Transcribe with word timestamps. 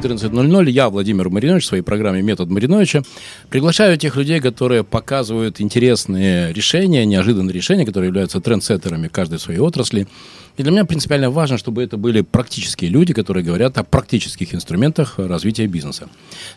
14.00. 0.00 0.70
Я, 0.70 0.88
Владимир 0.88 1.28
Маринович, 1.28 1.64
в 1.64 1.66
своей 1.66 1.82
программе 1.82 2.22
«Метод 2.22 2.48
Мариновича» 2.48 3.02
приглашаю 3.50 3.98
тех 3.98 4.16
людей, 4.16 4.40
которые 4.40 4.82
показывают 4.82 5.60
интересные 5.60 6.52
решения, 6.52 7.04
неожиданные 7.04 7.52
решения, 7.52 7.84
которые 7.84 8.08
являются 8.08 8.40
трендсеттерами 8.40 9.08
каждой 9.08 9.38
своей 9.38 9.60
отрасли. 9.60 10.06
И 10.56 10.62
для 10.62 10.72
меня 10.72 10.84
принципиально 10.84 11.30
важно, 11.30 11.58
чтобы 11.58 11.82
это 11.82 11.96
были 11.96 12.20
практические 12.20 12.90
люди, 12.90 13.14
которые 13.14 13.44
говорят 13.44 13.78
о 13.78 13.84
практических 13.84 14.54
инструментах 14.54 15.14
развития 15.18 15.66
бизнеса. 15.66 16.08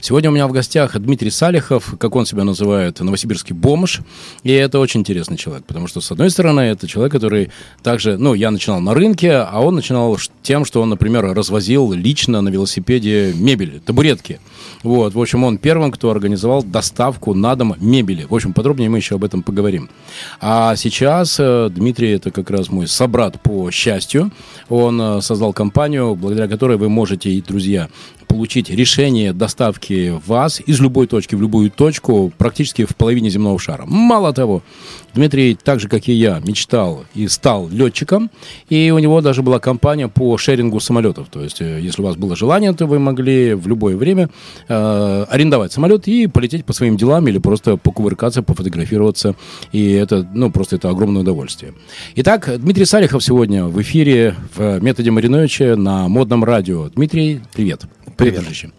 Сегодня 0.02 0.30
у 0.30 0.34
меня 0.34 0.48
в 0.48 0.52
гостях 0.52 1.00
Дмитрий 1.00 1.30
Салихов, 1.30 1.96
как 2.00 2.16
он 2.16 2.26
себя 2.26 2.44
называет, 2.44 3.00
новосибирский 3.00 3.56
бомж. 3.56 4.02
И 4.44 4.52
это 4.52 4.80
очень 4.80 5.02
интересный 5.02 5.38
человек, 5.38 5.66
потому 5.66 5.88
что, 5.88 6.02
с 6.02 6.12
одной 6.12 6.30
стороны, 6.30 6.62
это 6.62 6.88
человек, 6.88 7.14
который 7.14 7.52
также, 7.82 8.18
ну, 8.18 8.34
я 8.34 8.52
начинал 8.52 8.82
на 8.82 8.94
рынке, 8.94 9.32
а 9.34 9.60
он 9.62 9.76
начинал 9.76 10.18
тем, 10.42 10.66
что 10.66 10.82
он, 10.82 10.90
например, 10.90 11.34
развозил 11.34 11.94
лично 11.94 12.42
на 12.42 12.50
велосипеде 12.50 13.34
мебель, 13.36 13.80
табуретки. 13.80 14.40
Вот, 14.84 15.14
в 15.14 15.22
общем, 15.22 15.44
он 15.44 15.58
первым, 15.58 15.92
кто 15.92 16.10
организовал 16.10 16.64
доставку 16.64 17.34
на 17.34 17.56
дом 17.56 17.76
мебели. 17.80 18.26
В 18.30 18.34
общем, 18.34 18.54
подробнее 18.54 18.90
мы 18.90 18.98
еще 18.98 19.16
об 19.16 19.24
этом 19.24 19.44
поговорим. 19.44 19.90
А 20.42 20.76
сейчас 20.76 21.38
э, 21.40 21.70
Дмитрий, 21.70 22.12
это 22.12 22.32
как 22.32 22.50
раз 22.50 22.70
мой 22.70 22.88
собрат 22.88 23.42
по 23.42 23.72
счастью. 23.72 24.32
Он 24.70 25.02
э, 25.02 25.22
создал 25.22 25.54
компанию, 25.54 26.16
благодаря 26.16 26.48
которой 26.48 26.78
вы 26.78 26.90
можете, 26.90 27.30
и 27.30 27.42
друзья, 27.42 27.90
получить 28.34 28.72
решение 28.72 29.32
доставки 29.32 30.20
вас 30.26 30.60
из 30.66 30.80
любой 30.80 31.06
точки 31.06 31.36
в 31.36 31.42
любую 31.42 31.70
точку 31.70 32.34
практически 32.36 32.84
в 32.84 32.96
половине 32.96 33.30
земного 33.30 33.60
шара. 33.60 33.84
Мало 33.86 34.34
того, 34.34 34.64
Дмитрий, 35.14 35.54
так 35.54 35.80
же, 35.80 35.88
как 35.88 36.08
и 36.08 36.14
я, 36.14 36.42
мечтал 36.44 37.06
и 37.14 37.28
стал 37.28 37.70
летчиком, 37.70 38.32
и 38.70 38.90
у 38.90 38.98
него 38.98 39.22
даже 39.22 39.44
была 39.44 39.60
компания 39.60 40.08
по 40.08 40.36
шерингу 40.40 40.80
самолетов. 40.80 41.28
То 41.30 41.44
есть, 41.44 41.62
э, 41.62 41.80
если 41.80 42.02
у 42.02 42.06
вас 42.06 42.16
было 42.16 42.36
желание, 42.36 42.74
то 42.74 42.88
вы 42.88 42.98
могли 42.98 43.54
в 43.54 43.68
любое 43.68 43.96
время 43.96 44.32
э, 44.68 45.26
арендовать 45.30 45.72
самолет 45.72 46.08
и 46.08 46.26
полететь 46.26 46.66
по 46.66 46.74
своим 46.74 46.98
делам 46.98 47.28
или 47.28 47.38
просто 47.38 47.78
покувыркаться, 47.78 48.42
пофотографироваться. 48.42 49.36
И 49.72 49.92
это, 49.92 50.28
ну, 50.34 50.50
просто 50.50 50.78
это 50.78 50.90
огромное 50.90 51.22
удовольствие. 51.22 51.76
Итак, 52.16 52.50
Дмитрий 52.58 52.86
Салихов 52.86 53.24
сегодня 53.24 53.66
в 53.66 53.80
эфире 53.84 54.36
в 54.56 54.80
«Методе 54.80 55.12
Мариновича» 55.12 55.76
на 55.76 56.08
модном 56.08 56.44
радио. 56.44 56.90
Дмитрий, 56.90 57.42
привет. 57.54 57.84
Привет. 58.18 58.42
Дружище. 58.42 58.72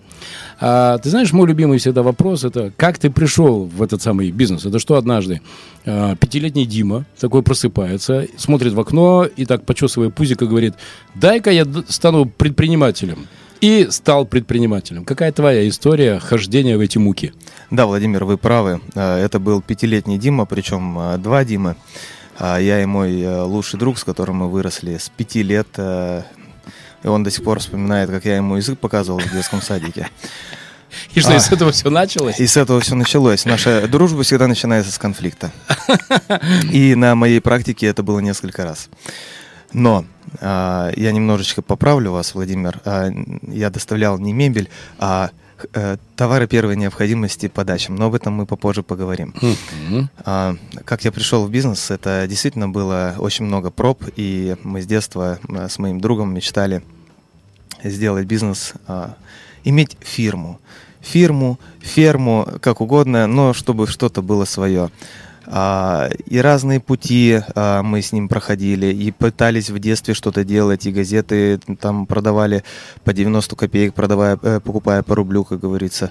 А, 0.60 0.98
ты 0.98 1.10
знаешь, 1.10 1.32
мой 1.32 1.48
любимый 1.48 1.78
всегда 1.78 2.02
вопрос 2.02 2.44
это 2.44 2.72
как 2.76 2.98
ты 2.98 3.10
пришел 3.10 3.64
в 3.64 3.82
этот 3.82 4.02
самый 4.02 4.30
бизнес? 4.30 4.64
Это 4.64 4.78
что 4.78 4.96
однажды 4.96 5.40
а, 5.84 6.16
пятилетний 6.16 6.64
Дима 6.64 7.04
такой 7.18 7.42
просыпается, 7.42 8.26
смотрит 8.36 8.72
в 8.72 8.80
окно 8.80 9.24
и 9.24 9.44
так 9.44 9.64
почесывая 9.64 10.10
пузико 10.10 10.46
говорит: 10.46 10.74
дай-ка 11.14 11.50
я 11.50 11.66
стану 11.88 12.26
предпринимателем. 12.26 13.26
И 13.60 13.86
стал 13.90 14.26
предпринимателем. 14.26 15.06
Какая 15.06 15.32
твоя 15.32 15.66
история 15.66 16.18
хождения 16.18 16.76
в 16.76 16.80
эти 16.80 16.98
муки? 16.98 17.32
Да, 17.70 17.86
Владимир, 17.86 18.24
вы 18.24 18.36
правы. 18.36 18.80
А, 18.94 19.18
это 19.18 19.38
был 19.38 19.62
пятилетний 19.62 20.18
Дима, 20.18 20.44
причем 20.44 20.98
а, 20.98 21.16
два 21.16 21.44
Димы. 21.44 21.76
А, 22.38 22.58
я 22.58 22.82
и 22.82 22.84
мой 22.84 23.26
лучший 23.44 23.78
друг, 23.78 23.98
с 23.98 24.04
которым 24.04 24.36
мы 24.36 24.50
выросли 24.50 24.98
с 24.98 25.08
пяти 25.08 25.42
лет 25.42 25.68
и 27.04 27.06
он 27.06 27.22
до 27.22 27.30
сих 27.30 27.44
пор 27.44 27.60
вспоминает, 27.60 28.10
как 28.10 28.24
я 28.24 28.36
ему 28.36 28.56
язык 28.56 28.78
показывал 28.78 29.20
в 29.20 29.30
детском 29.30 29.62
садике. 29.62 30.08
И 31.12 31.20
что, 31.20 31.32
а, 31.32 31.36
и 31.36 31.38
с 31.38 31.50
этого 31.52 31.72
все 31.72 31.90
началось? 31.90 32.40
И 32.40 32.46
с 32.46 32.56
этого 32.56 32.80
все 32.80 32.94
началось. 32.94 33.44
Наша 33.44 33.86
дружба 33.88 34.22
всегда 34.22 34.46
начинается 34.46 34.92
с 34.92 34.98
конфликта. 34.98 35.52
И 36.72 36.94
на 36.94 37.14
моей 37.14 37.40
практике 37.40 37.86
это 37.86 38.02
было 38.02 38.20
несколько 38.20 38.64
раз. 38.64 38.88
Но 39.72 40.04
а, 40.40 40.92
я 40.96 41.12
немножечко 41.12 41.62
поправлю 41.62 42.12
вас, 42.12 42.34
Владимир. 42.34 42.80
А, 42.84 43.10
я 43.42 43.70
доставлял 43.70 44.18
не 44.18 44.32
мебель, 44.32 44.70
а 44.98 45.30
Э, 45.72 45.96
товары 46.16 46.46
первой 46.46 46.76
необходимости 46.76 47.48
по 47.48 47.64
дачам, 47.64 47.96
но 47.96 48.06
об 48.06 48.14
этом 48.14 48.34
мы 48.34 48.46
попозже 48.46 48.82
поговорим. 48.82 49.34
А, 50.24 50.56
как 50.84 51.04
я 51.04 51.12
пришел 51.12 51.44
в 51.44 51.50
бизнес, 51.50 51.90
это 51.90 52.26
действительно 52.28 52.68
было 52.68 53.14
очень 53.18 53.44
много 53.44 53.70
проб, 53.70 54.02
и 54.16 54.56
мы 54.62 54.82
с 54.82 54.86
детства 54.86 55.38
э, 55.48 55.68
с 55.68 55.78
моим 55.78 56.00
другом 56.00 56.34
мечтали 56.34 56.82
сделать 57.84 58.26
бизнес, 58.26 58.74
а, 58.86 59.16
иметь 59.64 59.96
фирму. 60.00 60.60
Фирму, 61.00 61.60
ферму, 61.80 62.48
как 62.60 62.80
угодно, 62.80 63.26
но 63.26 63.52
чтобы 63.52 63.86
что-то 63.86 64.22
было 64.22 64.44
свое. 64.44 64.90
А, 65.46 66.08
и 66.26 66.38
разные 66.38 66.80
пути 66.80 67.40
а, 67.54 67.82
мы 67.82 68.00
с 68.00 68.12
ним 68.12 68.28
проходили, 68.28 68.86
и 68.86 69.10
пытались 69.10 69.70
в 69.70 69.78
детстве 69.78 70.14
что-то 70.14 70.44
делать, 70.44 70.86
и 70.86 70.92
газеты 70.92 71.58
там 71.80 72.06
продавали 72.06 72.64
по 73.04 73.12
90 73.12 73.56
копеек, 73.56 73.94
продавая, 73.94 74.38
э, 74.42 74.60
покупая 74.60 75.02
по 75.02 75.14
рублю, 75.14 75.44
как 75.44 75.60
говорится. 75.60 76.10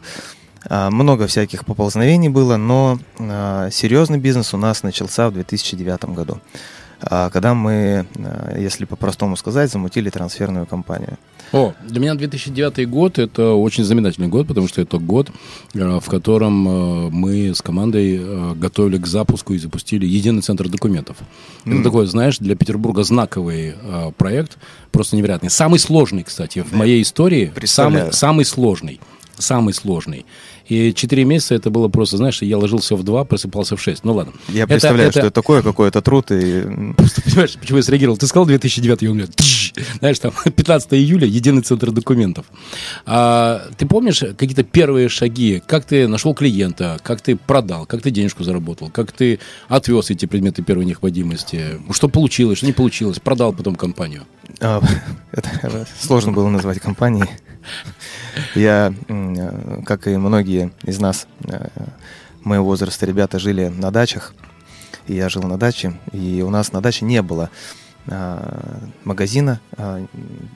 А, 0.70 0.92
много 0.92 1.28
всяких 1.28 1.66
поползновений 1.66 2.30
было, 2.30 2.58
но 2.58 3.00
серьезный 3.72 4.20
бизнес 4.20 4.54
у 4.54 4.58
нас 4.58 4.84
начался 4.84 5.30
в 5.30 5.34
2009 5.34 6.14
году, 6.14 6.40
когда 7.10 7.54
мы, 7.54 8.06
если 8.58 8.86
по-простому 8.86 9.36
сказать, 9.36 9.72
замутили 9.72 10.10
трансферную 10.10 10.66
компанию. 10.66 11.18
О, 11.54 11.74
для 11.88 12.00
меня 12.00 12.16
2009 12.16 12.90
год 12.90 13.20
это 13.20 13.52
очень 13.52 13.84
знаменательный 13.84 14.28
год, 14.28 14.48
потому 14.48 14.68
что 14.68 14.82
это 14.82 14.98
год, 14.98 15.30
э, 15.76 16.00
в 16.00 16.10
котором 16.10 16.68
э, 16.68 17.10
мы 17.12 17.54
с 17.54 17.62
командой 17.62 18.20
э, 18.20 18.54
готовили 18.56 18.98
к 18.98 19.06
запуску 19.06 19.54
и 19.54 19.60
запустили 19.60 20.08
единый 20.08 20.42
центр 20.42 20.68
документов. 20.68 21.18
Mm. 21.66 21.76
Это 21.76 21.84
такой, 21.84 22.08
знаешь, 22.08 22.40
для 22.40 22.56
Петербурга 22.56 23.04
знаковый 23.04 23.76
проект, 24.18 24.58
просто 24.92 25.16
невероятный. 25.16 25.52
Самый 25.52 25.78
сложный, 25.78 26.24
кстати, 26.24 26.64
в 26.64 26.74
моей 26.74 27.04
истории. 27.04 27.54
Самый, 27.66 28.12
самый 28.12 28.46
сложный. 28.46 29.00
Самый 29.38 29.74
сложный. 29.74 30.26
И 30.68 30.94
4 30.94 31.24
месяца 31.26 31.56
это 31.56 31.70
было 31.70 31.88
просто, 31.90 32.18
знаешь, 32.18 32.42
я 32.42 32.58
ложился 32.58 32.96
в 32.96 33.04
2, 33.04 33.26
просыпался 33.26 33.76
в 33.76 33.82
6. 33.82 34.04
Ну 34.04 34.14
ладно. 34.14 34.34
Я 34.50 34.68
представляю, 34.68 35.10
это, 35.10 35.20
что 35.20 35.28
это 35.28 35.32
такое, 35.32 35.62
какой-то 35.62 36.02
труд. 36.02 36.32
И... 36.32 36.64
Просто 36.96 37.22
понимаешь, 37.22 37.56
почему 37.60 37.78
я 37.78 37.84
среагировал? 37.84 38.18
Ты 38.18 38.28
сказал 38.28 38.46
2009, 38.46 39.04
и 39.04 39.08
у 39.08 39.14
меня, 39.14 39.26
знаешь, 40.00 40.20
там 40.20 40.34
15 40.44 40.94
июля, 40.94 41.28
единый 41.28 41.62
центр 41.62 41.92
документов. 41.92 42.46
А, 43.06 43.70
ты 43.78 43.86
помнишь 43.86 44.20
какие-то 44.20 44.64
первые 44.64 45.10
шаги? 45.10 45.62
Как 45.66 45.86
ты 45.86 46.08
нашел 46.08 46.34
клиента? 46.34 47.00
Как 47.04 47.22
ты 47.22 47.36
продал? 47.36 47.86
Как 47.86 48.02
ты 48.02 48.12
денежку 48.12 48.44
заработал? 48.44 48.90
Как 48.90 49.12
ты 49.12 49.40
отвез 49.68 50.10
эти 50.10 50.26
предметы 50.26 50.62
первой 50.62 50.86
необходимости? 50.86 51.80
Что 51.92 52.08
получилось, 52.10 52.58
что 52.60 52.68
не 52.68 52.74
получилось? 52.74 53.20
Продал 53.20 53.54
потом 53.54 53.76
компанию? 53.76 54.26
А, 54.60 54.82
это 55.32 55.88
сложно 56.00 56.32
было 56.32 56.50
назвать 56.50 56.80
компанией. 56.80 57.30
Я, 58.56 58.94
как 59.86 60.08
и 60.08 60.18
многие 60.18 60.72
из 60.84 61.00
нас, 61.00 61.28
э, 61.46 61.70
моего 62.44 62.66
возраста 62.66 63.06
ребята 63.06 63.40
жили 63.40 63.68
на 63.68 63.92
дачах, 63.92 64.34
и 65.08 65.16
я 65.16 65.30
жил 65.30 65.44
на 65.44 65.58
даче, 65.58 66.00
и 66.12 66.44
у 66.46 66.50
нас 66.50 66.72
на 66.72 66.82
даче 66.82 67.06
не 67.06 67.22
было 67.22 67.50
магазина. 68.06 69.60
А, 69.78 70.06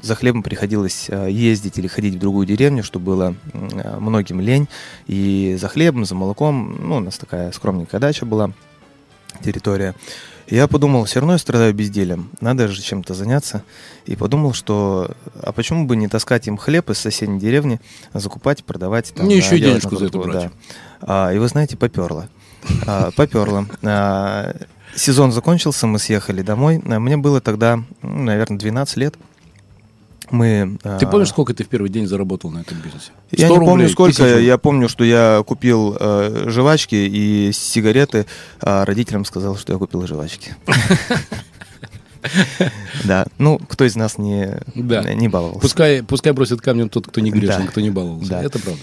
за 0.01 0.15
хлебом 0.15 0.43
приходилось 0.43 1.07
а, 1.09 1.27
ездить 1.27 1.77
или 1.77 1.87
ходить 1.87 2.15
в 2.15 2.19
другую 2.19 2.45
деревню, 2.45 2.83
что 2.83 2.99
было 2.99 3.35
многим 3.53 4.41
лень. 4.41 4.67
И 5.07 5.57
за 5.59 5.67
хлебом, 5.67 6.05
за 6.05 6.15
молоком, 6.15 6.77
ну, 6.81 6.97
у 6.97 6.99
нас 6.99 7.17
такая 7.17 7.51
скромненькая 7.51 8.01
дача 8.01 8.25
была, 8.25 8.51
территория. 9.43 9.95
Я 10.49 10.67
подумал, 10.67 11.03
все 11.03 11.19
равно 11.19 11.33
я 11.33 11.39
страдаю 11.39 11.73
безделием, 11.73 12.29
надо 12.39 12.69
же 12.69 12.81
чем-то 12.81 13.13
заняться. 13.13 13.63
И 14.05 14.15
подумал, 14.15 14.53
что 14.53 15.11
а 15.41 15.51
почему 15.51 15.85
бы 15.85 15.97
не 15.97 16.07
таскать 16.07 16.47
им 16.47 16.55
хлеб 16.55 16.89
из 16.89 16.99
соседней 16.99 17.39
деревни, 17.39 17.81
закупать, 18.13 18.63
продавать. 18.63 19.13
Там, 19.13 19.25
Мне 19.25 19.37
еще 19.37 19.57
и 19.57 19.61
денежку 19.61 19.97
за 19.97 20.05
это 20.05 20.17
брать. 20.19 20.43
Да. 20.43 20.51
А, 21.01 21.33
и 21.33 21.37
вы 21.37 21.49
знаете, 21.49 21.75
поперло. 21.75 22.29
А, 22.85 23.11
поперло. 23.11 23.65
А, 23.83 24.55
сезон 24.97 25.31
закончился, 25.31 25.87
мы 25.87 25.99
съехали 25.99 26.41
домой. 26.41 26.81
А 26.85 26.99
мне 26.99 27.17
было 27.17 27.39
тогда, 27.39 27.81
ну, 28.01 28.23
наверное, 28.23 28.57
12 28.57 28.97
лет 28.97 29.15
мы... 30.29 30.77
Ты 30.83 31.05
а, 31.05 31.07
помнишь, 31.07 31.29
сколько 31.29 31.53
ты 31.53 31.63
в 31.63 31.67
первый 31.67 31.89
день 31.89 32.05
заработал 32.05 32.51
на 32.51 32.59
этом 32.59 32.77
бизнесе? 32.79 33.11
Я 33.31 33.47
не 33.47 33.55
рублей, 33.55 33.69
помню, 33.69 33.89
сколько. 33.89 34.23
Тысячу. 34.23 34.39
Я 34.39 34.57
помню, 34.57 34.89
что 34.89 35.03
я 35.03 35.43
купил 35.45 35.95
э, 35.97 36.45
жвачки 36.49 36.95
и 36.95 37.51
сигареты, 37.53 38.25
а 38.59 38.83
родителям 38.85 39.25
сказал, 39.25 39.55
что 39.57 39.73
я 39.73 39.79
купил 39.79 40.05
жвачки. 40.05 40.55
Да, 43.05 43.25
ну, 43.37 43.57
кто 43.57 43.85
из 43.85 43.95
нас 43.95 44.17
не, 44.17 44.59
да. 44.75 45.13
не 45.13 45.29
баловался. 45.29 45.61
Пускай, 45.61 46.03
пускай 46.03 46.33
бросит 46.33 46.59
камнем 46.59 46.89
тот, 46.89 47.07
кто 47.07 47.21
не 47.21 47.31
грешен, 47.31 47.61
да. 47.61 47.67
кто 47.67 47.79
не 47.79 47.89
баловался. 47.89 48.29
Да. 48.29 48.43
Это 48.43 48.59
правда. 48.59 48.81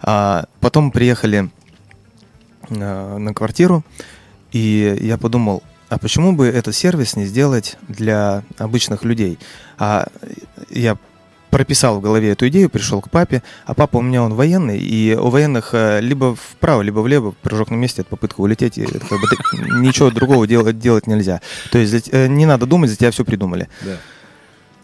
А, 0.00 0.46
потом 0.58 0.90
приехали 0.90 1.50
а, 2.68 3.18
на 3.18 3.32
квартиру, 3.32 3.84
и 4.52 4.98
я 5.00 5.18
подумал, 5.18 5.62
а 5.88 5.98
почему 5.98 6.32
бы 6.32 6.46
этот 6.46 6.74
сервис 6.74 7.16
не 7.16 7.26
сделать 7.26 7.76
для 7.88 8.44
обычных 8.58 9.04
людей? 9.04 9.38
А 9.78 10.06
я 10.70 10.96
прописал 11.50 11.98
в 11.98 12.00
голове 12.00 12.30
эту 12.30 12.48
идею, 12.48 12.70
пришел 12.70 13.00
к 13.00 13.10
папе, 13.10 13.42
а 13.66 13.74
папа 13.74 13.98
у 13.98 14.02
меня 14.02 14.22
он 14.22 14.34
военный, 14.34 14.78
и 14.78 15.14
у 15.14 15.28
военных 15.30 15.70
э, 15.72 16.00
либо 16.00 16.36
вправо, 16.36 16.82
либо 16.82 17.00
влево 17.00 17.34
прыжок 17.42 17.70
на 17.70 17.74
месте, 17.74 18.02
это 18.02 18.10
попытка 18.10 18.40
улететь, 18.40 18.78
и 18.78 18.86
как 18.86 19.10
бы, 19.10 19.80
ничего 19.80 20.10
другого 20.10 20.46
делать, 20.46 20.78
делать 20.78 21.08
нельзя. 21.08 21.40
То 21.72 21.78
есть 21.78 22.08
э, 22.12 22.28
не 22.28 22.46
надо 22.46 22.66
думать, 22.66 22.90
за 22.90 22.96
тебя 22.96 23.10
все 23.10 23.24
придумали. 23.24 23.68
Да. 23.82 23.96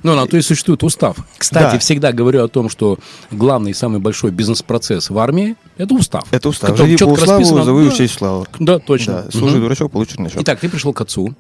Ну, 0.03 0.15
на 0.15 0.27
то 0.27 0.37
и 0.37 0.41
существует 0.43 0.83
устав. 0.85 1.17
Кстати, 1.39 1.73
Да. 1.75 1.79
всегда 1.79 2.13
говорю 2.13 2.45
о 2.45 2.49
том, 2.49 2.69
что 2.69 2.99
главный 3.31 3.73
и 3.73 3.75
самый 3.75 3.99
большой 3.99 4.31
бизнес-процесс 4.31 5.11
в 5.11 5.19
армии– 5.19 5.57
это 5.79 5.95
устав. 5.95 6.25
Это 6.31 6.49
устав. 6.49 6.77
Живи 6.77 6.97
по 6.97 7.05
уставу, 7.07 7.33
расписано. 7.33 7.65
зови 7.65 7.89
Да. 7.89 7.93
учесть 7.95 8.15
славу. 8.15 8.47
Да, 8.59 8.79
точно. 8.79 9.23
Да, 9.25 9.31
служи 9.31 9.55
Мгм. 9.57 9.65
дурачок, 9.65 9.91
получишь 9.93 10.19
на 10.19 10.29
счет. 10.29 10.41
Итак, 10.43 10.61
ты 10.61 10.69
пришел 10.69 10.93
к 10.93 11.01
отцу. 11.01 11.35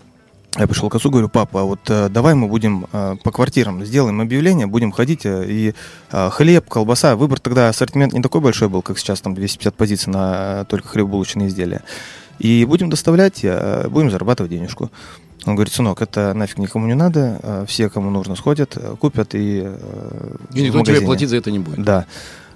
Я 0.59 0.67
пришел 0.67 0.89
к 0.89 0.95
отцу, 0.95 1.11
говорю, 1.11 1.29
папа, 1.29 1.61
а 1.61 1.65
вот 1.65 1.81
э, 1.89 2.09
давай 2.09 2.35
мы 2.35 2.49
будем 2.49 2.87
э, 2.91 3.17
по 3.23 3.31
квартирам 3.31 3.85
сделаем 3.85 4.23
объявление, 4.23 4.67
будем 4.67 4.91
ходить, 4.91 5.27
э, 5.27 5.45
и 5.47 5.75
э, 6.11 6.31
хлеб, 6.31 6.67
колбаса, 6.67 7.15
выбор 7.15 7.39
тогда, 7.41 7.69
ассортимент 7.69 8.15
не 8.15 8.23
такой 8.23 8.41
большой 8.41 8.71
был, 8.71 8.81
как 8.81 8.99
сейчас, 8.99 9.21
там 9.21 9.35
250 9.35 9.75
позиций 9.75 10.11
на 10.13 10.63
э, 10.63 10.65
только 10.67 10.89
хлебобулочные 10.89 11.49
изделия. 11.49 11.83
И 12.39 12.65
будем 12.65 12.89
доставлять, 12.89 13.41
э, 13.43 13.87
будем 13.91 14.11
зарабатывать 14.11 14.51
денежку. 14.51 14.91
Он 15.47 15.55
говорит, 15.55 15.73
сынок, 15.73 16.03
это 16.03 16.35
нафиг 16.35 16.59
никому 16.59 16.87
не 16.87 16.95
надо, 16.95 17.39
э, 17.43 17.65
все, 17.69 17.89
кому 17.89 18.11
нужно, 18.11 18.35
сходят, 18.35 18.77
э, 18.77 18.97
купят 18.99 19.35
и 19.35 19.63
э, 19.65 20.37
И 20.53 20.63
никто 20.63 20.81
тебе 20.81 20.95
магазине». 20.95 21.07
платить 21.07 21.29
за 21.29 21.37
это 21.37 21.53
не 21.53 21.61
будет. 21.61 21.83
Да. 21.83 22.05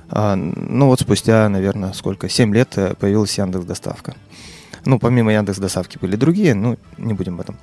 А, 0.09 0.35
ну 0.35 0.87
вот 0.87 1.01
спустя, 1.01 1.49
наверное, 1.49 1.93
сколько, 1.93 2.29
7 2.29 2.53
лет 2.53 2.77
появилась 2.99 3.39
Яндекс 3.39 3.65
Доставка. 3.65 4.17
Ну, 4.85 4.99
помимо 4.99 5.33
Яндекс 5.33 5.59
Доставки 5.59 5.99
были 5.99 6.17
другие, 6.17 6.55
ну, 6.55 6.79
не 6.99 7.15
будем 7.15 7.35
об 7.35 7.43
этом. 7.43 7.57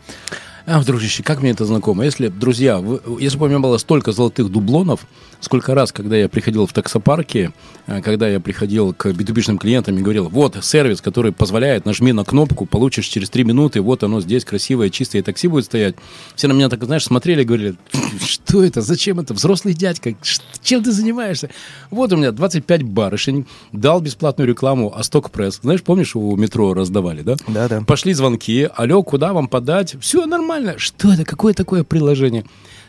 А, 0.69 0.83
дружище, 0.83 1.23
как 1.23 1.41
мне 1.41 1.51
это 1.51 1.63
знакомо? 1.63 2.03
Если, 2.03 2.27
друзья, 2.27 2.79
вы- 2.79 2.99
если 3.21 3.37
бы 3.37 3.45
у 3.45 3.47
меня 3.47 3.59
было 3.59 3.77
столько 3.77 4.11
золотых 4.11 4.51
дублонов, 4.51 5.07
сколько 5.39 5.73
раз, 5.73 5.93
когда 5.93 6.17
я 6.17 6.27
приходил 6.27 6.67
в 6.67 6.73
таксопарке, 6.73 7.53
э, 7.85 8.01
когда 8.01 8.27
я 8.27 8.41
приходил 8.41 8.93
к 8.93 9.13
b 9.13 9.23
клиентам 9.23 9.97
и 9.97 10.01
говорил, 10.01 10.27
вот 10.27 10.57
сервис, 10.61 10.99
который 10.99 11.31
позволяет, 11.31 11.85
нажми 11.85 12.11
на 12.11 12.25
кнопку, 12.25 12.65
получишь 12.65 13.05
через 13.07 13.29
три 13.29 13.45
минуты, 13.45 13.79
вот 13.79 14.03
оно 14.03 14.19
здесь 14.19 14.43
красивое, 14.43 14.89
чистое 14.89 15.23
такси 15.23 15.47
будет 15.47 15.63
стоять. 15.63 15.95
Все 16.35 16.49
на 16.49 16.51
меня 16.53 16.67
так, 16.67 16.83
знаешь, 16.83 17.05
смотрели 17.05 17.43
и 17.43 17.45
говорили, 17.45 17.75
что 18.21 18.61
это, 18.61 18.81
зачем 18.81 19.21
это, 19.21 19.33
взрослый 19.33 19.73
дядька, 19.73 20.15
чем 20.61 20.83
ты 20.83 20.91
занимаешься? 20.91 21.49
Вот 21.91 22.11
у 22.11 22.17
меня 22.17 22.33
25 22.33 22.83
барышень, 22.83 23.45
дал 23.71 24.01
бесплатную 24.01 24.49
рекламу 24.49 24.93
Асток 24.93 25.31
Пресс. 25.31 25.59
Знаешь, 25.61 25.81
помнишь, 25.81 26.13
у 26.17 26.35
метро 26.35 26.73
раздавали, 26.73 27.21
да? 27.21 27.37
Да, 27.47 27.69
да. 27.69 27.81
Пошли 27.87 28.11
звонки. 28.11 28.67
Алло, 28.75 29.01
куда 29.01 29.31
вам 29.31 29.47
подать? 29.47 29.95
Все 30.01 30.25
нормально. 30.25 30.56
Что 30.77 31.13
это? 31.13 31.23
Какое 31.25 31.53
такое 31.53 31.83
приложение? 31.83 32.45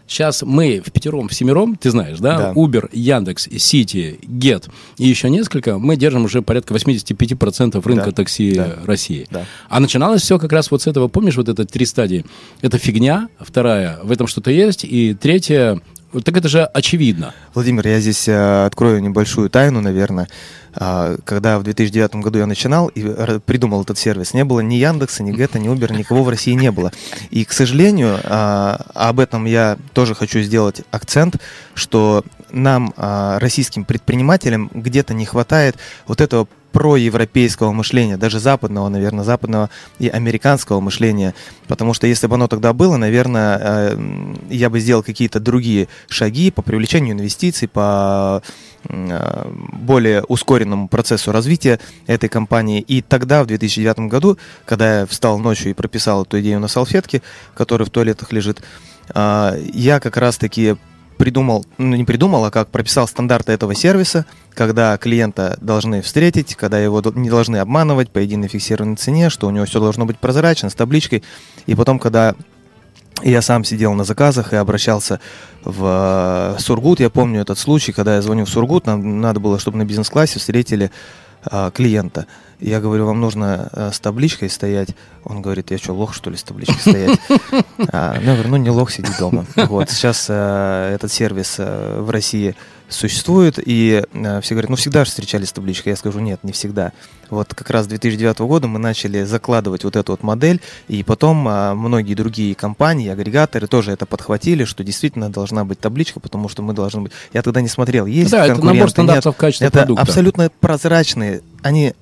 Сейчас 0.06 0.42
мы 0.42 0.80
в 0.84 0.90
пятером, 0.90 1.28
в 1.28 1.34
семером, 1.34 1.76
ты 1.76 1.90
знаешь, 1.90 2.18
да? 2.18 2.38
Да. 2.38 2.52
Uber, 2.54 2.88
Яндекс, 2.94 3.46
Сити, 3.58 4.18
Get 4.22 4.70
и 4.96 5.06
еще 5.06 5.28
несколько. 5.28 5.78
Мы 5.78 5.96
держим 5.96 6.24
уже 6.24 6.40
порядка 6.40 6.72
85% 6.72 7.84
рынка 7.86 8.06
Да. 8.06 8.12
такси 8.12 8.54
Да. 8.54 8.78
России. 8.86 9.26
Да. 9.30 9.44
А 9.68 9.80
начиналось 9.80 10.22
все 10.22 10.38
как 10.38 10.50
раз 10.52 10.70
вот 10.70 10.80
с 10.80 10.86
этого. 10.86 11.08
Помнишь 11.08 11.36
вот 11.36 11.50
это 11.50 11.66
три 11.66 11.84
стадии? 11.84 12.24
Это 12.62 12.78
фигня, 12.78 13.28
вторая, 13.38 13.98
в 14.02 14.10
этом 14.10 14.26
что-то 14.28 14.50
есть, 14.50 14.82
и 14.84 15.12
третья, 15.12 15.78
так 16.12 16.36
это 16.36 16.48
же 16.48 16.64
очевидно. 16.64 17.34
Владимир, 17.54 17.86
я 17.86 18.00
здесь 18.00 18.28
э, 18.28 18.66
открою 18.66 19.00
небольшую 19.00 19.50
тайну, 19.50 19.80
наверное. 19.80 20.28
А, 20.74 21.16
Когда 21.24 21.58
в 21.58 21.64
2009 21.64 22.16
году 22.16 22.38
я 22.38 22.46
начинал 22.46 22.88
и 22.88 23.02
придумал 23.40 23.82
этот 23.82 23.98
сервис, 23.98 24.34
не 24.34 24.44
было 24.44 24.60
ни 24.60 24.76
Яндекса, 24.76 25.22
ни 25.22 25.32
Гетта, 25.32 25.58
ни 25.58 25.68
Uber, 25.68 25.92
никого 25.92 26.22
в 26.22 26.28
России 26.28 26.52
не 26.52 26.70
было. 26.70 26.92
И, 27.30 27.44
к 27.44 27.52
сожалению, 27.52 28.20
а, 28.24 28.86
об 28.94 29.20
этом 29.20 29.44
я 29.44 29.76
тоже 29.92 30.14
хочу 30.14 30.40
сделать 30.40 30.82
акцент, 30.90 31.36
что 31.74 32.24
нам, 32.50 32.94
а, 32.96 33.38
российским 33.38 33.84
предпринимателям, 33.84 34.70
где-то 34.72 35.14
не 35.14 35.26
хватает 35.26 35.76
вот 36.06 36.20
этого 36.20 36.48
проевропейского 36.72 37.72
мышления, 37.72 38.16
даже 38.16 38.40
западного, 38.40 38.88
наверное, 38.88 39.24
западного 39.24 39.70
и 39.98 40.08
американского 40.08 40.80
мышления. 40.80 41.34
Потому 41.66 41.94
что 41.94 42.06
если 42.06 42.26
бы 42.26 42.34
оно 42.34 42.48
тогда 42.48 42.72
было, 42.72 42.96
наверное, 42.96 43.58
э, 43.60 44.34
я 44.50 44.70
бы 44.70 44.80
сделал 44.80 45.02
какие-то 45.02 45.40
другие 45.40 45.88
шаги 46.08 46.50
по 46.50 46.62
привлечению 46.62 47.14
инвестиций, 47.14 47.68
по 47.68 48.42
э, 48.84 49.52
более 49.72 50.22
ускоренному 50.24 50.88
процессу 50.88 51.32
развития 51.32 51.80
этой 52.06 52.28
компании. 52.28 52.80
И 52.80 53.02
тогда, 53.02 53.42
в 53.42 53.46
2009 53.46 54.10
году, 54.10 54.38
когда 54.64 55.00
я 55.00 55.06
встал 55.06 55.38
ночью 55.38 55.70
и 55.70 55.74
прописал 55.74 56.24
эту 56.24 56.40
идею 56.40 56.60
на 56.60 56.68
салфетке, 56.68 57.22
которая 57.54 57.86
в 57.86 57.90
туалетах 57.90 58.32
лежит, 58.32 58.62
а, 59.14 59.56
я 59.72 60.00
как 60.00 60.16
раз-таки 60.16 60.76
придумал, 61.18 61.66
ну 61.76 61.96
не 61.96 62.04
придумал, 62.04 62.44
а 62.44 62.50
как 62.50 62.68
прописал 62.68 63.06
стандарты 63.06 63.52
этого 63.52 63.74
сервиса, 63.74 64.24
когда 64.54 64.96
клиента 64.96 65.58
должны 65.60 66.00
встретить, 66.00 66.54
когда 66.54 66.78
его 66.78 67.02
не 67.14 67.28
должны 67.28 67.58
обманывать 67.58 68.10
по 68.10 68.18
единой 68.18 68.48
фиксированной 68.48 68.96
цене, 68.96 69.28
что 69.28 69.46
у 69.46 69.50
него 69.50 69.66
все 69.66 69.80
должно 69.80 70.06
быть 70.06 70.18
прозрачно, 70.18 70.70
с 70.70 70.74
табличкой. 70.74 71.22
И 71.66 71.74
потом, 71.74 71.98
когда 71.98 72.34
я 73.22 73.42
сам 73.42 73.64
сидел 73.64 73.94
на 73.94 74.04
заказах 74.04 74.52
и 74.52 74.56
обращался 74.56 75.20
в 75.64 76.56
э, 76.56 76.60
Сургут. 76.60 77.00
Я 77.00 77.10
помню 77.10 77.40
этот 77.40 77.58
случай, 77.58 77.92
когда 77.92 78.14
я 78.14 78.22
звоню 78.22 78.44
в 78.44 78.48
Сургут, 78.48 78.86
нам 78.86 79.20
надо 79.20 79.40
было, 79.40 79.58
чтобы 79.58 79.78
на 79.78 79.84
бизнес-классе 79.84 80.38
встретили 80.38 80.90
а, 81.44 81.70
клиента. 81.70 82.26
Я 82.60 82.80
говорю, 82.80 83.06
вам 83.06 83.20
нужно 83.20 83.68
э, 83.72 83.90
с 83.92 84.00
табличкой 84.00 84.50
стоять. 84.50 84.88
Он 85.24 85.40
говорит, 85.40 85.70
я 85.70 85.78
что, 85.78 85.92
лох, 85.92 86.12
что 86.12 86.28
ли, 86.28 86.36
с 86.36 86.42
табличкой 86.42 86.80
стоять? 86.80 87.20
А, 87.92 88.16
ну, 88.20 88.26
я 88.26 88.32
говорю, 88.34 88.48
ну 88.50 88.56
не 88.56 88.70
лох, 88.70 88.90
сиди 88.90 89.10
дома. 89.18 89.46
Вот, 89.56 89.90
сейчас 89.90 90.26
э, 90.28 90.92
этот 90.94 91.12
сервис 91.12 91.56
э, 91.58 92.00
в 92.00 92.10
России 92.10 92.56
существует, 92.88 93.58
и 93.64 94.02
э, 94.12 94.40
все 94.40 94.54
говорят, 94.54 94.70
ну 94.70 94.76
всегда 94.76 95.04
же 95.04 95.10
встречались 95.10 95.48
с 95.48 95.52
табличкой. 95.52 95.90
Я 95.90 95.96
скажу, 95.96 96.20
нет, 96.20 96.42
не 96.42 96.52
всегда. 96.52 96.92
Вот 97.30 97.54
как 97.54 97.68
раз 97.70 97.84
с 97.84 97.88
2009 97.88 98.38
года 98.40 98.66
мы 98.68 98.78
начали 98.78 99.24
закладывать 99.24 99.84
вот 99.84 99.96
эту 99.96 100.12
вот 100.12 100.22
модель, 100.22 100.60
и 100.88 101.02
потом 101.02 101.46
а, 101.46 101.74
многие 101.74 102.14
другие 102.14 102.54
компании, 102.54 103.10
агрегаторы 103.10 103.66
тоже 103.66 103.92
это 103.92 104.06
подхватили, 104.06 104.64
что 104.64 104.82
действительно 104.82 105.30
должна 105.30 105.64
быть 105.64 105.78
табличка, 105.78 106.20
потому 106.20 106.48
что 106.48 106.62
мы 106.62 106.72
должны 106.72 107.02
быть... 107.02 107.12
Я 107.32 107.42
тогда 107.42 107.60
не 107.60 107.68
смотрел, 107.68 108.06
есть 108.06 108.30
да, 108.30 108.46
это 108.46 108.54
набор 108.54 108.62
конкуренты, 108.62 108.82
нет. 108.82 108.90
стандартов 108.90 109.36
качества 109.36 109.64
Это 109.66 109.78
продукта. 109.78 110.02
абсолютно 110.02 110.50
прозрачные, 110.60 111.42
они 111.62 111.94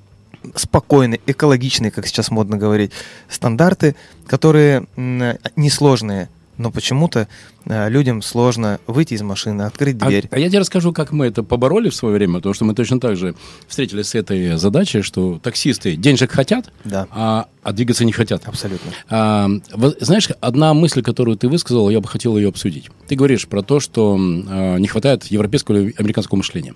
спокойные, 0.54 1.20
экологичные, 1.26 1.90
как 1.90 2.06
сейчас 2.06 2.30
модно 2.30 2.56
говорить, 2.56 2.92
стандарты, 3.28 3.96
которые 4.26 4.86
несложные, 5.56 6.28
но 6.56 6.70
почему-то 6.70 7.20
э, 7.20 7.26
людям 7.66 8.22
сложно 8.22 8.78
выйти 8.86 9.14
из 9.14 9.22
машины, 9.22 9.62
открыть 9.62 9.96
А- 10.00 10.06
дверь. 10.06 10.28
А, 10.30 10.38
я 10.38 10.48
тебе 10.48 10.60
расскажу, 10.60 10.92
как 10.92 11.12
мы 11.12 11.26
это 11.26 11.42
побороли 11.42 11.88
в 11.88 11.94
свое 11.94 12.14
время, 12.14 12.34
потому 12.36 12.54
что 12.54 12.64
мы 12.64 12.74
точно 12.74 13.00
так 13.00 13.16
же 13.16 13.34
встретились 13.66 14.08
с 14.08 14.14
этой 14.14 14.56
задачей, 14.56 15.02
что 15.02 15.40
таксисты 15.42 15.96
денежек 15.96 16.30
хотят, 16.32 16.72
Да, 16.84 17.06
а, 17.10 17.46
а 17.62 17.72
двигаться 17.72 18.04
не 18.04 18.12
хотят. 18.12 18.46
абсолютно. 18.46 18.92
А, 19.10 19.48
знаешь, 20.00 20.28
одна 20.40 20.74
мысль, 20.74 21.02
которую 21.02 21.36
ты 21.36 21.48
высказал, 21.48 21.90
я 21.90 22.00
бы 22.00 22.08
хотел 22.08 22.36
ее 22.36 22.48
обсудить. 22.48 22.88
Ты 23.08 23.16
говоришь 23.16 23.46
про 23.48 23.62
то, 23.62 23.80
что 23.80 24.16
а, 24.18 24.76
не 24.76 24.86
хватает 24.86 25.24
европейского 25.24 25.76
или 25.76 25.94
американского 25.98 26.38
мышления. 26.38 26.74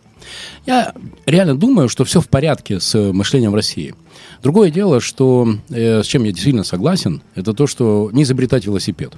Я 0.67 0.93
реально 1.27 1.55
думаю, 1.57 1.89
что 1.89 2.05
все 2.05 2.21
в 2.21 2.29
порядке 2.29 2.81
с 2.81 2.95
мышлением 3.13 3.53
в 3.53 3.55
России. 3.55 3.95
Другое 4.43 4.71
дело, 4.71 5.01
что 5.01 5.49
э, 5.71 6.03
с 6.03 6.07
чем 6.07 6.25
я 6.25 6.31
действительно 6.33 6.65
согласен, 6.65 7.23
это 7.35 7.53
то, 7.53 7.67
что 7.67 8.11
не 8.13 8.23
изобретать 8.25 8.65
велосипед. 8.67 9.13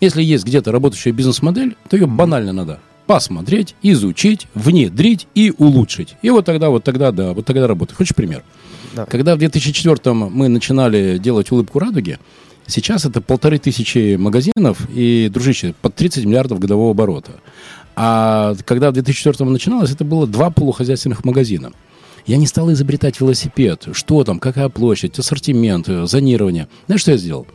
Если 0.00 0.22
есть 0.22 0.44
где-то 0.44 0.72
работающая 0.72 1.11
бизнес-модель, 1.12 1.76
то 1.88 1.96
ее 1.96 2.06
банально 2.06 2.52
надо 2.52 2.80
посмотреть, 3.06 3.74
изучить, 3.82 4.46
внедрить 4.54 5.26
и 5.34 5.52
улучшить. 5.58 6.16
И 6.22 6.30
вот 6.30 6.44
тогда, 6.44 6.70
вот 6.70 6.84
тогда, 6.84 7.12
да, 7.12 7.32
вот 7.32 7.44
тогда 7.44 7.66
работает. 7.66 7.96
Хочешь 7.96 8.14
пример? 8.14 8.42
Да. 8.94 9.06
Когда 9.06 9.34
в 9.34 9.38
2004 9.38 10.14
мы 10.14 10.48
начинали 10.48 11.18
делать 11.18 11.50
улыбку 11.50 11.78
радуги, 11.78 12.18
сейчас 12.66 13.04
это 13.04 13.20
полторы 13.20 13.58
тысячи 13.58 14.16
магазинов 14.16 14.88
и, 14.94 15.28
дружище, 15.32 15.74
под 15.80 15.94
30 15.94 16.24
миллиардов 16.24 16.58
годового 16.58 16.92
оборота. 16.92 17.32
А 17.96 18.54
когда 18.64 18.90
в 18.90 18.94
2004 18.94 19.48
начиналось, 19.50 19.90
это 19.90 20.04
было 20.04 20.26
два 20.26 20.50
полухозяйственных 20.50 21.24
магазина. 21.24 21.72
Я 22.26 22.36
не 22.36 22.46
стал 22.46 22.72
изобретать 22.72 23.20
велосипед. 23.20 23.88
Что 23.92 24.22
там, 24.24 24.38
какая 24.38 24.68
площадь, 24.68 25.18
ассортимент, 25.18 25.88
зонирование. 26.04 26.68
Знаешь, 26.86 27.02
что 27.02 27.10
я 27.10 27.16
сделал? 27.16 27.46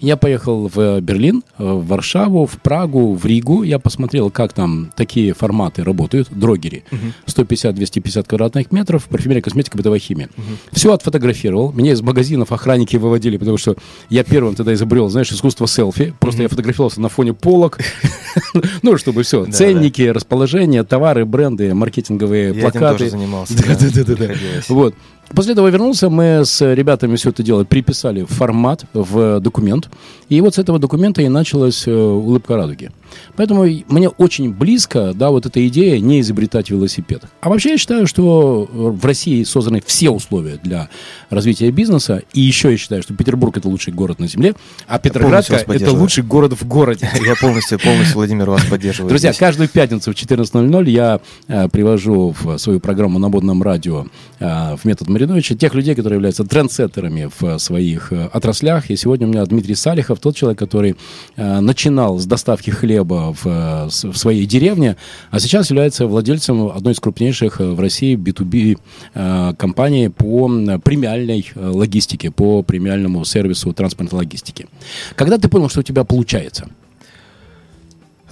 Я 0.00 0.16
поехал 0.16 0.68
в 0.72 1.00
Берлин, 1.00 1.42
э, 1.58 1.64
в 1.64 1.86
Варшаву, 1.86 2.46
в 2.46 2.58
Прагу, 2.60 3.14
в 3.14 3.24
Ригу. 3.26 3.62
Я 3.62 3.78
посмотрел, 3.78 4.30
как 4.30 4.52
там 4.52 4.92
такие 4.96 5.34
форматы 5.34 5.84
работают, 5.84 6.28
дрогери. 6.30 6.84
150-250 7.26 8.26
квадратных 8.28 8.72
метров, 8.72 9.04
парфюмерия, 9.06 9.42
косметика, 9.42 9.76
бытовая 9.76 9.98
химия. 10.00 10.28
Все 10.72 10.92
отфотографировал. 10.92 11.72
Меня 11.72 11.92
из 11.92 12.02
магазинов 12.02 12.52
охранники 12.52 12.96
выводили, 12.96 13.36
потому 13.36 13.58
что 13.58 13.76
я 14.08 14.24
первым 14.24 14.54
тогда 14.54 14.74
изобрел, 14.74 15.08
знаешь, 15.08 15.32
искусство 15.32 15.66
селфи. 15.66 16.14
Просто 16.20 16.42
я 16.42 16.48
фотографировался 16.48 17.00
на 17.00 17.08
фоне 17.08 17.32
полок. 17.34 17.78
Ну, 18.82 18.96
чтобы 18.96 19.22
все. 19.24 19.44
Да, 19.44 19.52
Ценники, 19.52 20.02
расположение, 20.02 20.84
товары, 20.84 21.24
бренды, 21.26 21.74
маркетинговые 21.74 22.44
Я 22.46 22.50
этим 22.50 22.60
плакаты. 22.60 22.98
тоже 22.98 23.10
занимался. 23.10 23.54
Да, 23.62 23.76
да, 23.78 24.04
да, 24.04 24.14
да. 24.14 24.34
Вот. 24.68 24.94
После 25.34 25.52
этого 25.52 25.68
вернулся, 25.68 26.10
мы 26.10 26.44
с 26.44 26.60
ребятами 26.74 27.16
все 27.16 27.30
это 27.30 27.42
дело 27.42 27.64
приписали 27.64 28.22
в 28.22 28.28
формат, 28.28 28.84
в 28.92 29.40
документ. 29.40 29.88
И 30.28 30.40
вот 30.40 30.54
с 30.54 30.58
этого 30.58 30.78
документа 30.78 31.22
и 31.22 31.28
началась 31.28 31.86
э, 31.86 31.92
улыбка 31.92 32.56
радуги. 32.56 32.90
Поэтому 33.36 33.64
мне 33.88 34.08
очень 34.08 34.52
близко, 34.52 35.12
да, 35.14 35.30
вот 35.30 35.46
эта 35.46 35.66
идея 35.68 35.98
не 36.00 36.20
изобретать 36.20 36.70
велосипед. 36.70 37.22
А 37.40 37.48
вообще 37.48 37.70
я 37.72 37.78
считаю, 37.78 38.06
что 38.06 38.68
в 38.70 39.04
России 39.04 39.42
созданы 39.44 39.82
все 39.84 40.10
условия 40.10 40.58
для 40.62 40.88
развития 41.30 41.70
бизнеса. 41.70 42.22
И 42.32 42.40
еще 42.40 42.70
я 42.70 42.76
считаю, 42.76 43.02
что 43.02 43.14
Петербург 43.14 43.56
это 43.56 43.68
лучший 43.68 43.92
город 43.92 44.18
на 44.18 44.28
земле, 44.28 44.54
а 44.86 44.98
Петроградка 44.98 45.56
это 45.56 45.92
лучший 45.92 46.24
город 46.24 46.52
в 46.52 46.66
городе. 46.66 47.08
Я 47.24 47.34
полностью, 47.36 47.78
полностью, 47.78 48.16
Владимир, 48.16 48.50
вас 48.50 48.64
поддерживаю. 48.64 49.08
Друзья, 49.08 49.32
каждую 49.32 49.68
пятницу 49.68 50.12
в 50.12 50.14
14.00 50.14 50.90
я 50.90 51.20
э, 51.48 51.68
привожу 51.68 52.34
в 52.38 52.58
свою 52.58 52.80
программу 52.80 53.18
на 53.18 53.28
модном 53.28 53.62
радио 53.62 54.06
э, 54.38 54.76
в 54.76 54.84
метод 54.84 55.08
Мариновича 55.08 55.54
тех 55.54 55.74
людей, 55.74 55.94
которые 55.94 56.16
являются 56.16 56.44
трендсеттерами 56.44 57.30
в 57.38 57.58
своих 57.58 58.12
э, 58.12 58.28
отраслях. 58.32 58.90
И 58.90 58.96
сегодня 58.96 59.26
у 59.26 59.30
меня 59.30 59.44
Дмитрий 59.44 59.74
Салихов, 59.74 60.20
тот 60.20 60.36
человек, 60.36 60.58
который 60.58 60.96
э, 61.36 61.60
начинал 61.60 62.18
с 62.18 62.26
доставки 62.26 62.70
хлеба 62.70 63.01
в, 63.04 63.46
э, 63.46 63.86
в 63.86 64.16
своей 64.16 64.46
деревне, 64.46 64.96
а 65.30 65.40
сейчас 65.40 65.70
является 65.70 66.06
владельцем 66.06 66.68
одной 66.68 66.92
из 66.94 67.00
крупнейших 67.00 67.60
в 67.60 67.80
России 67.80 68.16
B2B 68.16 68.78
э, 69.14 69.54
компаний 69.58 70.08
по 70.08 70.48
премиальной 70.82 71.50
э, 71.54 71.68
логистике, 71.68 72.30
по 72.30 72.62
премиальному 72.62 73.24
сервису 73.24 73.72
транспортной 73.72 74.22
логистики. 74.22 74.66
Когда 75.14 75.38
ты 75.38 75.48
понял, 75.48 75.68
что 75.68 75.80
у 75.80 75.84
тебя 75.84 76.04
получается? 76.04 76.68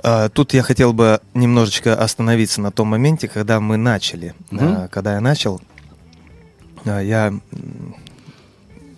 А, 0.02 0.28
тут 0.28 0.54
я 0.54 0.62
хотел 0.62 0.92
бы 0.92 1.20
немножечко 1.34 1.94
остановиться 1.94 2.60
на 2.60 2.70
том 2.70 2.88
моменте, 2.88 3.28
когда 3.28 3.60
мы 3.60 3.76
начали. 3.76 4.34
Угу. 4.50 4.88
Когда 4.90 5.14
я 5.14 5.20
начал, 5.20 5.60
а, 6.84 7.00
я 7.00 7.34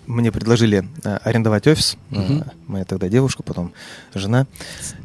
мне 0.06 0.32
предложили 0.32 0.88
арендовать 1.04 1.66
офис. 1.66 1.96
Угу. 2.10 2.44
Моя 2.66 2.84
тогда 2.84 3.08
девушка, 3.08 3.42
потом 3.42 3.72
жена 4.14 4.46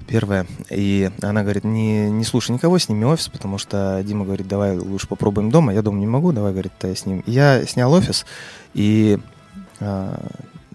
первая. 0.08 0.48
И 0.70 1.12
она 1.22 1.44
говорит, 1.44 1.64
не, 1.64 2.10
не 2.10 2.24
слушай 2.24 2.52
никого, 2.52 2.78
сними 2.80 3.06
офис, 3.06 3.28
потому 3.28 3.58
что 3.58 4.02
Дима 4.06 4.26
говорит, 4.26 4.48
давай 4.48 4.78
лучше 4.78 5.08
попробуем 5.08 5.52
дома. 5.52 5.74
Я 5.74 5.82
дома 5.82 6.00
не 6.00 6.08
могу, 6.08 6.32
давай, 6.32 6.52
говорит, 6.52 6.74
с 6.82 7.06
ним. 7.06 7.24
Я 7.26 7.66
снял 7.66 7.92
офис 7.94 8.26
и 8.74 9.20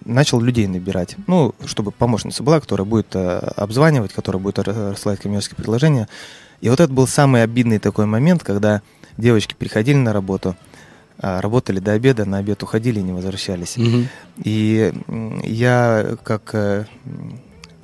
начал 0.04 0.40
людей 0.40 0.66
набирать. 0.66 1.16
Ну, 1.26 1.54
чтобы 1.64 1.90
помощница 1.90 2.42
была, 2.42 2.60
которая 2.60 2.84
будет 2.84 3.14
э, 3.14 3.38
обзванивать, 3.56 4.12
которая 4.12 4.42
будет 4.42 4.58
рассылать 4.58 5.20
коммерческие 5.20 5.56
предложения. 5.56 6.08
И 6.60 6.68
вот 6.68 6.80
это 6.80 6.92
был 6.92 7.06
самый 7.06 7.42
обидный 7.42 7.78
такой 7.78 8.06
момент, 8.06 8.42
когда 8.42 8.82
девочки 9.16 9.54
приходили 9.54 9.96
на 9.96 10.12
работу, 10.12 10.50
а, 10.50 10.71
работали 11.22 11.78
до 11.78 11.92
обеда, 11.92 12.24
на 12.24 12.38
обед 12.38 12.62
уходили 12.62 13.00
и 13.00 13.02
не 13.02 13.12
возвращались. 13.12 13.78
Угу. 13.78 14.06
И 14.44 14.92
я 15.44 16.16
как 16.22 16.50
э, 16.54 16.86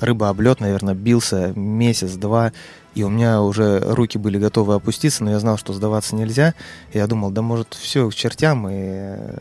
рыба 0.01 0.29
облет, 0.29 0.61
наверное, 0.61 0.95
бился 0.95 1.53
месяц-два, 1.55 2.53
и 2.95 3.05
у 3.05 3.11
меня 3.11 3.43
уже 3.43 3.79
руки 3.81 4.19
были 4.19 4.39
готовы 4.39 4.75
опуститься, 4.75 5.23
но 5.23 5.31
я 5.31 5.39
знал, 5.39 5.57
что 5.57 5.73
сдаваться 5.73 6.17
нельзя. 6.17 6.55
И 6.93 6.99
я 6.99 7.07
думал, 7.07 7.31
да 7.31 7.43
может 7.43 7.75
все 7.75 8.09
к 8.11 8.15
чертям 8.15 8.69
и 8.69 8.75
э, 8.75 9.39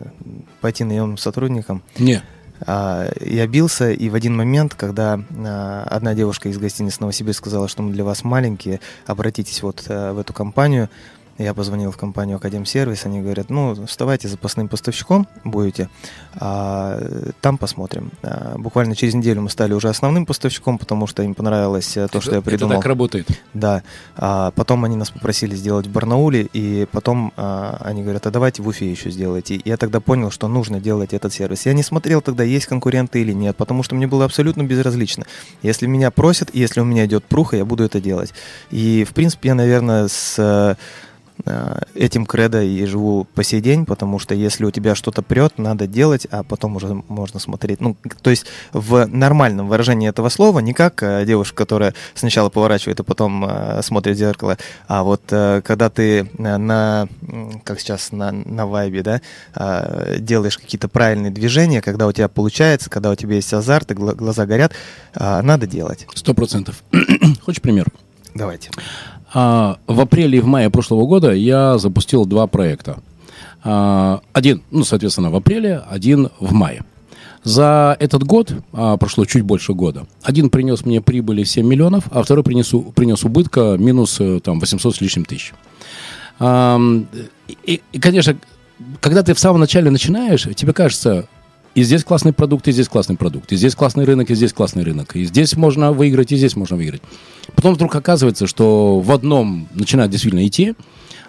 пойти 0.61 0.83
наемным 0.83 1.17
сотрудникам. 1.17 1.81
Не. 1.97 2.21
А, 2.61 3.09
я 3.19 3.47
бился, 3.47 3.91
и 3.91 4.09
в 4.09 4.15
один 4.15 4.35
момент, 4.35 4.73
когда 4.75 5.19
а, 5.37 5.83
одна 5.89 6.13
девушка 6.13 6.49
из 6.49 6.57
гостиницы 6.57 7.01
Новосибирск 7.01 7.39
сказала, 7.39 7.67
что 7.67 7.83
мы 7.83 7.91
для 7.91 8.03
вас 8.03 8.23
маленькие, 8.23 8.79
обратитесь 9.05 9.61
вот 9.61 9.83
а, 9.87 10.13
в 10.13 10.19
эту 10.19 10.33
компанию, 10.33 10.89
я 11.38 11.53
позвонил 11.53 11.91
в 11.91 11.98
компанию 11.98 12.38
Академсервис, 12.38 13.06
они 13.06 13.22
говорят, 13.22 13.50
ну, 13.50 13.86
вставайте 13.86 14.27
запасным 14.27 14.67
поставщиком 14.67 15.27
будете, 15.44 15.89
а 16.36 17.00
там 17.41 17.58
посмотрим. 17.58 18.12
А, 18.24 18.56
буквально 18.58 18.96
через 18.96 19.13
неделю 19.13 19.41
мы 19.41 19.50
стали 19.50 19.74
уже 19.74 19.89
основным 19.89 20.25
поставщиком, 20.25 20.77
потому 20.77 21.08
что 21.08 21.24
им 21.24 21.36
понравилось 21.36 21.96
э, 21.98 22.08
то, 22.08 22.22
что 22.22 22.36
я 22.36 22.41
придумал. 22.41 22.74
Это 22.74 22.82
так 22.82 22.88
работает? 22.88 23.27
Да. 23.53 23.84
А 24.15 24.51
потом 24.51 24.84
они 24.86 24.96
нас 24.96 25.12
попросили 25.12 25.56
сделать 25.56 25.88
в 25.88 25.91
Барнауле, 25.91 26.50
и 26.53 26.88
потом 26.91 27.34
а, 27.38 27.82
они 27.84 28.01
говорят, 28.01 28.25
а 28.25 28.32
давайте 28.32 28.62
в 28.62 28.67
Уфе 28.67 28.89
еще 28.89 29.12
сделайте. 29.12 29.56
И 29.56 29.70
я 29.70 29.77
тогда 29.77 30.00
понял, 30.00 30.32
что 30.32 30.48
нужно 30.48 30.79
делать 30.79 31.13
этот 31.13 31.34
сервис. 31.34 31.65
Я 31.65 31.74
не 31.74 31.84
смотрел 31.84 32.22
тогда, 32.22 32.44
есть 32.44 32.65
конкуренты 32.65 33.22
или 33.22 33.34
нет, 33.34 33.56
потому 33.56 33.84
что 33.84 33.96
мне 33.96 34.08
было 34.08 34.25
абсолютно 34.25 34.63
безразлично. 34.63 35.25
Если 35.62 35.86
меня 35.86 36.12
просят, 36.12 36.50
если 36.53 36.79
у 36.79 36.86
меня 36.86 37.06
идет 37.06 37.25
пруха, 37.25 37.58
я 37.58 37.65
буду 37.65 37.84
это 37.84 38.01
делать. 38.01 38.34
И, 38.72 39.06
в 39.08 39.13
принципе, 39.13 39.50
я, 39.50 39.56
наверное, 39.56 40.08
с 40.08 40.77
этим 41.94 42.25
кредо 42.25 42.62
и 42.62 42.86
живу 42.86 43.25
по 43.36 43.44
сей 43.44 43.62
день, 43.62 43.86
потому 43.86 44.20
что 44.20 44.34
если 44.36 44.65
у 44.65 44.72
тебя 44.72 44.96
что-то 44.96 45.22
прет, 45.22 45.58
надо 45.58 45.88
делать, 45.88 46.27
а 46.32 46.44
потом 46.44 46.75
уже 46.75 47.01
можно 47.08 47.39
смотреть. 47.39 47.79
Ну, 47.82 47.96
то 48.22 48.29
есть 48.29 48.46
в 48.74 49.06
нормальном 49.06 49.67
выражении 49.67 50.10
этого 50.10 50.29
слова, 50.29 50.60
не 50.60 50.74
как 50.74 51.03
э, 51.03 51.25
девушка, 51.25 51.56
которая 51.56 51.94
сначала 52.15 52.50
поворачивает, 52.50 53.00
а 53.00 53.03
потом 53.03 53.46
э, 53.46 53.82
смотрит 53.84 54.15
в 54.15 54.20
зеркало, 54.20 54.58
а 54.88 55.03
вот 55.03 55.22
когда 55.27 55.89
ты 55.89 56.29
на, 56.38 57.08
как 57.63 57.79
сейчас, 57.79 58.12
на, 58.12 58.32
на 58.32 58.65
вайбе, 58.65 59.03
да, 59.03 59.22
делаешь 60.17 60.58
какие-то 60.58 60.88
правильные 60.88 61.32
движения, 61.32 61.82
когда 61.82 62.08
у 62.08 62.12
тебя 62.12 62.27
получается, 62.27 62.89
когда 62.89 63.12
у 63.12 63.15
тебя 63.15 63.36
есть 63.36 63.53
азарт, 63.53 63.91
и 63.91 63.94
глаза 63.94 64.46
горят, 64.46 64.74
надо 65.13 65.67
делать. 65.67 66.08
Сто 66.13 66.34
процентов. 66.34 66.84
Хочешь 67.41 67.62
пример? 67.62 67.88
Давайте. 68.34 68.70
А, 69.34 69.77
в 69.88 70.00
апреле 70.00 70.38
и 70.38 70.41
в 70.41 70.46
мае 70.46 70.69
прошлого 70.69 71.05
года 71.05 71.34
я 71.34 71.77
запустил 71.77 72.25
два 72.25 72.48
проекта. 72.48 73.00
А, 73.63 74.22
один, 74.34 74.62
ну, 74.72 74.84
соответственно, 74.84 75.29
в 75.31 75.36
апреле, 75.36 75.81
один 75.89 76.29
в 76.39 76.53
мае. 76.53 76.84
За 77.43 77.96
этот 78.00 78.24
год, 78.24 78.53
а, 78.74 78.98
прошло 78.98 79.25
чуть 79.25 79.43
больше 79.43 79.74
года, 79.74 80.05
один 80.22 80.50
принес 80.50 80.86
мне 80.86 81.01
прибыли 81.01 81.43
7 81.43 81.65
миллионов, 81.65 82.05
а 82.12 82.24
второй 82.24 82.43
принесу, 82.43 82.81
принес 82.96 83.24
убытка 83.24 83.77
минус 83.77 84.17
э, 84.19 84.39
там, 84.41 84.60
800 84.60 84.96
с 84.96 85.01
лишним 85.01 85.25
тысяч. 85.25 85.53
И, 86.39 87.81
и, 87.91 88.00
конечно, 88.00 88.38
когда 89.00 89.24
ты 89.24 89.34
в 89.34 89.39
самом 89.39 89.62
начале 89.62 89.89
начинаешь, 89.89 90.48
тебе 90.55 90.74
кажется, 90.74 91.27
и 91.77 91.84
здесь 91.84 92.03
классный 92.03 92.34
продукт, 92.34 92.67
и 92.67 92.72
здесь 92.72 92.89
классный 92.89 93.17
продукт, 93.17 93.51
и 93.51 93.55
здесь 93.55 93.75
классный 93.75 94.03
рынок, 94.03 94.31
и 94.31 94.36
здесь 94.36 94.51
классный 94.51 94.81
рынок, 94.81 95.15
и 95.15 95.25
здесь 95.25 95.55
можно 95.55 95.91
выиграть, 95.91 96.31
и 96.31 96.36
здесь 96.36 96.55
можно 96.55 96.75
выиграть. 96.75 97.03
Потом 97.55 97.75
вдруг 97.75 97.96
оказывается, 97.96 98.48
что 98.48 99.00
в 99.00 99.12
одном 99.12 99.67
начинает 99.75 100.10
действительно 100.10 100.48
идти, 100.48 100.74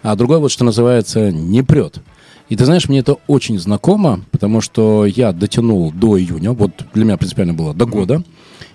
а 0.03 0.17
другой 0.17 0.39
вот, 0.39 0.51
что 0.51 0.65
называется, 0.65 1.31
не 1.31 1.63
прет. 1.63 2.01
И 2.49 2.57
ты 2.57 2.65
знаешь, 2.65 2.89
мне 2.89 3.01
это 3.01 3.19
очень 3.27 3.59
знакомо, 3.59 4.25
потому 4.31 4.63
что 4.63 5.05
я 5.05 5.33
дотянул 5.33 5.93
до 5.93 6.19
июня, 6.19 6.53
вот 6.53 6.73
для 6.95 7.05
меня 7.05 7.19
принципиально 7.19 7.53
было 7.53 7.75
до 7.75 7.85
года, 7.85 8.23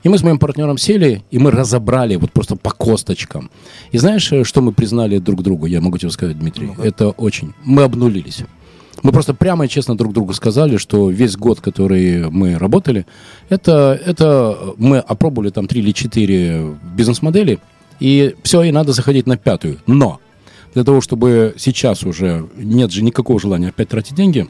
и 0.03 0.09
мы 0.09 0.19
с 0.19 0.21
моим 0.21 0.37
партнером 0.37 0.77
сели, 0.77 1.23
и 1.31 1.39
мы 1.39 1.49
разобрали 1.49 2.17
вот 2.17 2.31
просто 2.31 2.55
по 2.55 2.69
косточкам. 2.69 3.49
И 3.91 3.97
знаешь, 3.97 4.31
что 4.43 4.61
мы 4.61 4.73
признали 4.73 5.17
друг 5.17 5.41
другу, 5.41 5.65
я 5.65 5.81
могу 5.81 5.97
тебе 5.97 6.11
сказать, 6.11 6.37
Дмитрий? 6.37 6.67
Ну 6.77 6.83
это 6.83 7.09
очень. 7.09 7.53
Мы 7.63 7.81
обнулились. 7.81 8.43
Мы 9.01 9.11
просто 9.11 9.33
прямо 9.33 9.65
и 9.65 9.69
честно 9.69 9.97
друг 9.97 10.13
другу 10.13 10.33
сказали, 10.33 10.77
что 10.77 11.09
весь 11.09 11.35
год, 11.35 11.59
который 11.59 12.29
мы 12.29 12.57
работали, 12.57 13.05
это, 13.49 13.99
это 14.05 14.57
мы 14.77 14.99
опробовали 14.99 15.49
там 15.49 15.67
три 15.67 15.81
или 15.81 15.91
четыре 15.91 16.75
бизнес-модели, 16.95 17.59
и 17.99 18.35
все, 18.43 18.61
и 18.63 18.71
надо 18.71 18.93
заходить 18.93 19.27
на 19.27 19.37
пятую. 19.37 19.79
Но 19.87 20.19
для 20.73 20.83
того, 20.83 21.01
чтобы 21.01 21.55
сейчас 21.57 22.03
уже 22.03 22.47
нет 22.55 22.91
же 22.91 23.03
никакого 23.03 23.39
желания 23.39 23.69
опять 23.69 23.89
тратить 23.89 24.15
деньги, 24.15 24.47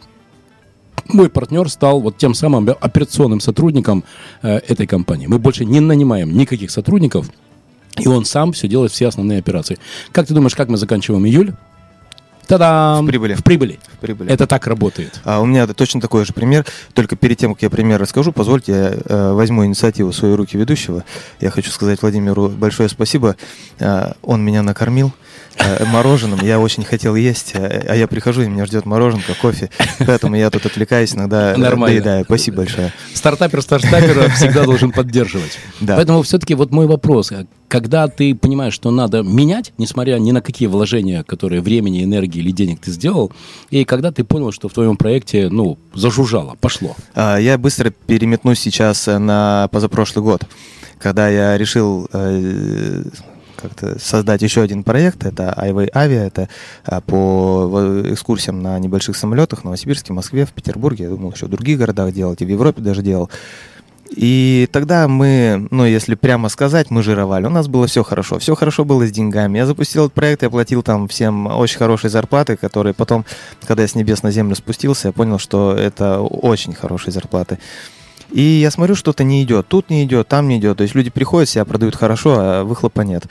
мой 1.08 1.30
партнер 1.30 1.70
стал 1.70 2.00
вот 2.00 2.18
тем 2.18 2.34
самым 2.34 2.70
операционным 2.70 3.40
сотрудником 3.40 4.04
э, 4.42 4.58
этой 4.68 4.88
компании. 4.88 5.28
Мы 5.28 5.40
больше 5.40 5.66
не 5.66 5.80
нанимаем 5.80 6.36
никаких 6.36 6.72
сотрудников, 6.72 7.30
и 7.98 8.08
он 8.08 8.26
сам 8.26 8.54
все 8.54 8.68
делает, 8.68 8.92
все 8.92 9.08
основные 9.08 9.40
операции. 9.40 9.78
Как 10.12 10.28
ты 10.28 10.34
думаешь, 10.34 10.56
как 10.56 10.70
мы 10.70 10.78
заканчиваем 10.78 11.26
июль? 11.26 11.54
Та-дам! 12.54 13.04
В 13.04 13.08
прибыли. 13.08 13.34
В 13.34 13.44
прибыли. 13.44 13.80
В 13.94 13.98
прибыли. 13.98 14.30
Это 14.32 14.46
так 14.46 14.68
работает. 14.68 15.20
А 15.24 15.42
у 15.42 15.46
меня 15.48 15.66
точно 15.66 16.00
такой 16.00 16.24
же 16.24 16.34
пример. 16.34 16.66
Только 16.94 17.16
перед 17.16 17.36
тем, 17.36 17.56
как 17.56 17.64
я 17.64 17.70
пример 17.72 18.00
расскажу, 18.00 18.32
позвольте, 18.32 18.72
я 18.72 18.94
э, 19.06 19.34
возьму 19.34 19.66
инициативу 19.66 20.12
в 20.12 20.16
свои 20.16 20.34
руки 20.34 20.56
ведущего. 20.56 21.04
Я 21.40 21.50
хочу 21.50 21.72
сказать 21.72 22.04
Владимиру 22.04 22.50
большое 22.50 22.90
спасибо. 22.90 23.38
Э, 23.80 24.12
он 24.22 24.46
меня 24.46 24.62
накормил 24.62 25.14
мороженым. 25.88 26.40
Я 26.44 26.60
очень 26.60 26.84
хотел 26.84 27.16
есть, 27.16 27.52
э, 27.54 27.86
а 27.88 27.96
я 27.96 28.08
прихожу, 28.08 28.42
и 28.42 28.48
меня 28.48 28.66
ждет 28.66 28.86
мороженка, 28.86 29.34
кофе. 29.40 29.70
Поэтому 30.00 30.36
я 30.36 30.50
тут 30.50 30.66
отвлекаюсь, 30.66 31.16
иногда 31.16 31.56
Нормально. 31.58 31.88
доедаю. 31.88 32.26
Спасибо 32.26 32.58
большое. 32.58 32.92
Стартапер 33.14 33.62
стартапера 33.62 34.30
всегда 34.36 34.64
должен 34.64 34.92
поддерживать. 34.92 35.60
Да. 35.80 35.96
Поэтому 35.96 36.22
все-таки 36.24 36.56
вот 36.56 36.72
мой 36.72 36.88
вопрос. 36.88 37.32
Когда 37.68 38.08
ты 38.08 38.36
понимаешь, 38.36 38.74
что 38.74 38.92
надо 38.92 39.24
менять, 39.24 39.74
несмотря 39.78 40.18
ни 40.18 40.32
на 40.32 40.42
какие 40.42 40.68
вложения, 40.68 41.24
которые 41.24 41.62
времени, 41.62 42.04
энергии 42.04 42.40
или 42.40 42.52
денег 42.52 42.82
ты 42.82 42.92
сделал, 42.92 43.32
и 43.70 43.84
когда 43.86 44.12
ты 44.12 44.24
понял, 44.24 44.52
что 44.52 44.70
в 44.70 44.74
твоем 44.74 44.98
проекте, 44.98 45.50
ну, 45.50 45.78
зажужжало, 45.94 46.56
пошло? 46.60 46.96
А, 47.16 47.38
я 47.38 47.58
быстро 47.58 47.90
переметнусь 47.90 48.60
сейчас 48.60 49.08
на 49.08 49.70
позапрошлый 49.72 50.24
год, 50.24 50.44
когда 51.00 51.30
я 51.30 51.58
решил 51.58 52.08
э, 52.14 53.04
как-то 53.64 53.98
создать 54.00 54.42
еще 54.42 54.62
один 54.62 54.84
проект. 54.84 55.26
Это 55.26 55.56
iWay 55.58 55.92
Avia, 55.92 56.28
это 56.28 56.50
а, 56.86 57.02
по 57.02 58.04
экскурсиям 58.12 58.62
на 58.62 58.78
небольших 58.78 59.16
самолетах 59.16 59.62
в 59.62 59.64
Новосибирске, 59.64 60.14
Москве, 60.14 60.46
в 60.46 60.52
Петербурге. 60.52 61.06
Я 61.06 61.10
думал, 61.10 61.32
еще 61.32 61.48
в 61.48 61.50
других 61.50 61.80
городах 61.80 62.14
делать, 62.14 62.42
и 62.42 62.46
в 62.46 62.50
Европе 62.50 62.82
даже 62.82 63.02
делал. 63.02 63.30
И 64.16 64.68
тогда 64.72 65.08
мы, 65.08 65.68
ну, 65.72 65.86
если 65.86 66.14
прямо 66.14 66.50
сказать, 66.50 66.92
мы 66.92 67.02
жировали. 67.02 67.46
У 67.48 67.50
нас 67.50 67.68
было 67.68 67.88
все 67.88 68.04
хорошо. 68.04 68.38
Все 68.38 68.54
хорошо 68.54 68.86
было 68.86 69.08
с 69.08 69.12
деньгами. 69.12 69.58
Я 69.58 69.66
запустил 69.66 70.06
этот 70.06 70.14
проект, 70.14 70.44
я 70.44 70.50
платил 70.50 70.84
там 70.84 71.08
всем 71.08 71.48
очень 71.48 71.80
хорошие 71.80 72.12
зарплаты, 72.12 72.56
которые 72.56 72.94
потом, 72.94 73.26
когда 73.66 73.82
я 73.82 73.88
с 73.88 73.96
небес 73.96 74.22
на 74.22 74.30
землю 74.32 74.56
спустился, 74.56 75.08
я 75.08 75.12
понял, 75.14 75.40
что 75.40 75.74
это 75.74 76.20
очень 76.20 76.74
хорошие 76.74 77.12
зарплаты. 77.12 77.58
И 78.34 78.42
я 78.42 78.72
смотрю, 78.72 78.96
что-то 78.96 79.24
не 79.24 79.44
идет. 79.44 79.68
Тут 79.68 79.92
не 79.92 80.04
идет, 80.04 80.28
там 80.28 80.48
не 80.48 80.58
идет. 80.58 80.78
То 80.78 80.84
есть 80.84 80.96
люди 80.96 81.12
приходят, 81.12 81.48
себя 81.48 81.66
продают 81.66 81.96
хорошо, 81.96 82.36
а 82.38 82.64
выхлопа 82.64 83.02
нет. 83.02 83.28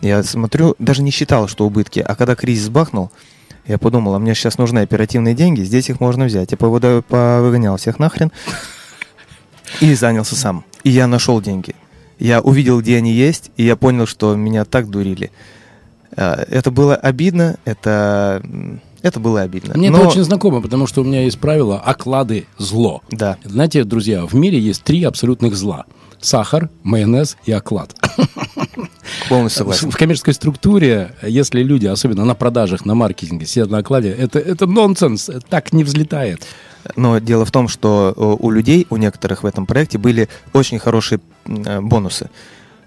Я 0.00 0.22
смотрю, 0.22 0.76
даже 0.78 1.02
не 1.02 1.10
считал, 1.10 1.48
что 1.48 1.66
убытки. 1.66 1.98
А 1.98 2.14
когда 2.14 2.36
кризис 2.36 2.68
бахнул, 2.68 3.10
я 3.66 3.78
подумал, 3.78 4.14
а 4.14 4.20
мне 4.20 4.34
сейчас 4.34 4.56
нужны 4.56 4.78
оперативные 4.78 5.34
деньги, 5.34 5.62
здесь 5.62 5.90
их 5.90 5.98
можно 5.98 6.26
взять. 6.26 6.52
Я 6.52 6.56
повыгонял 6.56 7.76
всех 7.78 7.98
нахрен 7.98 8.30
и 9.80 9.92
занялся 9.94 10.36
сам. 10.36 10.64
И 10.84 10.90
я 10.90 11.08
нашел 11.08 11.40
деньги. 11.40 11.74
Я 12.20 12.40
увидел, 12.40 12.80
где 12.80 12.96
они 12.98 13.12
есть, 13.12 13.50
и 13.56 13.64
я 13.64 13.74
понял, 13.74 14.06
что 14.06 14.36
меня 14.36 14.64
так 14.64 14.88
дурили. 14.88 15.32
А, 16.16 16.44
это 16.48 16.70
было 16.70 16.94
обидно, 16.94 17.56
это, 17.64 18.40
это 19.04 19.20
было 19.20 19.42
обидно. 19.42 19.74
Мне 19.76 19.90
Но... 19.90 19.98
это 19.98 20.08
очень 20.08 20.24
знакомо, 20.24 20.62
потому 20.62 20.86
что 20.86 21.02
у 21.02 21.04
меня 21.04 21.24
есть 21.24 21.38
правило 21.38 21.78
«оклады– 21.78 22.46
зло». 22.58 23.02
Да. 23.10 23.36
Знаете, 23.44 23.84
друзья, 23.84 24.24
в 24.24 24.34
мире 24.34 24.58
есть 24.58 24.82
три 24.82 25.04
абсолютных 25.04 25.56
зла. 25.56 25.84
Сахар, 26.22 26.70
майонез 26.82 27.36
и 27.44 27.52
оклад. 27.52 27.94
Полностью 29.28 29.58
согласен. 29.58 29.90
В 29.90 29.96
коммерческой 29.98 30.32
структуре, 30.32 31.14
если 31.22 31.62
люди, 31.62 31.86
особенно 31.86 32.24
на 32.24 32.34
продажах, 32.34 32.86
на 32.86 32.94
маркетинге, 32.94 33.44
сидят 33.44 33.68
на 33.68 33.78
окладе, 33.78 34.08
это, 34.08 34.38
это 34.38 34.66
нонсенс, 34.66 35.30
так 35.50 35.74
не 35.74 35.84
взлетает. 35.84 36.46
Но 36.96 37.18
дело 37.18 37.44
в 37.44 37.50
том, 37.50 37.68
что 37.68 38.14
э, 38.16 38.36
у 38.42 38.50
людей, 38.50 38.86
у 38.88 38.96
некоторых 38.96 39.42
в 39.42 39.46
этом 39.46 39.66
проекте 39.66 39.98
были 39.98 40.30
очень 40.54 40.78
хорошие 40.78 41.20
э, 41.44 41.80
бонусы. 41.82 42.30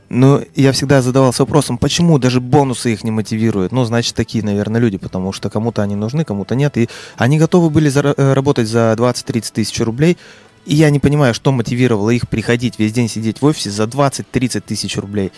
Но 0.10 0.42
я 0.56 0.72
всегда 0.72 1.02
задавался 1.02 1.44
вопросом, 1.44 1.78
почему 1.78 2.18
даже 2.18 2.40
бонусы 2.40 2.94
их 2.94 3.04
не 3.04 3.12
мотивируют. 3.12 3.72
Ну, 3.72 3.84
значит, 3.84 4.16
такие, 4.16 4.44
наверное, 4.44 4.80
люди, 4.80 4.98
потому 4.98 5.34
что 5.34 5.50
кому-то 5.50 5.82
они 5.82 5.96
нужны, 5.96 6.24
кому-то 6.24 6.56
нет. 6.56 6.78
И 6.78 6.90
они 7.18 7.38
готовы 7.38 7.70
были 7.70 7.92
э, 7.94 8.34
работать 8.34 8.68
за 8.68 8.94
20-30 8.98 9.52
тысяч 9.54 9.80
рублей. 9.82 10.18
И 10.66 10.76
я 10.76 10.90
не 10.90 11.00
понимаю, 11.00 11.34
что 11.34 11.52
мотивировало 11.52 12.10
их 12.10 12.30
приходить 12.30 12.80
весь 12.80 12.94
день 12.94 13.10
сидеть 13.10 13.42
в 13.42 13.46
офисе 13.46 13.70
за 13.70 13.84
20-30 13.84 14.62
тысяч 14.62 14.98
рублей. 14.98 15.32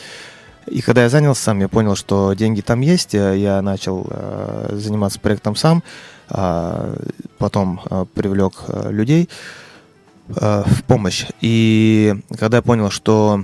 И 0.67 0.81
когда 0.81 1.03
я 1.03 1.09
занялся 1.09 1.41
сам, 1.41 1.59
я 1.61 1.67
понял, 1.67 1.95
что 1.95 2.33
деньги 2.33 2.61
там 2.61 2.81
есть. 2.81 3.13
Я 3.13 3.61
начал 3.63 4.05
э, 4.09 4.69
заниматься 4.73 5.19
проектом 5.19 5.55
сам. 5.55 5.83
А, 6.31 6.95
потом 7.39 7.81
а, 7.89 8.05
привлек 8.05 8.53
а, 8.67 8.89
людей 8.91 9.29
в 10.29 10.83
помощь. 10.87 11.25
И 11.41 12.15
когда 12.37 12.57
я 12.57 12.61
понял, 12.61 12.89
что 12.89 13.43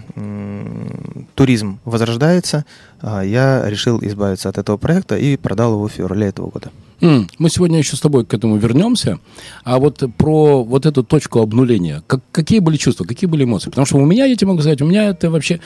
туризм 1.34 1.80
возрождается, 1.86 2.65
я 3.01 3.63
решил 3.68 4.00
избавиться 4.01 4.50
от 4.50 4.58
этого 4.58 4.77
проекта 4.77 5.18
и 5.18 5.38
продал 5.38 5.74
его 5.74 5.88
в 5.88 5.92
феврале 5.92 6.27
этого 6.27 6.50
года. 6.50 6.72
Мы 7.01 7.50
сегодня 7.50 7.78
еще 7.78 7.95
с 7.95 8.00
тобой 8.00 8.26
к 8.26 8.34
этому 8.34 8.58
вернемся. 8.58 9.19
А 9.63 9.80
вот 9.80 10.04
про 10.17 10.63
вот 10.63 10.86
эту 10.86 11.04
точку 11.04 11.41
обнуления. 11.41 12.04
Как, 12.08 12.21
какие 12.32 12.60
были 12.60 12.78
чувства, 12.78 13.04
какие 13.04 13.30
были 13.30 13.43
эмоции? 13.43 13.69
Потому 13.69 13.86
что 13.86 13.98
у 13.98 14.06
меня, 14.06 14.26
я 14.26 14.36
тебе 14.36 14.48
могу 14.48 14.62
сказать, 14.62 14.82
у 14.82 14.86
меня 14.86 15.10
это 15.10 15.30
вообще... 15.30 15.60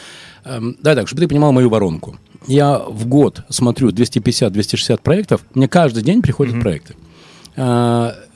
Эм, 0.46 0.76
давай 0.82 0.98
так, 0.98 1.08
чтобы 1.08 1.22
ты 1.22 1.28
понимал 1.28 1.52
мою 1.52 1.70
воронку. 1.70 2.18
Я 2.48 2.80
в 2.80 3.06
год 3.06 3.44
смотрю 3.50 3.90
250-260 3.90 5.02
проектов, 5.02 5.42
мне 5.54 5.68
каждый 5.68 6.04
день 6.04 6.22
приходят 6.22 6.56
mm-hmm. 6.56 6.62
проекты. 6.62 6.96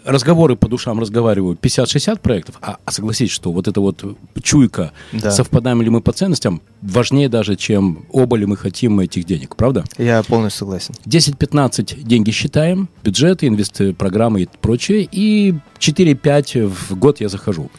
Разговоры 0.06 0.56
по 0.56 0.68
душам 0.68 1.00
разговариваю 1.00 1.56
50-60 1.56 2.20
проектов, 2.20 2.56
а, 2.62 2.78
а 2.84 2.92
согласитесь, 2.92 3.32
что 3.32 3.52
вот 3.52 3.68
эта 3.68 3.80
вот 3.80 4.04
чуйка, 4.42 4.92
да. 5.14 5.32
совпадаем 5.32 5.82
ли 5.82 5.90
мы 5.90 6.02
по 6.02 6.12
ценностям, 6.12 6.62
важнее 6.82 7.30
даже, 7.30 7.56
чем 7.56 8.06
оба 8.12 8.36
ли 8.36 8.46
мы 8.46 8.58
хотим 8.58 9.00
этих 9.00 9.26
денег, 9.26 9.56
правда? 9.56 9.86
Я 9.98 10.22
полностью 10.24 10.60
согласен. 10.60 10.96
10-15 11.06 12.02
деньги 12.04 12.32
считаем, 12.32 12.90
бюджеты, 13.04 13.48
инвест-программы 13.48 14.44
и 14.44 14.50
прочее, 14.62 15.08
и 15.10 15.56
4-5 15.80 16.68
в 16.68 16.96
год 16.98 17.22
я 17.22 17.30
захожу. 17.30 17.72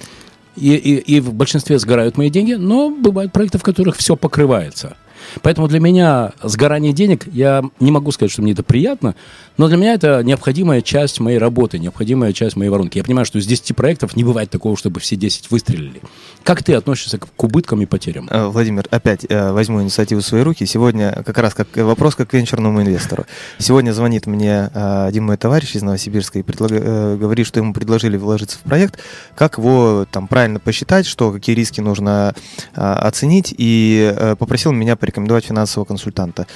И, 0.57 0.75
и, 0.75 1.17
и 1.17 1.21
в 1.21 1.35
большинстве 1.35 1.79
сгорают 1.79 2.17
мои 2.17 2.31
деньги, 2.31 2.55
но 2.55 2.91
бывают 2.91 3.33
проекты, 3.33 3.59
в 3.59 3.63
которых 3.63 3.97
все 3.97 4.17
покрывается. 4.17 4.97
Поэтому 5.43 5.69
для 5.69 5.81
меня 5.81 6.33
сгорание 6.43 6.93
денег, 6.93 7.27
я 7.33 7.63
не 7.81 7.91
могу 7.91 8.13
сказать, 8.13 8.33
что 8.33 8.43
мне 8.43 8.53
это 8.53 8.63
приятно, 8.63 9.15
но 9.57 9.69
для 9.69 9.77
меня 9.77 9.95
это 9.95 10.23
необходимая 10.25 10.83
часть 10.83 11.21
моей 11.21 11.39
работы, 11.39 11.79
необходимая 11.79 12.33
часть 12.33 12.57
моей 12.57 12.71
воронки. 12.71 12.99
Я 12.99 13.05
понимаю, 13.05 13.25
что 13.25 13.39
из 13.39 13.47
10 13.47 13.77
проектов 13.77 14.17
не 14.17 14.25
бывает 14.25 14.51
такого, 14.51 14.77
чтобы 14.77 15.01
все 15.01 15.17
10 15.17 15.51
выстрелили. 15.51 16.03
Как 16.43 16.63
ты 16.63 16.75
относишься 16.75 17.19
к 17.19 17.43
убыткам 17.43 17.81
и 17.81 17.87
потерям? 17.87 18.29
Э, 18.31 18.47
Владимир, 18.49 18.87
опять 18.91 19.25
э, 19.29 19.53
возьму 19.53 19.83
инициативу 19.83 20.21
в 20.21 20.25
свои 20.25 20.43
руки. 20.43 20.67
Сегодня 20.67 21.23
как 21.25 21.39
раз 21.39 21.55
как 21.55 21.69
вопрос 21.77 22.17
как 22.17 22.31
к 22.31 22.35
венчурному 22.35 22.83
инвестору. 22.83 23.27
Сегодня 23.59 23.93
звонит 23.93 24.27
мне 24.27 24.71
э, 24.75 25.07
один 25.07 25.25
мой 25.25 25.37
товарищ 25.37 25.77
из 25.77 25.83
Новосибирска 25.83 26.41
и 26.41 26.43
предлаг... 26.43 26.73
говорит, 27.19 27.47
что 27.47 27.61
ему 27.61 27.73
предложили 27.73 28.17
вложиться 28.17 28.59
в 28.59 28.63
проект. 28.63 28.99
Как 29.37 29.59
его 29.59 30.07
там 30.11 30.27
правильно 30.27 30.59
посчитать, 30.59 31.07
что 31.07 31.31
какие 31.33 31.55
риски 31.55 31.81
нужно 31.81 32.35
оценить, 32.75 33.55
и 33.57 34.35
попросил 34.39 34.73
меня 34.73 34.97
порекомендовать 34.97 35.14
финансового 35.45 35.87
консультанта. 35.87 36.47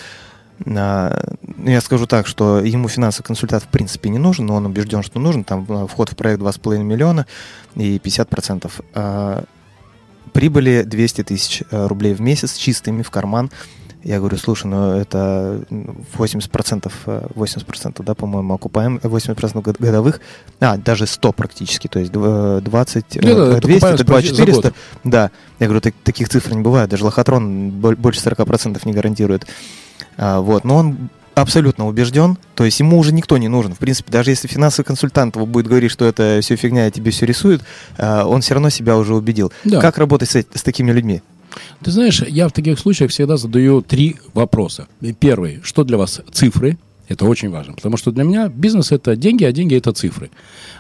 А, 0.67 1.37
ну, 1.43 1.71
я 1.71 1.81
скажу 1.81 2.07
так, 2.07 2.27
что 2.27 2.61
ему 2.61 2.89
финансовый 2.89 3.27
консультант 3.27 3.65
в 3.65 3.69
принципе 3.69 4.11
не 4.11 4.19
нужен, 4.19 4.47
но 4.47 4.57
он 4.57 4.67
убежден, 4.67 5.03
что 5.03 5.19
нужен. 5.19 5.45
Там 5.45 5.67
а, 5.69 5.87
вход 5.87 6.11
в 6.11 6.17
проект 6.17 6.41
2,5 6.41 6.79
миллиона 6.79 7.27
и 7.75 7.99
50%. 7.99 8.71
А, 8.95 9.45
прибыли 10.33 10.83
200 10.83 11.25
тысяч 11.25 11.63
рублей 11.71 12.15
в 12.15 12.21
месяц 12.21 12.57
чистыми 12.57 13.03
в 13.03 13.11
карман. 13.11 13.51
Я 14.05 14.21
говорю, 14.21 14.37
слушай, 14.37 14.67
ну 14.67 14.93
это 14.93 15.65
80%, 15.71 16.93
80% 17.35 18.03
да, 18.05 18.15
по-моему, 18.15 18.55
окупаем, 18.55 18.99
80% 18.99 19.77
годовых, 19.79 20.21
а, 20.61 20.77
даже 20.77 21.07
100 21.07 21.33
практически, 21.33 21.89
то 21.89 21.99
есть 21.99 22.13
20, 22.13 22.63
да, 23.21 23.61
200, 23.61 23.87
это 23.87 24.05
2400. 24.05 24.73
Да, 25.03 25.31
я 25.59 25.67
говорю, 25.67 25.81
так, 25.81 25.95
таких 26.05 26.29
цифр 26.29 26.55
не 26.55 26.63
бывает, 26.63 26.89
даже 26.91 27.05
лохотрон 27.05 27.71
больше 27.71 28.21
40% 28.21 28.81
не 28.85 28.93
гарантирует. 28.93 29.47
А, 30.17 30.41
вот, 30.41 30.63
но 30.63 30.77
он 30.77 31.11
абсолютно 31.35 31.87
убежден, 31.89 32.39
то 32.55 32.65
есть 32.65 32.79
ему 32.79 32.99
уже 32.99 33.13
никто 33.13 33.37
не 33.37 33.49
нужен. 33.49 33.75
В 33.75 33.79
принципе, 33.79 34.13
даже 34.13 34.31
если 34.31 34.47
финансовый 34.47 34.87
консультант 34.87 35.35
его 35.35 35.45
будет 35.47 35.67
говорить, 35.67 35.91
что 35.91 36.05
это 36.05 36.39
все 36.41 36.55
фигня, 36.57 36.87
и 36.87 36.91
тебе 36.93 37.11
все 37.11 37.27
рисует, 37.27 37.63
он 37.99 38.43
все 38.43 38.55
равно 38.55 38.71
себя 38.71 38.97
уже 38.97 39.15
убедил. 39.15 39.53
Да. 39.65 39.81
Как 39.81 39.99
работать 39.99 40.31
с, 40.31 40.37
с 40.37 40.63
такими 40.63 40.93
людьми? 40.93 41.23
Ты 41.83 41.91
знаешь, 41.91 42.23
я 42.23 42.49
в 42.49 42.53
таких 42.53 42.79
случаях 42.79 43.11
всегда 43.11 43.37
задаю 43.37 43.83
три 43.83 44.17
вопроса. 44.35 44.89
Первый, 45.21 45.61
что 45.63 45.85
для 45.85 45.99
вас 45.99 46.21
цифры? 46.33 46.79
Это 47.09 47.25
очень 47.25 47.51
важно, 47.51 47.73
потому 47.73 47.97
что 47.97 48.11
для 48.11 48.23
меня 48.23 48.49
бизнес 48.49 48.93
это 48.93 49.17
деньги, 49.17 49.45
а 49.45 49.53
деньги 49.53 49.75
это 49.75 49.93
цифры. 49.93 50.31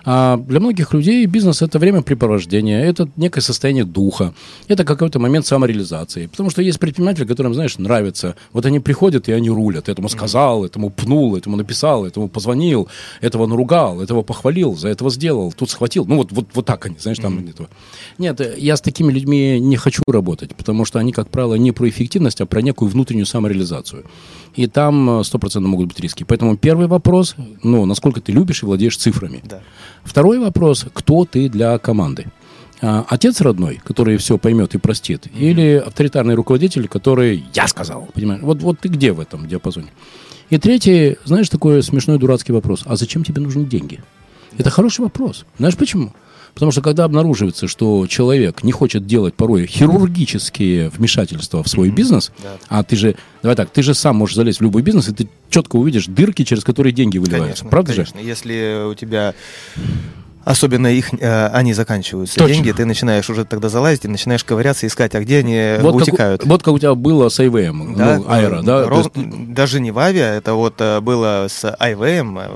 А 0.04 0.36
для 0.36 0.60
многих 0.60 0.92
людей 0.92 1.24
бизнес 1.26 1.62
это 1.62 1.78
времяпрепровождение, 1.78 2.84
это 2.84 3.08
некое 3.16 3.40
состояние 3.40 3.84
духа, 3.84 4.34
это 4.68 4.84
какой-то 4.84 5.18
момент 5.18 5.46
самореализации. 5.46 6.26
Потому 6.26 6.50
что 6.50 6.60
есть 6.60 6.78
предприниматели, 6.78 7.24
которым, 7.24 7.54
знаешь, 7.54 7.78
нравится. 7.78 8.36
Вот 8.52 8.66
они 8.66 8.78
приходят 8.78 9.28
и 9.28 9.32
они 9.32 9.48
рулят. 9.48 9.88
Этому 9.88 10.08
сказал, 10.08 10.64
этому 10.64 10.90
пнул, 10.90 11.34
этому 11.34 11.56
написал, 11.56 12.04
этому 12.04 12.28
позвонил, 12.28 12.88
этого 13.22 13.46
наругал, 13.46 14.02
этого 14.02 14.22
похвалил, 14.22 14.76
за 14.76 14.88
этого 14.88 15.10
сделал, 15.10 15.52
тут 15.52 15.70
схватил. 15.70 16.04
Ну 16.04 16.16
вот, 16.16 16.32
вот, 16.32 16.46
вот 16.52 16.66
так 16.66 16.84
они, 16.86 16.96
знаешь, 16.98 17.18
там 17.18 17.38
mm-hmm. 17.38 17.50
этого. 17.50 17.68
Нет, 18.18 18.40
я 18.58 18.76
с 18.76 18.82
такими 18.82 19.10
людьми 19.12 19.58
не 19.60 19.76
хочу 19.76 20.02
работать, 20.06 20.54
потому 20.54 20.84
что 20.84 20.98
они, 20.98 21.12
как 21.12 21.28
правило, 21.30 21.54
не 21.54 21.72
про 21.72 21.88
эффективность, 21.88 22.40
а 22.40 22.46
про 22.46 22.60
некую 22.60 22.90
внутреннюю 22.90 23.26
самореализацию. 23.26 24.04
И 24.58 24.66
там 24.66 25.20
100% 25.20 25.60
могут 25.60 25.86
быть 25.86 26.00
риски 26.00 26.18
риски. 26.18 26.24
Поэтому 26.24 26.56
первый 26.56 26.88
вопрос, 26.88 27.36
ну, 27.62 27.86
насколько 27.86 28.20
ты 28.20 28.32
любишь 28.32 28.64
и 28.64 28.66
владеешь 28.66 28.96
цифрами. 28.96 29.40
Да. 29.44 29.60
Второй 30.02 30.40
вопрос, 30.40 30.84
кто 30.92 31.24
ты 31.24 31.48
для 31.48 31.78
команды. 31.78 32.26
А, 32.80 33.04
отец 33.08 33.40
родной, 33.40 33.80
который 33.84 34.16
все 34.16 34.36
поймет 34.36 34.74
и 34.74 34.78
простит, 34.78 35.26
mm-hmm. 35.26 35.38
или 35.38 35.82
авторитарный 35.86 36.34
руководитель, 36.34 36.88
который 36.88 37.44
«я 37.54 37.68
сказал», 37.68 38.08
понимаешь? 38.12 38.42
Вот, 38.42 38.60
вот 38.60 38.80
ты 38.80 38.88
где 38.88 39.12
в 39.12 39.20
этом 39.20 39.46
диапазоне? 39.46 39.92
И 40.50 40.58
третий, 40.58 41.18
знаешь, 41.24 41.48
такой 41.48 41.80
смешной 41.84 42.18
дурацкий 42.18 42.50
вопрос. 42.52 42.82
А 42.84 42.96
зачем 42.96 43.22
тебе 43.22 43.40
нужны 43.40 43.64
деньги? 43.64 44.00
Это 44.56 44.70
хороший 44.70 45.02
вопрос. 45.02 45.46
Знаешь 45.58 45.76
почему? 45.76 46.12
Потому 46.54 46.72
что 46.72 46.82
когда 46.82 47.04
обнаруживается, 47.04 47.68
что 47.68 48.06
человек 48.06 48.62
не 48.62 48.72
хочет 48.72 49.06
делать 49.06 49.34
порой 49.34 49.66
хирургические 49.66 50.90
вмешательства 50.90 51.62
в 51.62 51.68
свой 51.68 51.90
бизнес, 51.90 52.32
да. 52.42 52.56
а 52.68 52.82
ты 52.82 52.96
же, 52.96 53.16
давай 53.42 53.56
так, 53.56 53.70
ты 53.70 53.82
же 53.82 53.94
сам 53.94 54.16
можешь 54.16 54.36
залезть 54.36 54.60
в 54.60 54.62
любой 54.62 54.82
бизнес, 54.82 55.08
и 55.08 55.12
ты 55.14 55.28
четко 55.50 55.76
увидишь 55.76 56.06
дырки, 56.06 56.44
через 56.44 56.64
которые 56.64 56.92
деньги 56.92 57.18
выливаются. 57.18 57.62
Конечно, 57.64 57.70
Правда 57.70 57.92
конечно. 57.92 58.20
же? 58.20 58.26
Если 58.26 58.90
у 58.90 58.94
тебя 58.94 59.34
особенно 60.50 60.86
их, 60.86 61.12
э, 61.12 61.46
они 61.48 61.74
заканчиваются. 61.74 62.38
Точно. 62.38 62.54
Деньги, 62.54 62.72
ты 62.72 62.84
начинаешь 62.84 63.28
уже 63.30 63.44
тогда 63.44 63.68
залазить 63.68 64.04
и 64.04 64.08
начинаешь 64.08 64.44
ковыряться, 64.44 64.86
искать, 64.86 65.14
а 65.14 65.20
где 65.20 65.38
они 65.38 65.74
Вот 65.82 65.98
как, 65.98 66.08
утекают. 66.08 66.44
вот 66.44 66.62
как 66.62 66.74
у 66.74 66.78
тебя 66.78 66.94
было 66.94 67.28
с 67.28 67.38
IVM, 67.38 67.96
Да, 67.96 68.16
ну, 68.18 68.24
Аэро, 68.28 68.62
да? 68.62 68.84
ров- 68.86 69.10
есть- 69.14 69.54
Даже 69.54 69.80
не 69.80 69.90
в 69.90 69.98
авиа, 69.98 70.34
это 70.36 70.54
вот 70.54 70.74
э, 70.80 71.00
было 71.00 71.46
с 71.48 71.64
IVM, 71.64 72.38
э, 72.38 72.48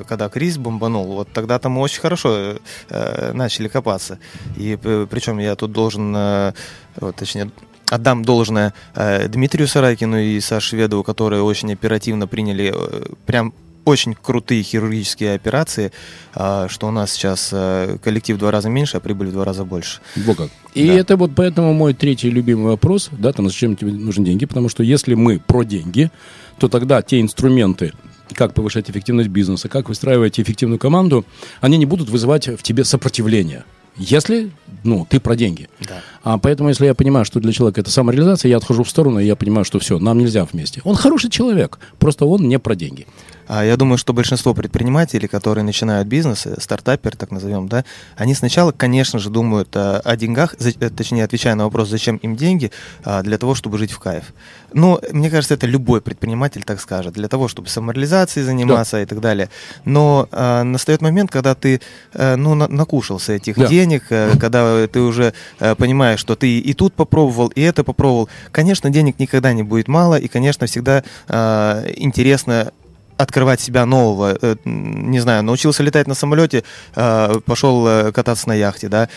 в- 0.00 0.04
когда 0.08 0.28
Крис 0.28 0.58
бомбанул. 0.58 1.06
Вот 1.14 1.28
тогда-то 1.32 1.68
мы 1.68 1.80
очень 1.80 2.00
хорошо 2.00 2.56
э, 2.90 3.32
начали 3.32 3.68
копаться. 3.68 4.18
И 4.56 4.76
причем 5.10 5.38
я 5.38 5.54
тут 5.56 5.72
должен, 5.72 6.14
э, 6.16 6.52
вот, 7.00 7.16
точнее, 7.16 7.50
отдам 7.90 8.24
должное 8.24 8.72
э, 8.94 9.28
Дмитрию 9.28 9.66
Сарайкину 9.66 10.18
и 10.18 10.40
Саше 10.40 10.68
Шведову, 10.70 11.02
которые 11.02 11.42
очень 11.42 11.72
оперативно 11.72 12.26
приняли 12.26 12.72
э, 12.74 13.02
прям 13.26 13.52
очень 13.84 14.14
крутые 14.14 14.62
хирургические 14.62 15.34
операции, 15.34 15.92
а, 16.34 16.68
что 16.68 16.88
у 16.88 16.90
нас 16.90 17.12
сейчас 17.12 17.50
э, 17.52 17.98
коллектив 18.02 18.36
в 18.36 18.38
два 18.38 18.50
раза 18.50 18.68
меньше, 18.68 18.96
а 18.96 19.00
прибыль 19.00 19.28
в 19.28 19.32
два 19.32 19.44
раза 19.44 19.64
больше. 19.64 20.00
Вот 20.16 20.36
как. 20.36 20.50
И 20.74 20.86
Да. 20.86 20.92
это 20.94 21.16
вот 21.16 21.32
поэтому 21.34 21.72
мой 21.72 21.94
третий 21.94 22.30
любимый 22.30 22.66
вопрос, 22.66 23.08
да, 23.12 23.32
там, 23.32 23.48
зачем 23.48 23.76
тебе 23.76 23.92
нужны 23.92 24.24
деньги, 24.24 24.46
потому 24.46 24.68
что 24.68 24.82
если 24.82 25.14
мы 25.14 25.38
про 25.40 25.64
деньги, 25.64 26.10
то 26.58 26.68
тогда 26.68 27.02
те 27.02 27.20
инструменты, 27.20 27.92
как 28.34 28.54
повышать 28.54 28.90
эффективность 28.90 29.30
бизнеса, 29.30 29.68
как 29.68 29.88
выстраивать 29.88 30.38
эффективную 30.38 30.78
команду, 30.78 31.24
они 31.60 31.78
не 31.78 31.86
будут 31.86 32.10
вызывать 32.10 32.46
в 32.48 32.62
тебе 32.62 32.84
сопротивление. 32.84 33.64
Если, 33.96 34.50
ну, 34.84 35.06
ты 35.10 35.18
про 35.20 35.34
деньги. 35.34 35.68
Да. 35.80 36.00
А 36.22 36.36
поэтому, 36.38 36.68
если 36.68 36.84
я 36.86 36.94
понимаю, 36.94 37.24
что 37.24 37.40
для 37.40 37.52
человека 37.52 37.80
это 37.80 37.90
самореализация, 37.90 38.50
я 38.50 38.58
отхожу 38.58 38.82
в 38.84 38.90
сторону, 38.90 39.20
и 39.20 39.24
я 39.24 39.36
понимаю, 39.36 39.64
что 39.64 39.78
все, 39.78 39.98
нам 39.98 40.18
нельзя 40.18 40.44
вместе. 40.44 40.80
Он 40.84 40.94
хороший 40.94 41.30
человек, 41.30 41.78
просто 41.98 42.26
он 42.26 42.46
не 42.48 42.58
про 42.58 42.74
деньги. 42.74 43.06
А 43.52 43.64
Я 43.64 43.76
думаю, 43.76 43.98
что 43.98 44.12
большинство 44.12 44.54
предпринимателей, 44.54 45.26
которые 45.26 45.64
начинают 45.64 46.06
бизнес, 46.06 46.46
э, 46.46 46.54
стартапер, 46.60 47.16
так 47.16 47.32
назовем, 47.32 47.66
да, 47.68 47.84
они 48.16 48.34
сначала, 48.34 48.70
конечно 48.70 49.18
же, 49.18 49.28
думают 49.28 49.70
э, 49.74 49.96
о 50.04 50.16
деньгах, 50.16 50.54
э, 50.60 50.90
точнее, 50.90 51.24
отвечая 51.24 51.56
на 51.56 51.64
вопрос, 51.64 51.88
зачем 51.88 52.16
им 52.18 52.36
деньги, 52.36 52.70
а, 53.04 53.22
для 53.22 53.38
того, 53.38 53.56
чтобы 53.56 53.78
жить 53.78 53.90
в 53.90 53.98
кайф. 53.98 54.24
Но, 54.72 55.00
мне 55.10 55.30
кажется, 55.30 55.54
это 55.54 55.66
любой 55.66 56.00
предприниматель 56.00 56.62
так 56.62 56.80
скажет, 56.80 57.14
для 57.14 57.26
того, 57.26 57.48
чтобы 57.48 57.68
самореализацией 57.68 58.46
заниматься 58.46 59.02
и 59.02 59.04
так 59.04 59.20
далее. 59.20 59.48
Но 59.84 60.28
а, 60.30 60.62
настает 60.62 61.00
момент, 61.02 61.30
когда 61.32 61.56
ты, 61.56 61.80
э, 62.14 62.36
ну, 62.36 62.54
на- 62.54 62.68
накушался 62.68 63.32
этих 63.32 63.56
Да. 63.56 63.66
денег, 63.66 64.04
э, 64.10 64.36
когда 64.38 64.86
ты 64.86 65.00
уже 65.00 65.32
э, 65.58 65.74
понимаешь, 65.74 66.09
что 66.16 66.36
ты 66.36 66.58
и 66.58 66.72
тут 66.74 66.94
попробовал, 66.94 67.48
и 67.48 67.60
это 67.60 67.84
попробовал. 67.84 68.28
Конечно, 68.52 68.90
денег 68.90 69.18
никогда 69.18 69.52
не 69.52 69.62
будет 69.62 69.88
мало, 69.88 70.16
и, 70.16 70.28
конечно, 70.28 70.66
всегда 70.66 71.04
а, 71.28 71.84
интересно 71.96 72.72
открывать 73.20 73.60
себя 73.60 73.86
нового, 73.86 74.36
э, 74.40 74.56
не 74.64 75.20
знаю, 75.20 75.42
научился 75.42 75.82
летать 75.82 76.06
на 76.06 76.14
самолете, 76.14 76.64
э, 76.96 77.40
пошел 77.44 77.86
э, 77.86 78.12
кататься 78.12 78.48
на 78.48 78.54
яхте, 78.54 78.88
да, 78.88 79.08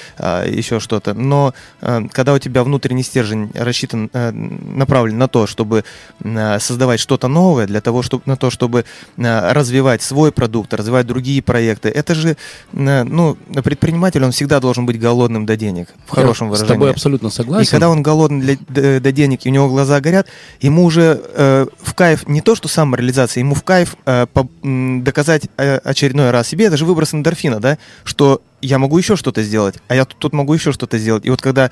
еще 0.45 0.79
что-то. 0.79 1.13
Но 1.13 1.53
э, 1.81 2.01
когда 2.11 2.33
у 2.33 2.39
тебя 2.39 2.63
внутренний 2.63 3.03
стержень 3.03 3.51
рассчитан, 3.53 4.09
э, 4.13 4.31
направлен 4.31 5.17
на 5.17 5.27
то, 5.27 5.47
чтобы 5.47 5.83
э, 6.23 6.59
создавать 6.59 6.99
что-то 6.99 7.27
новое, 7.27 7.65
для 7.65 7.81
того, 7.81 8.01
чтобы 8.01 8.23
на 8.25 8.35
то, 8.35 8.49
чтобы 8.49 8.85
э, 9.17 9.51
развивать 9.53 10.01
свой 10.01 10.31
продукт, 10.31 10.73
развивать 10.73 11.07
другие 11.07 11.41
проекты, 11.41 11.89
это 11.89 12.13
же, 12.13 12.35
э, 12.73 13.03
ну, 13.03 13.37
предприниматель, 13.63 14.23
он 14.23 14.31
всегда 14.31 14.59
должен 14.59 14.85
быть 14.85 14.99
голодным 14.99 15.45
до 15.45 15.55
денег, 15.55 15.87
в 16.05 16.09
хорошем 16.09 16.47
Я 16.47 16.51
выражении. 16.51 16.67
С 16.67 16.73
тобой 16.73 16.91
абсолютно 16.91 17.29
согласен. 17.29 17.67
И 17.67 17.71
когда 17.71 17.89
он 17.89 18.03
голодный 18.03 18.41
для, 18.41 18.57
до, 18.67 18.99
до 18.99 19.11
денег, 19.11 19.45
и 19.45 19.49
у 19.49 19.51
него 19.51 19.69
глаза 19.69 19.99
горят, 20.01 20.27
ему 20.59 20.83
уже 20.83 21.21
э, 21.35 21.67
в 21.81 21.93
кайф 21.93 22.27
не 22.27 22.41
то, 22.41 22.55
что 22.55 22.67
самореализация, 22.67 23.41
ему 23.41 23.55
в 23.55 23.63
кайф 23.63 23.92
э, 24.05 24.25
по- 24.31 24.47
м, 24.63 25.03
доказать 25.03 25.43
э, 25.57 25.77
очередной 25.77 26.31
раз 26.31 26.47
себе, 26.47 26.65
это 26.65 26.77
же 26.77 26.85
выброс 26.85 27.13
эндорфина, 27.13 27.59
да, 27.59 27.77
что 28.03 28.41
я 28.61 28.79
могу 28.79 28.97
еще 28.97 29.15
что-то 29.15 29.43
сделать, 29.43 29.75
а 29.87 29.95
я 29.95 30.05
тут, 30.05 30.17
тут 30.19 30.33
могу 30.33 30.53
еще 30.53 30.71
что-то 30.71 30.97
сделать. 30.97 31.25
И 31.25 31.29
вот 31.29 31.41
когда 31.41 31.69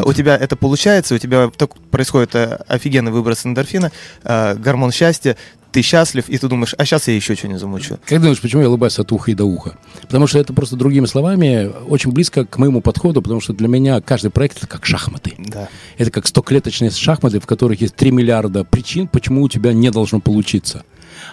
э, 0.00 0.02
у 0.08 0.12
тебя 0.12 0.36
это 0.36 0.56
получается, 0.56 1.14
у 1.14 1.18
тебя 1.18 1.50
так 1.56 1.76
происходит 1.90 2.34
э, 2.34 2.58
офигенный 2.68 3.10
выброс 3.12 3.44
эндорфина, 3.46 3.90
э, 4.24 4.54
гормон 4.56 4.92
счастья, 4.92 5.36
ты 5.72 5.82
счастлив, 5.82 6.28
и 6.30 6.38
ты 6.38 6.48
думаешь, 6.48 6.74
а 6.78 6.84
сейчас 6.86 7.08
я 7.08 7.14
еще 7.14 7.34
что-нибудь 7.34 7.60
замучу. 7.60 7.98
Как 8.06 8.20
думаешь, 8.20 8.40
почему 8.40 8.62
я 8.62 8.68
улыбаюсь 8.68 8.98
от 8.98 9.12
уха 9.12 9.30
и 9.30 9.34
до 9.34 9.44
уха? 9.44 9.76
Потому 10.02 10.26
что 10.26 10.38
это 10.38 10.54
просто 10.54 10.76
другими 10.76 11.04
словами 11.04 11.70
очень 11.88 12.10
близко 12.10 12.46
к 12.46 12.56
моему 12.56 12.80
подходу, 12.80 13.20
потому 13.20 13.40
что 13.42 13.52
для 13.52 13.68
меня 13.68 14.00
каждый 14.00 14.30
проект 14.30 14.56
это 14.58 14.66
как 14.66 14.86
шахматы. 14.86 15.34
Да. 15.38 15.68
Это 15.98 16.10
как 16.10 16.26
стоклеточные 16.26 16.90
шахматы, 16.90 17.38
в 17.38 17.46
которых 17.46 17.82
есть 17.82 17.94
3 17.96 18.10
миллиарда 18.12 18.64
причин, 18.64 19.08
почему 19.08 19.42
у 19.42 19.48
тебя 19.50 19.74
не 19.74 19.90
должно 19.90 20.20
получиться. 20.20 20.84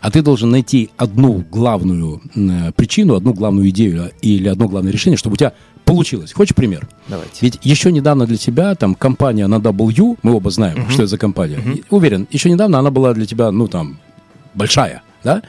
А 0.01 0.11
ты 0.11 0.21
должен 0.21 0.49
найти 0.51 0.89
одну 0.97 1.43
главную 1.51 2.21
э, 2.35 2.71
причину, 2.75 3.15
одну 3.15 3.33
главную 3.33 3.69
идею 3.69 4.11
или 4.21 4.47
одно 4.47 4.67
главное 4.67 4.91
решение, 4.91 5.17
чтобы 5.17 5.33
у 5.33 5.37
тебя 5.37 5.53
получилось. 5.85 6.33
Хочешь 6.33 6.55
пример? 6.55 6.87
Давайте. 7.07 7.33
Ведь 7.41 7.59
еще 7.61 7.91
недавно 7.91 8.25
для 8.25 8.37
тебя 8.37 8.75
там 8.75 8.95
компания 8.95 9.47
на 9.47 9.59
W, 9.59 10.17
мы 10.23 10.33
оба 10.33 10.49
знаем, 10.49 10.89
что 10.89 11.03
это 11.03 11.07
за 11.07 11.17
компания. 11.17 11.59
И 11.75 11.83
Уверен, 11.89 12.27
еще 12.31 12.49
недавно 12.49 12.79
она 12.79 12.91
была 12.91 13.13
для 13.13 13.25
тебя, 13.25 13.51
ну 13.51 13.67
там, 13.67 13.99
большая, 14.53 15.03
да? 15.23 15.41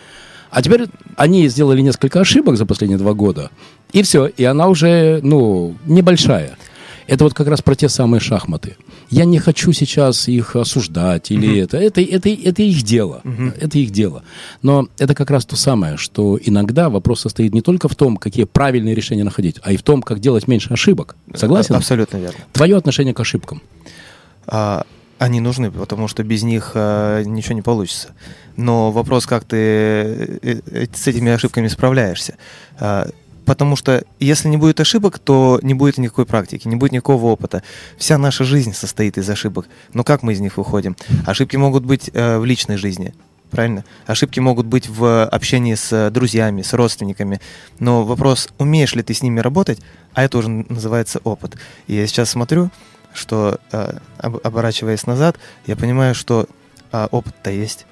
А 0.51 0.63
теперь 0.63 0.87
они 1.17 1.49
сделали 1.49 1.81
несколько 1.81 2.21
ошибок 2.21 2.57
за 2.57 2.67
последние 2.67 2.99
два 2.99 3.15
года, 3.15 3.51
и 3.93 4.03
все, 4.03 4.27
и 4.27 4.45
она 4.45 4.69
уже, 4.69 5.21
ну, 5.23 5.75
небольшая. 5.87 6.57
Это 7.07 7.25
вот 7.25 7.35
как 7.35 7.49
раз 7.49 7.63
про 7.63 7.75
те 7.75 7.89
самые 7.89 8.21
шахматы. 8.21 8.77
Я 9.11 9.25
не 9.25 9.39
хочу 9.39 9.73
сейчас 9.73 10.29
их 10.29 10.57
осуждать 10.57 11.31
или 11.31 11.61
это. 11.61 11.77
Это, 11.77 12.01
это. 12.01 12.29
это 12.29 12.63
их 12.63 12.83
дело. 12.83 13.23
Это 13.61 13.79
их 13.79 13.91
дело. 13.91 14.23
Но 14.63 14.89
это 14.99 15.15
как 15.15 15.31
раз 15.31 15.45
то 15.47 15.57
самое, 15.57 15.97
что 15.97 16.39
иногда 16.43 16.89
вопрос 16.89 17.21
состоит 17.21 17.55
не 17.55 17.63
только 17.63 17.89
в 17.89 17.95
том, 17.95 18.17
какие 18.17 18.45
правильные 18.45 18.95
решения 18.95 19.25
находить, 19.25 19.57
а 19.63 19.73
и 19.73 19.77
в 19.77 19.83
том, 19.83 20.03
как 20.03 20.21
делать 20.21 20.49
меньше 20.49 20.73
ошибок. 20.73 21.17
Согласен? 21.35 21.75
А- 21.75 21.79
Абсолютно 21.79 22.17
верно. 22.19 22.39
Твое 22.53 22.77
отношение 22.77 23.15
к 23.15 23.21
ошибкам. 23.21 23.63
А, 24.47 24.85
они 25.19 25.41
нужны, 25.41 25.71
потому 25.71 26.09
что 26.09 26.23
без 26.25 26.43
них 26.43 26.73
а, 26.75 27.23
ничего 27.23 27.55
не 27.55 27.63
получится. 27.63 28.09
Но 28.57 28.91
вопрос, 28.91 29.27
как 29.27 29.45
ты 29.45 29.57
э, 29.57 30.39
э, 30.43 30.87
с 30.93 31.07
этими 31.07 31.33
ошибками 31.33 31.69
справляешься. 31.69 32.37
А, 32.79 33.09
потому 33.47 33.77
что 33.77 34.05
если 34.21 34.49
не 34.49 34.59
будет 34.59 34.81
ошибок, 34.81 35.19
то 35.19 35.59
не 35.63 35.73
будет 35.73 35.97
никакой 35.97 36.27
практики, 36.27 36.69
не 36.69 36.77
будет 36.77 36.93
никакого 36.93 37.27
опыта. 37.27 37.63
Вся 37.97 38.19
наша 38.19 38.45
жизнь 38.45 38.75
состоит 38.75 39.17
из 39.17 39.31
ошибок. 39.31 39.69
Но 39.95 40.05
как 40.05 40.23
мы 40.23 40.35
из 40.35 40.41
них 40.41 40.59
выходим? 40.59 40.97
Ошибки 41.25 41.57
могут 41.57 41.85
быть 41.85 42.11
э, 42.13 42.39
в 42.39 42.45
личной 42.45 42.77
жизни. 42.77 43.15
Правильно? 43.51 43.85
Ошибки 44.07 44.41
могут 44.41 44.67
быть 44.67 44.89
в 44.89 45.25
общении 45.25 45.75
с 45.75 45.93
э, 45.93 46.11
друзьями, 46.11 46.63
с 46.63 46.75
родственниками. 46.75 47.41
Но 47.79 48.05
вопрос, 48.05 48.49
умеешь 48.59 48.95
ли 48.95 49.03
ты 49.03 49.15
с 49.15 49.23
ними 49.23 49.41
работать, 49.41 49.81
а 50.13 50.25
это 50.25 50.39
уже 50.39 50.49
называется 50.49 51.21
опыт. 51.25 51.57
И 51.87 51.95
я 51.95 52.07
сейчас 52.07 52.31
смотрю, 52.31 52.71
что, 53.15 53.61
э, 53.73 53.99
об- 54.19 54.41
оборачиваясь 54.45 55.07
назад, 55.07 55.39
я 55.67 55.77
понимаю, 55.77 56.15
что 56.15 56.47
а, 56.93 57.09
опыт-то 57.11 57.51
есть. 57.51 57.87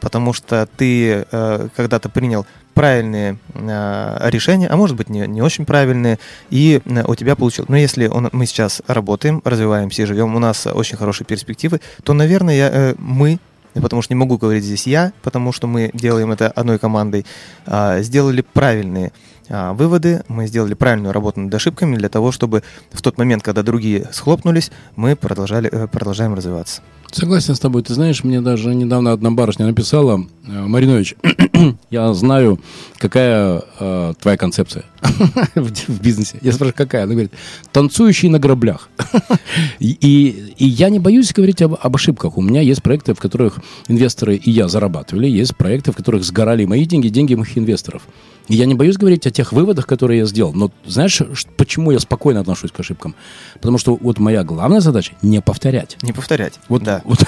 Потому 0.00 0.32
что 0.32 0.66
ты 0.76 1.26
э, 1.30 1.68
когда-то 1.76 2.08
принял 2.08 2.46
правильные 2.80 3.36
э, 3.52 4.30
решения, 4.30 4.66
а 4.66 4.74
может 4.74 4.96
быть 4.96 5.10
не, 5.10 5.26
не 5.26 5.42
очень 5.42 5.66
правильные, 5.66 6.18
и 6.48 6.80
э, 6.82 7.04
у 7.06 7.14
тебя 7.14 7.36
получилось. 7.36 7.68
Но 7.68 7.76
если 7.76 8.06
он- 8.06 8.30
мы 8.32 8.46
сейчас 8.46 8.80
работаем, 8.86 9.42
развиваемся 9.44 10.00
и 10.00 10.06
живем, 10.06 10.34
у 10.34 10.38
нас 10.38 10.66
очень 10.66 10.96
хорошие 10.96 11.26
перспективы, 11.26 11.82
то, 12.04 12.14
наверное, 12.14 12.54
я, 12.54 12.70
э, 12.72 12.94
мы, 12.96 13.38
потому 13.74 14.00
что 14.00 14.14
не 14.14 14.18
могу 14.18 14.38
говорить 14.38 14.64
здесь 14.64 14.86
я, 14.86 15.12
потому 15.20 15.52
что 15.52 15.66
мы 15.66 15.90
делаем 15.92 16.32
это 16.32 16.48
одной 16.48 16.78
командой, 16.78 17.26
а, 17.66 18.00
сделали 18.00 18.40
правильные 18.40 19.12
а, 19.50 19.72
выводы, 19.72 20.22
мы 20.28 20.46
сделали 20.46 20.74
правильную 20.74 21.12
работу 21.12 21.40
над 21.40 21.52
ошибками 21.52 21.96
для 21.96 22.08
того, 22.08 22.30
чтобы 22.30 22.62
в 22.92 23.02
тот 23.02 23.18
момент, 23.18 23.42
когда 23.42 23.62
другие 23.62 24.08
схлопнулись, 24.12 24.70
мы 24.94 25.16
продолжали, 25.16 25.68
э, 25.70 25.88
продолжаем 25.88 26.34
развиваться. 26.34 26.82
Согласен 27.10 27.56
с 27.56 27.58
тобой. 27.60 27.82
Ты 27.82 27.94
знаешь, 27.94 28.22
мне 28.22 28.40
даже 28.40 28.72
недавно 28.72 29.10
одна 29.10 29.32
барышня 29.32 29.66
написала, 29.66 30.24
э, 30.46 30.52
Маринович, 30.52 31.16
я 31.90 32.14
знаю, 32.14 32.60
какая 32.98 33.62
э, 33.80 34.14
твоя 34.20 34.36
концепция 34.36 34.84
в, 35.56 35.72
в 35.88 36.00
бизнесе. 36.00 36.38
Я 36.40 36.52
спрашиваю, 36.52 36.76
какая? 36.76 37.02
Она 37.02 37.14
говорит, 37.14 37.32
танцующий 37.72 38.28
на 38.28 38.38
граблях. 38.38 38.88
и, 39.80 40.54
и- 40.56 40.64
я 40.64 40.88
не 40.88 41.00
боюсь 41.00 41.32
говорить 41.32 41.60
об, 41.62 41.74
об 41.80 41.96
ошибках. 41.96 42.38
У 42.38 42.42
меня 42.42 42.60
есть 42.60 42.82
проекты, 42.82 43.14
в 43.14 43.18
которых 43.18 43.58
инвесторы 43.88 44.36
и 44.36 44.50
я 44.52 44.68
зарабатывали, 44.68 45.26
есть 45.26 45.56
проекты, 45.56 45.90
в 45.90 45.96
которых 45.96 46.22
сгорали 46.22 46.64
мои 46.64 46.84
деньги, 46.84 47.08
деньги 47.08 47.34
моих 47.34 47.58
инвесторов. 47.58 48.02
И 48.48 48.56
я 48.56 48.66
не 48.66 48.74
боюсь 48.74 48.96
говорить 48.96 49.26
о 49.26 49.30
тех 49.30 49.52
выводах, 49.52 49.86
которые 49.86 50.18
я 50.18 50.26
сделал. 50.26 50.52
Но 50.52 50.70
знаешь, 50.86 51.22
почему 51.56 51.90
я 51.92 51.98
спокойно 51.98 52.40
отношусь 52.40 52.72
к 52.72 52.80
ошибкам? 52.80 53.14
Потому 53.54 53.78
что 53.78 53.96
вот 53.96 54.18
моя 54.18 54.42
главная 54.42 54.80
задача 54.80 55.12
не 55.22 55.40
повторять. 55.40 55.96
Не 56.02 56.12
повторять. 56.12 56.54
Вот, 56.68 56.82
да. 56.82 57.02
вот. 57.04 57.18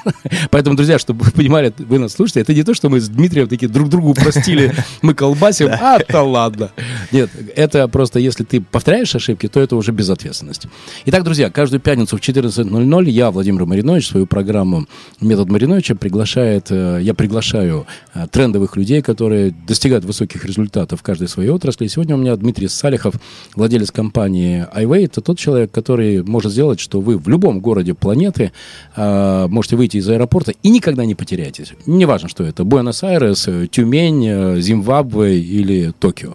Поэтому, 0.50 0.76
друзья, 0.76 0.98
чтобы 0.98 1.24
вы 1.24 1.30
понимали, 1.30 1.72
вы 1.78 1.98
нас 1.98 2.12
слушаете, 2.12 2.40
это 2.40 2.54
не 2.54 2.62
то, 2.62 2.74
что 2.74 2.88
мы 2.88 3.00
с 3.00 3.08
Дмитрием 3.08 3.48
такие 3.48 3.68
друг 3.68 3.88
другу 3.88 4.14
простили, 4.14 4.74
мы 5.02 5.14
колбасим, 5.14 5.68
а 5.70 5.98
то 6.00 6.22
ладно. 6.22 6.70
Нет, 7.12 7.30
это 7.54 7.86
просто, 7.88 8.18
если 8.18 8.44
ты 8.44 8.60
повторяешь 8.60 9.14
ошибки, 9.14 9.48
то 9.48 9.60
это 9.60 9.76
уже 9.76 9.92
безответственность. 9.92 10.66
Итак, 11.06 11.22
друзья, 11.24 11.50
каждую 11.50 11.80
пятницу 11.80 12.16
в 12.16 12.20
14.00 12.20 13.10
я, 13.10 13.30
Владимир 13.30 13.66
Маринович, 13.66 14.08
свою 14.08 14.26
программу 14.26 14.86
«Метод 15.20 15.48
Мариновича» 15.48 15.94
приглашает, 15.94 16.66
э, 16.70 16.98
я 17.02 17.14
приглашаю 17.14 17.86
э, 18.14 18.26
трендовых 18.30 18.76
людей, 18.76 19.02
которые 19.02 19.54
достигают 19.66 20.04
высоких 20.04 20.44
результатов 20.44 20.61
в 20.70 21.02
каждой 21.02 21.28
своей 21.28 21.48
отрасли, 21.48 21.62
отрасли. 21.62 21.86
Сегодня 21.86 22.16
у 22.16 22.18
меня 22.18 22.36
Дмитрий 22.36 22.68
Салихов, 22.68 23.14
владелец 23.54 23.90
компании 23.90 24.66
iWay. 24.74 25.04
Это 25.04 25.20
тот 25.20 25.38
человек, 25.38 25.70
который 25.70 26.22
может 26.22 26.52
сделать, 26.52 26.80
что 26.80 27.00
вы 27.00 27.18
в 27.18 27.28
любом 27.28 27.60
городе 27.60 27.94
планеты 27.94 28.52
э, 28.96 29.46
можете 29.48 29.76
выйти 29.76 29.98
из 29.98 30.08
аэропорта 30.08 30.52
и 30.62 30.70
никогда 30.70 31.04
не 31.04 31.14
потеряетесь. 31.14 31.72
Неважно, 31.86 32.28
что 32.28 32.44
это. 32.44 32.64
Буэнос-Айрес, 32.64 33.48
Тюмень, 33.70 34.60
Зимбабве 34.60 35.40
или 35.40 35.92
Токио. 35.98 36.34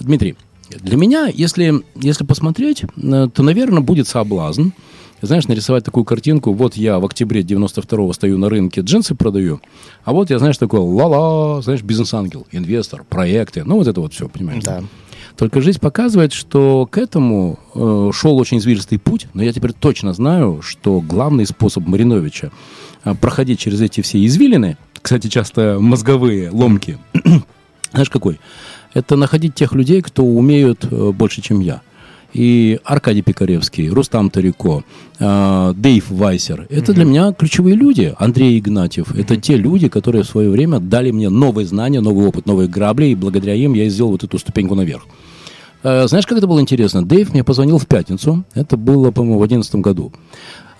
Дмитрий, 0.00 0.36
для 0.80 0.96
меня, 0.96 1.30
если, 1.32 1.82
если 1.94 2.24
посмотреть, 2.24 2.82
э, 2.82 3.28
то, 3.32 3.42
наверное, 3.42 3.80
будет 3.80 4.08
соблазн 4.08 4.70
знаешь, 5.26 5.46
нарисовать 5.46 5.84
такую 5.84 6.04
картинку, 6.04 6.52
вот 6.52 6.76
я 6.76 6.98
в 6.98 7.04
октябре 7.04 7.42
92-го 7.42 8.12
стою 8.12 8.38
на 8.38 8.48
рынке, 8.48 8.80
джинсы 8.80 9.14
продаю, 9.14 9.60
а 10.04 10.12
вот 10.12 10.30
я, 10.30 10.38
знаешь, 10.38 10.58
такой 10.58 10.80
ла-ла, 10.80 11.62
знаешь, 11.62 11.82
бизнес-ангел, 11.82 12.46
инвестор, 12.50 13.04
проекты, 13.04 13.64
ну 13.64 13.76
вот 13.76 13.86
это 13.86 14.00
вот 14.00 14.12
все, 14.12 14.28
понимаешь? 14.28 14.64
Да. 14.64 14.82
Только 15.36 15.60
жизнь 15.62 15.80
показывает, 15.80 16.32
что 16.32 16.86
к 16.90 16.98
этому 16.98 17.58
э, 17.74 18.10
шел 18.12 18.36
очень 18.36 18.58
извилистый 18.58 18.98
путь, 18.98 19.28
но 19.32 19.42
я 19.42 19.52
теперь 19.52 19.72
точно 19.72 20.12
знаю, 20.12 20.60
что 20.62 21.00
главный 21.00 21.46
способ 21.46 21.86
Мариновича 21.86 22.50
э, 23.04 23.14
проходить 23.14 23.58
через 23.58 23.80
эти 23.80 24.02
все 24.02 24.24
извилины, 24.24 24.76
кстати, 25.00 25.28
часто 25.28 25.78
мозговые 25.80 26.50
ломки, 26.50 26.98
знаешь 27.92 28.10
какой? 28.10 28.40
Это 28.92 29.16
находить 29.16 29.54
тех 29.54 29.72
людей, 29.72 30.02
кто 30.02 30.24
умеют 30.24 30.84
э, 30.90 31.12
больше, 31.12 31.40
чем 31.40 31.60
я 31.60 31.80
и 32.32 32.78
Аркадий 32.84 33.22
Пикаревский, 33.22 33.88
Рустам 33.88 34.30
Тарико, 34.30 34.84
э, 35.18 35.74
Дейв 35.76 36.10
Вайсер. 36.10 36.66
Это 36.70 36.92
mm-hmm. 36.92 36.94
для 36.94 37.04
меня 37.04 37.32
ключевые 37.32 37.76
люди. 37.76 38.14
Андрей 38.18 38.58
Игнатьев. 38.58 39.10
Mm-hmm. 39.10 39.20
Это 39.20 39.36
те 39.36 39.56
люди, 39.56 39.88
которые 39.88 40.24
в 40.24 40.28
свое 40.28 40.50
время 40.50 40.78
дали 40.80 41.10
мне 41.10 41.28
новые 41.28 41.66
знания, 41.66 42.00
новый 42.00 42.26
опыт, 42.26 42.46
новые 42.46 42.68
грабли, 42.68 43.06
и 43.06 43.14
благодаря 43.14 43.54
им 43.54 43.74
я 43.74 43.88
сделал 43.88 44.12
вот 44.12 44.24
эту 44.24 44.38
ступеньку 44.38 44.74
наверх. 44.74 45.06
Э, 45.82 46.06
знаешь, 46.06 46.26
как 46.26 46.38
это 46.38 46.46
было 46.46 46.60
интересно? 46.60 47.04
Дейв 47.04 47.32
мне 47.32 47.44
позвонил 47.44 47.78
в 47.78 47.86
пятницу. 47.86 48.44
Это 48.54 48.76
было, 48.76 49.10
по-моему, 49.10 49.38
в 49.38 49.48
2011 49.48 49.74
году. 49.76 50.12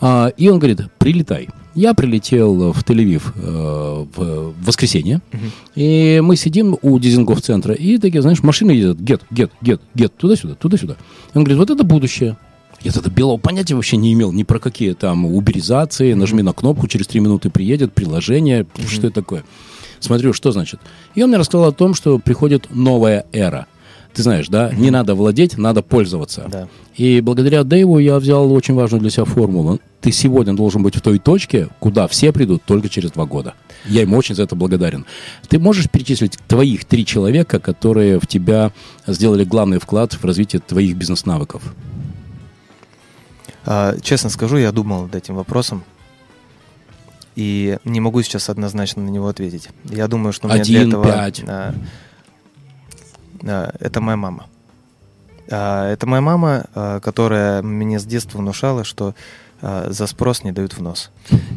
А, 0.00 0.32
и 0.36 0.48
он 0.48 0.58
говорит, 0.58 0.80
прилетай. 0.98 1.48
Я 1.74 1.94
прилетел 1.94 2.72
в 2.72 2.82
Тель-Авив 2.82 3.32
э, 3.34 4.06
в 4.14 4.54
воскресенье, 4.62 5.22
uh-huh. 5.30 5.50
и 5.74 6.20
мы 6.20 6.36
сидим 6.36 6.76
у 6.82 6.98
Дизингоф-центра, 6.98 7.72
и 7.72 7.96
такие, 7.96 8.20
знаешь, 8.20 8.42
машины 8.42 8.72
ездят, 8.72 9.00
гет, 9.00 9.22
гет, 9.30 9.50
гет, 9.62 9.80
гет, 9.94 10.16
туда-сюда, 10.16 10.54
туда-сюда. 10.54 10.96
Он 11.34 11.44
говорит, 11.44 11.58
вот 11.58 11.70
это 11.70 11.82
будущее. 11.82 12.36
Я 12.82 12.92
тогда 12.92 13.10
белого 13.10 13.38
понятия 13.38 13.74
вообще 13.74 13.96
не 13.96 14.12
имел 14.12 14.32
ни 14.32 14.42
про 14.42 14.58
какие 14.58 14.92
там 14.92 15.24
уберизации, 15.24 16.12
нажми 16.12 16.42
на 16.42 16.52
кнопку, 16.52 16.88
через 16.88 17.06
три 17.06 17.20
минуты 17.20 17.48
приедет 17.48 17.94
приложение, 17.94 18.62
uh-huh. 18.62 18.88
что 18.88 19.06
это 19.06 19.14
такое. 19.14 19.44
Смотрю, 19.98 20.32
что 20.32 20.52
значит. 20.52 20.80
И 21.14 21.22
он 21.22 21.30
мне 21.30 21.38
рассказал 21.38 21.68
о 21.68 21.72
том, 21.72 21.94
что 21.94 22.18
приходит 22.18 22.66
новая 22.70 23.24
эра 23.32 23.66
ты 24.14 24.22
знаешь, 24.22 24.48
да, 24.48 24.72
не 24.72 24.90
надо 24.90 25.14
владеть, 25.14 25.56
надо 25.56 25.82
пользоваться. 25.82 26.46
Да. 26.50 26.68
И 26.96 27.20
благодаря 27.20 27.64
Дэйву 27.64 27.98
я 27.98 28.18
взял 28.18 28.52
очень 28.52 28.74
важную 28.74 29.00
для 29.00 29.10
себя 29.10 29.24
формулу. 29.24 29.80
Ты 30.00 30.12
сегодня 30.12 30.54
должен 30.54 30.82
быть 30.82 30.96
в 30.96 31.00
той 31.00 31.18
точке, 31.18 31.68
куда 31.78 32.06
все 32.08 32.32
придут 32.32 32.62
только 32.64 32.88
через 32.88 33.12
два 33.12 33.24
года. 33.24 33.54
Я 33.86 34.02
ему 34.02 34.16
очень 34.16 34.34
за 34.34 34.42
это 34.42 34.54
благодарен. 34.54 35.06
Ты 35.48 35.58
можешь 35.58 35.88
перечислить 35.90 36.38
твоих 36.46 36.84
три 36.84 37.06
человека, 37.06 37.58
которые 37.58 38.20
в 38.20 38.26
тебя 38.26 38.72
сделали 39.06 39.44
главный 39.44 39.78
вклад 39.78 40.12
в 40.12 40.24
развитие 40.24 40.60
твоих 40.60 40.96
бизнес-навыков? 40.96 41.62
А, 43.64 43.96
честно 44.00 44.28
скажу, 44.30 44.56
я 44.56 44.72
думал 44.72 45.04
над 45.04 45.14
этим 45.14 45.36
вопросом. 45.36 45.84
И 47.34 47.78
не 47.84 48.00
могу 48.00 48.22
сейчас 48.22 48.50
однозначно 48.50 49.02
на 49.02 49.08
него 49.08 49.28
ответить. 49.28 49.68
Я 49.84 50.06
думаю, 50.06 50.32
что 50.32 50.48
мне 50.48 50.62
для 50.62 50.82
этого... 50.82 51.04
5. 51.04 51.44
А, 51.46 51.74
это 53.42 54.00
моя 54.00 54.16
мама. 54.16 54.46
А, 55.50 55.90
это 55.90 56.06
моя 56.06 56.22
мама, 56.22 56.64
а, 56.74 57.00
которая 57.00 57.62
мне 57.62 57.98
с 57.98 58.04
детства 58.04 58.38
внушала, 58.38 58.84
что 58.84 59.14
а, 59.60 59.88
за 59.90 60.06
спрос 60.06 60.44
не 60.44 60.52
дают 60.52 60.74
в 60.74 60.82
нос. 60.82 61.10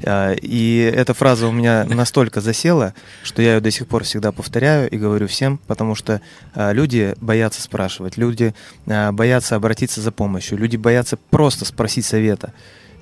И 0.06 0.91
эта 0.95 1.13
фраза 1.13 1.48
у 1.48 1.52
меня 1.52 1.86
настолько 1.86 2.41
засела, 2.41 2.93
что 3.24 3.41
я 3.41 3.56
ее 3.56 3.62
до 3.62 3.71
сих 3.71 3.88
пор 3.88 4.04
всегда 4.04 4.32
повторяю 4.32 4.89
и 4.89 4.98
говорю 4.98 5.28
всем, 5.28 5.58
потому 5.65 5.95
что 5.95 6.21
люди 6.56 7.15
боятся 7.19 7.62
спрашивать, 7.62 8.17
люди 8.17 8.54
боятся 8.86 9.56
обратиться 9.56 10.02
за 10.02 10.12
помощью, 10.12 10.60
люди 10.60 10.78
боятся 10.78 11.17
просто 11.17 11.65
спросить 11.65 12.06
совета. 12.06 12.54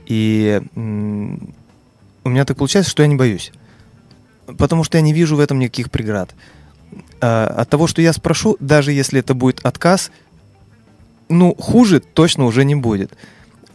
И 0.05 0.61
у 0.75 2.29
меня 2.29 2.45
так 2.45 2.55
получается, 2.55 2.91
что 2.91 3.03
я 3.03 3.09
не 3.09 3.15
боюсь. 3.15 3.51
Потому 4.57 4.85
что 4.85 4.97
я 4.97 5.01
не 5.01 5.11
вижу 5.11 5.35
в 5.35 5.41
этом 5.41 5.59
никаких 5.59 5.91
преград. 5.91 6.33
А, 7.25 7.47
от 7.47 7.69
того, 7.69 7.87
что 7.87 8.01
я 8.01 8.11
спрошу, 8.11 8.57
даже 8.59 8.91
если 8.91 9.21
это 9.21 9.33
будет 9.33 9.61
отказ, 9.65 10.11
ну, 11.29 11.55
хуже 11.55 12.01
точно 12.01 12.43
уже 12.43 12.65
не 12.65 12.75
будет 12.75 13.13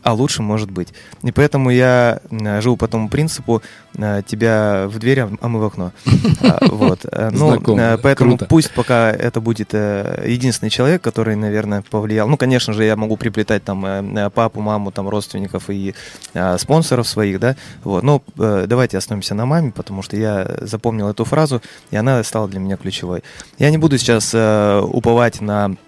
а 0.03 0.13
лучше 0.13 0.43
может 0.43 0.71
быть. 0.71 0.89
И 1.23 1.33
поэтому 1.33 1.71
я 1.71 2.21
живу 2.61 2.77
по 2.77 2.89
тому 2.89 3.09
принципу 3.09 3.63
э, 3.97 4.23
тебя 4.27 4.87
в 4.89 4.99
дверь, 4.99 5.21
а 5.41 5.49
мы 5.49 5.61
в 5.61 5.65
окно. 5.65 5.93
А, 6.41 6.59
вот. 6.69 7.05
Э, 7.11 7.31
ну, 7.33 7.55
э, 7.79 7.99
поэтому 7.99 8.39
пусть 8.39 8.73
пока 8.73 9.11
это 9.11 9.41
будет 9.41 9.73
единственный 9.75 10.71
человек, 10.71 11.03
который, 11.03 11.35
наверное, 11.37 11.83
повлиял. 11.83 12.29
Ну, 12.29 12.37
конечно 12.37 12.73
же, 12.73 12.85
я 12.85 12.97
могу 12.97 13.17
приплетать 13.17 13.65
там 13.65 14.31
папу, 14.31 14.61
маму, 14.61 14.93
там 14.93 15.09
родственников 15.09 15.65
и 15.69 15.95
спонсоров 16.59 17.09
своих, 17.09 17.41
да. 17.41 17.57
Вот. 17.83 18.03
Но 18.03 18.23
давайте 18.37 18.99
остановимся 18.99 19.35
на 19.35 19.47
маме, 19.47 19.73
потому 19.73 20.03
что 20.03 20.17
я 20.17 20.59
запомнил 20.61 21.09
эту 21.09 21.25
фразу, 21.25 21.61
и 21.91 21.97
она 21.97 22.23
стала 22.23 22.49
для 22.49 22.61
меня 22.61 22.77
ключевой. 22.77 23.23
Я 23.59 23.71
не 23.71 23.79
буду 23.79 23.99
сейчас 23.99 24.35
уповать 24.35 25.41
на 25.41 25.77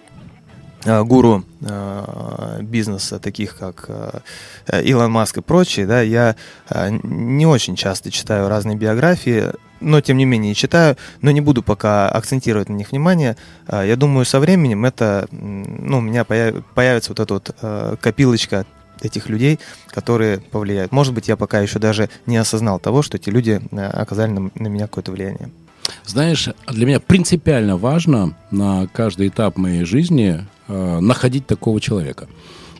гуру 0.85 1.43
э, 1.61 2.59
бизнеса, 2.61 3.19
таких 3.19 3.57
как 3.57 3.85
э, 3.87 4.81
Илон 4.83 5.11
Маск 5.11 5.37
и 5.37 5.41
прочие, 5.41 5.85
да, 5.85 6.01
я 6.01 6.35
не 7.03 7.45
очень 7.45 7.75
часто 7.75 8.11
читаю 8.11 8.49
разные 8.49 8.77
биографии, 8.77 9.45
но 9.79 10.01
тем 10.01 10.17
не 10.17 10.25
менее 10.25 10.53
читаю, 10.53 10.95
но 11.21 11.31
не 11.31 11.41
буду 11.41 11.63
пока 11.63 12.09
акцентировать 12.09 12.69
на 12.69 12.73
них 12.73 12.91
внимание. 12.91 13.35
Я 13.67 13.95
думаю, 13.95 14.25
со 14.25 14.39
временем 14.39 14.85
это, 14.85 15.27
ну, 15.31 15.97
у 15.97 16.01
меня 16.01 16.23
появится 16.23 17.11
вот 17.11 17.19
эта 17.19 17.33
вот 17.33 17.99
копилочка 17.99 18.65
этих 19.01 19.27
людей, 19.27 19.59
которые 19.87 20.39
повлияют. 20.39 20.91
Может 20.91 21.15
быть, 21.15 21.27
я 21.27 21.35
пока 21.35 21.59
еще 21.59 21.79
даже 21.79 22.09
не 22.27 22.37
осознал 22.37 22.79
того, 22.79 23.01
что 23.01 23.17
эти 23.17 23.29
люди 23.29 23.59
оказали 23.71 24.31
на 24.31 24.67
меня 24.67 24.85
какое-то 24.85 25.11
влияние. 25.11 25.49
Знаешь, 26.05 26.47
для 26.67 26.85
меня 26.85 26.99
принципиально 26.99 27.75
важно 27.75 28.35
на 28.51 28.87
каждый 28.87 29.29
этап 29.29 29.57
моей 29.57 29.83
жизни 29.83 30.45
э, 30.71 30.99
находить 30.99 31.47
такого 31.47 31.79
человека. 31.81 32.27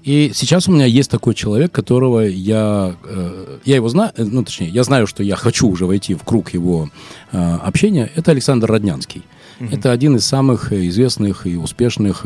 И 0.04 0.32
сейчас 0.34 0.68
у 0.68 0.72
меня 0.72 0.86
есть 0.86 1.12
такой 1.12 1.36
человек, 1.36 1.72
которого 1.72 2.22
я, 2.22 2.96
э, 3.04 3.60
я 3.66 3.76
его 3.76 3.88
знаю, 3.90 4.12
э, 4.18 4.24
ну 4.24 4.44
точнее, 4.44 4.70
я 4.70 4.84
знаю, 4.84 5.06
что 5.06 5.22
я 5.22 5.36
хочу 5.36 5.68
уже 5.68 5.86
войти 5.86 6.16
в 6.16 6.24
круг 6.24 6.54
его 6.54 6.90
э, 7.32 7.38
общения. 7.38 8.10
Это 8.16 8.32
Александр 8.32 8.72
Роднянский. 8.72 9.24
Mm-hmm. 9.60 9.78
Это 9.78 9.92
один 9.92 10.16
из 10.16 10.26
самых 10.26 10.74
известных 10.74 11.46
и 11.46 11.56
успешных, 11.56 12.26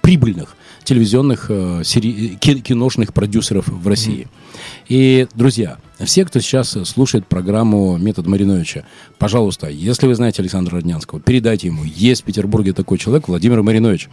прибыльных 0.00 0.56
телевизионных 0.84 1.46
э, 1.48 1.82
сери... 1.84 2.36
киношных 2.36 3.12
продюсеров 3.12 3.66
в 3.66 3.88
России. 3.88 4.28
Mm-hmm. 4.28 4.84
И, 4.88 5.26
друзья, 5.34 5.78
все, 5.98 6.24
кто 6.24 6.38
сейчас 6.38 6.76
слушает 6.84 7.26
программу 7.26 7.96
«Метод 7.96 8.28
Мариновича», 8.28 8.84
пожалуйста, 9.18 9.68
если 9.68 10.06
вы 10.06 10.14
знаете 10.14 10.40
Александра 10.40 10.76
Роднянского, 10.76 11.20
передайте 11.20 11.66
ему. 11.66 11.82
Есть 11.82 12.22
в 12.22 12.24
Петербурге 12.24 12.72
такой 12.72 12.98
человек, 12.98 13.26
Владимир 13.26 13.62
Маринович. 13.62 14.08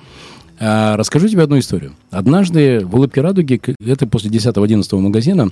А, 0.59 0.95
расскажу 0.97 1.27
тебе 1.27 1.43
одну 1.43 1.59
историю. 1.59 1.93
Однажды 2.11 2.85
в 2.85 2.95
«Улыбке 2.95 3.21
радуги», 3.21 3.61
это 3.85 4.07
после 4.07 4.29
10-11 4.29 4.99
магазина, 4.99 5.49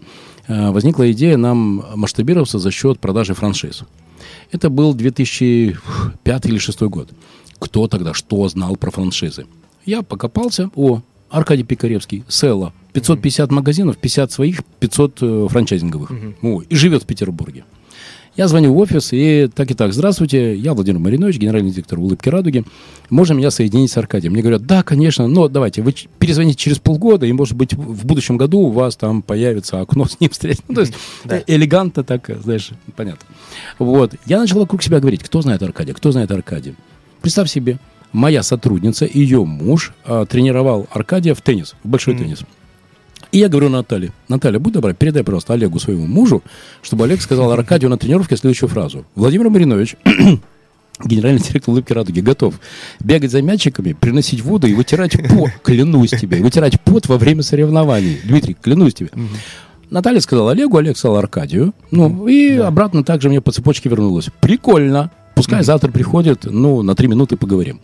а, 0.47 0.71
возникла 0.71 1.11
идея 1.11 1.37
нам 1.37 1.85
масштабироваться 1.95 2.59
за 2.59 2.71
счет 2.71 2.99
продажи 2.99 3.33
франшиз. 3.33 3.83
Это 4.51 4.69
был 4.69 4.93
2005 4.93 6.45
или 6.45 6.51
2006 6.51 6.81
год. 6.83 7.09
Кто 7.59 7.87
тогда 7.87 8.13
что 8.13 8.47
знал 8.47 8.75
про 8.75 8.91
франшизы? 8.91 9.45
Я 9.85 10.01
покопался. 10.01 10.69
О, 10.75 11.01
Аркадий 11.29 11.63
Пикаревский, 11.63 12.23
Селла. 12.27 12.73
550 12.93 13.49
mm-hmm. 13.49 13.53
магазинов, 13.53 13.97
50 13.97 14.31
своих, 14.31 14.63
500 14.79 15.17
э, 15.21 15.47
франчайзинговых. 15.49 16.11
Mm-hmm. 16.11 16.35
О, 16.43 16.61
и 16.61 16.75
живет 16.75 17.03
в 17.03 17.05
Петербурге. 17.07 17.65
Я 18.35 18.47
звоню 18.47 18.73
в 18.73 18.77
офис, 18.79 19.09
и 19.11 19.47
так 19.53 19.69
и 19.69 19.75
так, 19.75 19.93
здравствуйте, 19.93 20.55
я 20.55 20.73
Владимир 20.73 20.99
Маринович, 20.99 21.37
генеральный 21.37 21.69
директор 21.69 21.99
«Улыбки 21.99 22.29
Радуги». 22.29 22.63
Можно 23.11 23.33
меня 23.33 23.51
соединить 23.51 23.91
с 23.91 23.97
Аркадием? 23.97 24.33
Мне 24.33 24.41
говорят, 24.41 24.65
да, 24.65 24.81
конечно, 24.81 25.27
но 25.27 25.47
давайте, 25.47 25.83
вы 25.83 25.93
перезвоните 26.17 26.57
через 26.57 26.79
полгода, 26.79 27.27
и, 27.27 27.31
может 27.31 27.55
быть, 27.55 27.75
в 27.75 28.07
будущем 28.07 28.37
году 28.37 28.57
у 28.61 28.71
вас 28.71 28.95
там 28.95 29.21
появится 29.21 29.81
окно 29.81 30.05
с 30.05 30.19
ним 30.19 30.31
встретить. 30.31 30.63
Ну, 30.67 30.73
то 30.73 30.81
есть 30.81 30.93
да. 31.25 31.43
элегантно 31.45 32.03
так, 32.03 32.27
знаешь, 32.41 32.71
понятно. 32.95 33.27
Вот. 33.77 34.15
Я 34.25 34.39
начал 34.39 34.57
вокруг 34.57 34.81
себя 34.81 34.99
говорить, 34.99 35.21
кто 35.21 35.43
знает 35.43 35.61
Аркадия, 35.61 35.93
кто 35.93 36.11
знает 36.11 36.31
Аркадия. 36.31 36.73
Представь 37.21 37.51
себе, 37.51 37.77
моя 38.13 38.41
сотрудница, 38.41 39.07
ее 39.13 39.45
муж 39.45 39.93
а, 40.05 40.25
тренировал 40.25 40.87
Аркадия 40.89 41.35
в 41.35 41.41
теннис, 41.41 41.75
в 41.83 41.87
большой 41.87 42.15
mm-hmm. 42.15 42.17
теннис. 42.17 42.39
И 43.33 43.39
я 43.39 43.49
говорю 43.49 43.69
Наталье, 43.69 44.11
Наталья, 44.27 44.59
будь 44.59 44.73
добра, 44.73 44.93
передай, 44.93 45.23
пожалуйста, 45.23 45.53
Олегу, 45.53 45.79
своему 45.79 46.05
мужу, 46.05 46.43
чтобы 46.83 47.05
Олег 47.05 47.19
сказал 47.19 47.51
Аркадию 47.51 47.89
на 47.89 47.97
тренировке 47.97 48.37
следующую 48.37 48.69
фразу. 48.69 49.05
Владимир 49.15 49.49
Маринович 49.49 49.95
генеральный 51.03 51.41
директор 51.41 51.71
улыбки 51.71 51.93
радуги 51.93 52.19
готов 52.19 52.59
бегать 52.99 53.31
за 53.31 53.41
мячиками, 53.41 53.93
приносить 53.93 54.41
воду 54.41 54.67
и 54.67 54.75
вытирать 54.75 55.17
пот, 55.29 55.49
клянусь 55.63 56.11
тебе, 56.11 56.43
вытирать 56.43 56.79
пот 56.81 57.07
во 57.07 57.17
время 57.17 57.41
соревнований. 57.41 58.19
Дмитрий, 58.23 58.53
клянусь 58.53 58.93
тебе. 58.93 59.09
Наталья 59.89 60.19
сказала 60.19 60.51
Олегу, 60.51 60.77
Олег 60.77 60.95
сказал 60.95 61.17
Аркадию. 61.17 61.73
Ну, 61.89 62.27
и 62.27 62.57
да. 62.57 62.67
обратно 62.67 63.03
также 63.03 63.29
мне 63.29 63.41
по 63.41 63.51
цепочке 63.51 63.89
вернулось. 63.89 64.29
Прикольно. 64.41 65.09
Пускай 65.33 65.63
завтра 65.63 65.91
приходит, 65.91 66.45
ну, 66.45 66.83
на 66.83 66.93
три 66.93 67.07
минуты 67.07 67.35
поговорим. 67.35 67.81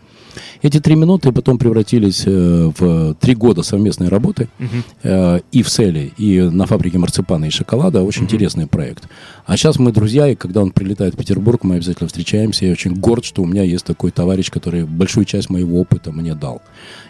Эти 0.61 0.79
три 0.79 0.95
минуты 0.95 1.31
потом 1.31 1.57
превратились 1.57 2.23
э, 2.25 2.71
в 2.77 3.15
три 3.15 3.35
года 3.35 3.63
совместной 3.63 4.09
работы 4.09 4.49
uh-huh. 4.59 5.43
и 5.51 5.63
в 5.63 5.69
Селе, 5.69 6.11
и 6.17 6.41
на 6.41 6.65
фабрике 6.65 6.97
марципана 6.97 7.45
и 7.45 7.49
шоколада. 7.49 8.01
Очень 8.03 8.23
uh-huh. 8.23 8.25
интересный 8.25 8.67
проект. 8.67 9.07
А 9.45 9.57
сейчас 9.57 9.79
мы 9.79 9.91
друзья, 9.91 10.27
и 10.27 10.35
когда 10.35 10.61
он 10.61 10.71
прилетает 10.71 11.15
в 11.15 11.17
Петербург, 11.17 11.63
мы 11.63 11.75
обязательно 11.75 12.07
встречаемся. 12.07 12.65
Я 12.65 12.71
очень 12.71 12.93
горд, 12.93 13.25
что 13.25 13.41
у 13.41 13.45
меня 13.45 13.63
есть 13.63 13.85
такой 13.85 14.11
товарищ, 14.11 14.51
который 14.51 14.85
большую 14.85 15.25
часть 15.25 15.49
моего 15.49 15.79
опыта 15.79 16.11
мне 16.11 16.35
дал. 16.35 16.61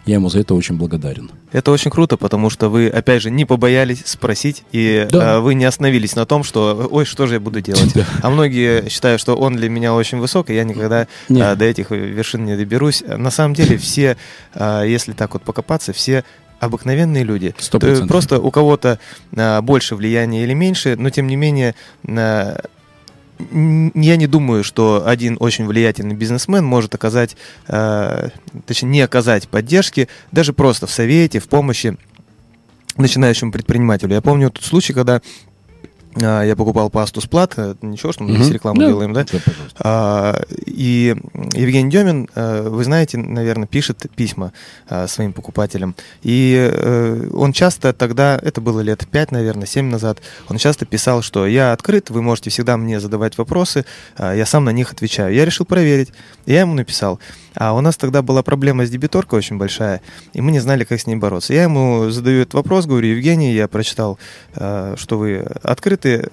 Я 0.06 0.16
ему 0.16 0.30
за 0.30 0.40
это 0.40 0.56
очень 0.56 0.76
благодарен. 0.76 1.32
Это 1.52 1.72
очень 1.72 1.92
круто, 1.92 2.18
потому 2.18 2.50
что 2.50 2.70
вы, 2.70 2.88
опять 2.88 3.22
же, 3.22 3.32
не 3.32 3.46
побоялись 3.46 4.04
спросить, 4.06 4.64
и 4.72 5.08
да. 5.12 5.36
э, 5.36 5.40
вы 5.40 5.56
не 5.56 5.66
остановились 5.66 6.16
на 6.16 6.26
том, 6.26 6.44
что, 6.44 6.88
ой, 6.90 7.06
что 7.06 7.28
же 7.28 7.36
я 7.36 7.40
буду 7.40 7.62
делать. 7.62 7.94
Да. 8.00 8.06
А 8.22 8.30
многие 8.30 8.88
считают, 8.88 9.20
что 9.20 9.36
он 9.36 9.56
для 9.56 9.68
меня 9.68 9.94
очень 9.94 10.20
высок, 10.20 10.50
и 10.50 10.56
я 10.56 10.64
никогда 10.64 11.08
э, 11.28 11.56
до 11.56 11.66
этих 11.66 11.92
вершин 11.92 12.46
не 12.46 12.56
доберусь. 12.56 13.04
На 13.06 13.32
самом 13.32 13.56
деле 13.56 13.78
все, 13.78 14.16
э, 14.54 14.84
если 14.88 15.14
так 15.14 15.34
вот 15.34 15.44
покопаться, 15.44 15.92
все 15.92 16.24
обыкновенные 16.60 17.24
люди. 17.24 17.56
100%. 17.58 18.08
Просто 18.08 18.40
у 18.40 18.52
кого-то 18.52 19.00
а, 19.36 19.62
больше 19.62 19.96
влияния 19.96 20.44
или 20.44 20.54
меньше, 20.54 20.96
но 20.98 21.10
тем 21.10 21.28
не 21.28 21.36
менее 21.36 21.76
а, 22.06 22.62
я 23.40 24.16
не 24.18 24.28
думаю, 24.28 24.64
что 24.64 25.04
один 25.06 25.38
очень 25.40 25.66
влиятельный 25.66 26.16
бизнесмен 26.16 26.66
может 26.66 26.94
оказать, 26.94 27.38
а, 27.68 28.30
точнее, 28.66 28.90
не 28.90 29.02
оказать 29.02 29.48
поддержки 29.48 30.10
даже 30.32 30.54
просто 30.54 30.88
в 30.88 30.92
совете, 30.92 31.40
в 31.40 31.48
помощи 31.48 31.98
начинающему 32.98 33.52
предпринимателю. 33.52 34.14
Я 34.14 34.22
помню 34.22 34.52
тот 34.52 34.64
случай, 34.64 34.94
когда 34.94 35.22
а, 36.16 36.44
я 36.44 36.56
покупал 36.56 36.90
пасту 36.90 37.22
Сплат, 37.22 37.56
ничего, 37.82 38.12
что 38.12 38.24
мы 38.24 38.36
здесь 38.36 38.50
рекламу 38.50 38.80
да. 38.80 38.88
делаем, 38.88 39.14
да? 39.14 39.26
да 39.32 39.40
а, 39.80 40.42
и 40.66 41.16
Евгений 41.54 41.90
Демин, 41.90 42.28
а, 42.36 42.68
вы 42.68 42.84
знаете, 42.84 43.18
наверное, 43.18 43.68
пишет 43.68 44.06
письма 44.16 44.54
а, 44.88 45.08
своим 45.08 45.34
покупателям. 45.34 45.96
И 46.24 46.58
а, 46.58 47.30
он 47.34 47.54
часто 47.54 47.94
тогда, 47.94 48.40
это 48.42 48.62
было 48.62 48.82
лет 48.82 49.08
5, 49.10 49.32
наверное, 49.32 49.68
7 49.68 49.90
назад, 49.90 50.20
он 50.50 50.58
часто 50.58 50.86
писал, 50.86 51.22
что 51.22 51.46
я 51.46 51.74
открыт, 51.74 52.10
вы 52.10 52.22
можете 52.22 52.50
всегда 52.50 52.78
мне 52.78 53.00
задавать 53.00 53.38
вопросы, 53.38 53.86
а, 54.18 54.34
я 54.34 54.46
сам 54.46 54.66
на 54.66 54.72
них 54.72 54.92
отвечаю. 54.92 55.34
Я 55.34 55.46
решил 55.46 55.66
проверить. 55.66 56.12
Я 56.46 56.62
ему 56.62 56.74
написал. 56.74 57.20
А 57.56 57.74
у 57.74 57.82
нас 57.82 57.98
тогда 57.98 58.22
была 58.22 58.44
проблема 58.44 58.86
с 58.86 58.90
дебиторкой 58.90 59.40
очень 59.40 59.58
большая, 59.58 60.02
и 60.34 60.42
мы 60.42 60.52
не 60.52 60.60
знали, 60.60 60.84
как 60.84 61.00
с 61.00 61.08
ней 61.08 61.16
бороться. 61.16 61.54
Я 61.54 61.64
ему 61.64 62.10
задаю 62.10 62.42
этот 62.42 62.54
вопрос, 62.54 62.86
говорю, 62.86 63.08
Евгений, 63.08 63.54
я 63.54 63.68
прочитал, 63.68 64.20
а, 64.56 64.96
что 64.98 65.18
вы 65.18 65.40
открыты, 65.64 66.30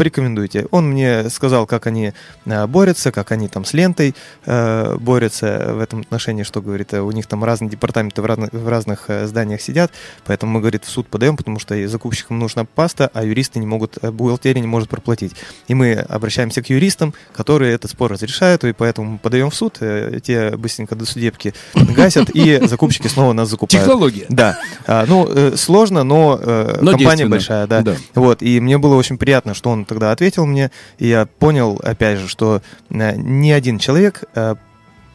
порекомендуйте. 0.00 0.66
Он 0.70 0.92
мне 0.92 1.28
сказал, 1.28 1.66
как 1.66 1.86
они 1.86 2.14
э, 2.46 2.66
борются, 2.66 3.12
как 3.12 3.32
они 3.32 3.48
там 3.48 3.66
с 3.66 3.74
лентой 3.74 4.14
э, 4.46 4.96
борются 4.96 5.74
в 5.74 5.78
этом 5.78 6.00
отношении, 6.00 6.42
что, 6.42 6.62
говорит, 6.62 6.94
у 6.94 7.10
них 7.10 7.26
там 7.26 7.44
разные 7.44 7.68
департаменты 7.68 8.22
в 8.22 8.24
разных, 8.24 8.50
в 8.50 8.66
разных 8.66 9.04
э, 9.08 9.26
зданиях 9.26 9.60
сидят, 9.60 9.92
поэтому 10.24 10.52
мы, 10.52 10.60
говорит, 10.60 10.86
в 10.86 10.88
суд 10.88 11.06
подаем, 11.06 11.36
потому 11.36 11.58
что 11.58 11.86
закупщикам 11.86 12.38
нужна 12.38 12.64
паста, 12.64 13.10
а 13.12 13.24
юристы 13.24 13.58
не 13.58 13.66
могут, 13.66 13.98
бухгалтерия 14.02 14.62
не 14.62 14.66
может 14.66 14.88
проплатить. 14.88 15.34
И 15.68 15.74
мы 15.74 15.92
обращаемся 15.92 16.62
к 16.62 16.70
юристам, 16.70 17.12
которые 17.34 17.74
этот 17.74 17.90
спор 17.90 18.10
разрешают, 18.10 18.64
и 18.64 18.72
поэтому 18.72 19.12
мы 19.12 19.18
подаем 19.18 19.50
в 19.50 19.54
суд, 19.54 19.80
те 20.22 20.56
быстренько 20.56 20.94
до 20.94 21.04
судебки 21.04 21.52
гасят, 21.74 22.30
и 22.30 22.58
закупщики 22.66 23.08
снова 23.08 23.34
нас 23.34 23.50
закупают. 23.50 23.84
Технология. 23.84 24.24
Да. 24.30 24.58
А, 24.86 25.04
ну, 25.06 25.54
сложно, 25.58 26.04
но, 26.04 26.40
но 26.80 26.92
компания 26.92 27.26
большая, 27.26 27.66
да. 27.66 27.82
да. 27.82 27.96
Вот, 28.14 28.40
и 28.40 28.60
мне 28.60 28.78
было 28.78 28.94
очень 28.94 29.18
приятно, 29.18 29.52
что 29.52 29.68
он 29.68 29.89
тогда 29.90 30.12
ответил 30.12 30.46
мне, 30.46 30.70
и 30.98 31.08
я 31.08 31.26
понял, 31.26 31.80
опять 31.82 32.20
же, 32.20 32.28
что 32.28 32.62
э, 32.90 33.16
ни 33.16 33.50
один 33.50 33.80
человек, 33.80 34.22
э, 34.36 34.54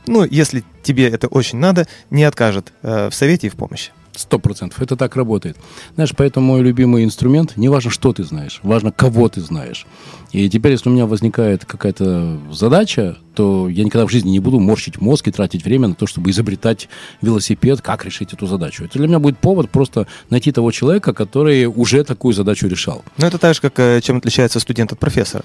ну, 0.06 0.26
если 0.26 0.66
тебе 0.84 1.08
это 1.10 1.28
очень 1.28 1.60
надо, 1.60 1.88
не 2.10 2.26
откажет 2.26 2.74
э, 2.82 3.10
в 3.10 3.16
совете 3.16 3.48
и 3.48 3.50
в 3.50 3.56
помощи. 3.56 3.92
Сто 4.16 4.40
процентов. 4.40 4.82
Это 4.82 4.96
так 4.96 5.16
работает. 5.16 5.58
Знаешь, 5.96 6.14
поэтому 6.16 6.48
мой 6.48 6.62
любимый 6.62 7.04
инструмент, 7.04 7.58
не 7.58 7.68
важно, 7.68 7.92
что 7.92 8.14
ты 8.14 8.24
знаешь, 8.24 8.60
важно, 8.64 8.92
кого 8.92 9.28
ты 9.28 9.42
знаешь. 9.42 9.86
И 10.32 10.50
теперь, 10.50 10.72
если 10.72 10.90
у 10.90 10.92
меня 10.94 11.06
возникает 11.06 11.66
какая-то 11.66 12.40
задача, 12.52 13.18
то 13.34 13.68
я 13.68 13.84
никогда 13.84 14.06
в 14.08 14.12
жизни 14.12 14.30
не 14.30 14.40
буду 14.40 14.60
морщить 14.60 15.00
мозг 15.02 15.28
и 15.28 15.32
тратить 15.32 15.66
время 15.66 15.90
на 15.90 15.96
то, 15.96 16.08
чтобы 16.08 16.30
изобретать 16.30 16.88
велосипед, 17.22 17.82
как 17.82 18.06
решить 18.06 18.34
эту 18.34 18.48
задачу. 18.48 18.86
Это 18.86 18.98
для 19.00 19.08
меня 19.08 19.20
будет 19.20 19.38
повод 19.38 19.70
просто 19.70 20.08
найти 20.30 20.52
того 20.52 20.72
человека, 20.72 21.14
который 21.14 21.66
уже 21.66 22.04
такую 22.04 22.34
задачу 22.34 22.68
решал. 22.68 23.04
Ну, 23.18 23.28
это 23.28 23.38
так 23.38 23.54
же, 23.54 23.62
как 23.62 23.80
э, 23.80 24.02
чем 24.02 24.18
отличается 24.18 24.60
студент 24.60 24.94
от 24.94 25.00
профессора. 25.00 25.44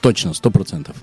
Точно, 0.00 0.32
сто 0.32 0.50
процентов. 0.50 0.96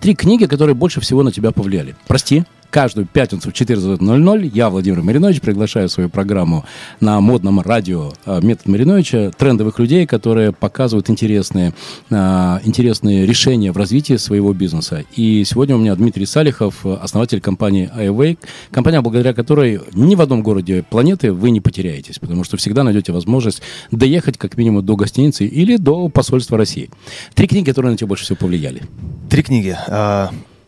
Три 0.00 0.14
книги, 0.16 0.46
которые 0.46 0.74
больше 0.74 1.00
всего 1.00 1.22
на 1.22 1.30
тебя 1.30 1.52
повлияли. 1.52 1.94
Прости 2.08 2.44
каждую 2.74 3.06
пятницу 3.06 3.50
в 3.50 3.52
14.00 3.52 4.50
я, 4.52 4.68
Владимир 4.68 5.00
Маринович, 5.00 5.40
приглашаю 5.40 5.88
свою 5.88 6.08
программу 6.08 6.64
на 6.98 7.20
модном 7.20 7.60
радио 7.60 8.12
а, 8.26 8.40
«Метод 8.40 8.66
Мариновича» 8.66 9.30
трендовых 9.30 9.78
людей, 9.78 10.06
которые 10.08 10.50
показывают 10.50 11.08
интересные, 11.08 11.72
а, 12.10 12.60
интересные 12.64 13.26
решения 13.26 13.70
в 13.70 13.76
развитии 13.76 14.16
своего 14.16 14.52
бизнеса. 14.52 15.04
И 15.14 15.44
сегодня 15.44 15.76
у 15.76 15.78
меня 15.78 15.94
Дмитрий 15.94 16.26
Салихов, 16.26 16.84
основатель 16.84 17.40
компании 17.40 17.88
iWake, 17.96 18.38
компания, 18.72 19.00
благодаря 19.00 19.34
которой 19.34 19.80
ни 19.92 20.16
в 20.16 20.20
одном 20.20 20.42
городе 20.42 20.82
планеты 20.82 21.30
вы 21.30 21.50
не 21.50 21.60
потеряетесь, 21.60 22.18
потому 22.18 22.42
что 22.42 22.56
всегда 22.56 22.82
найдете 22.82 23.12
возможность 23.12 23.62
доехать 23.92 24.36
как 24.36 24.56
минимум 24.56 24.84
до 24.84 24.96
гостиницы 24.96 25.46
или 25.46 25.76
до 25.76 26.08
посольства 26.08 26.58
России. 26.58 26.90
Три 27.34 27.46
книги, 27.46 27.66
которые 27.66 27.92
на 27.92 27.96
тебя 27.96 28.08
больше 28.08 28.24
всего 28.24 28.38
повлияли. 28.38 28.82
Три 29.30 29.44
книги. 29.44 29.76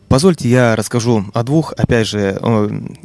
Позвольте, 0.09 0.49
я 0.49 0.77
расскажу 0.77 1.25
о 1.35 1.43
двух. 1.43 1.73
Опять 1.77 2.07
же, 2.07 2.41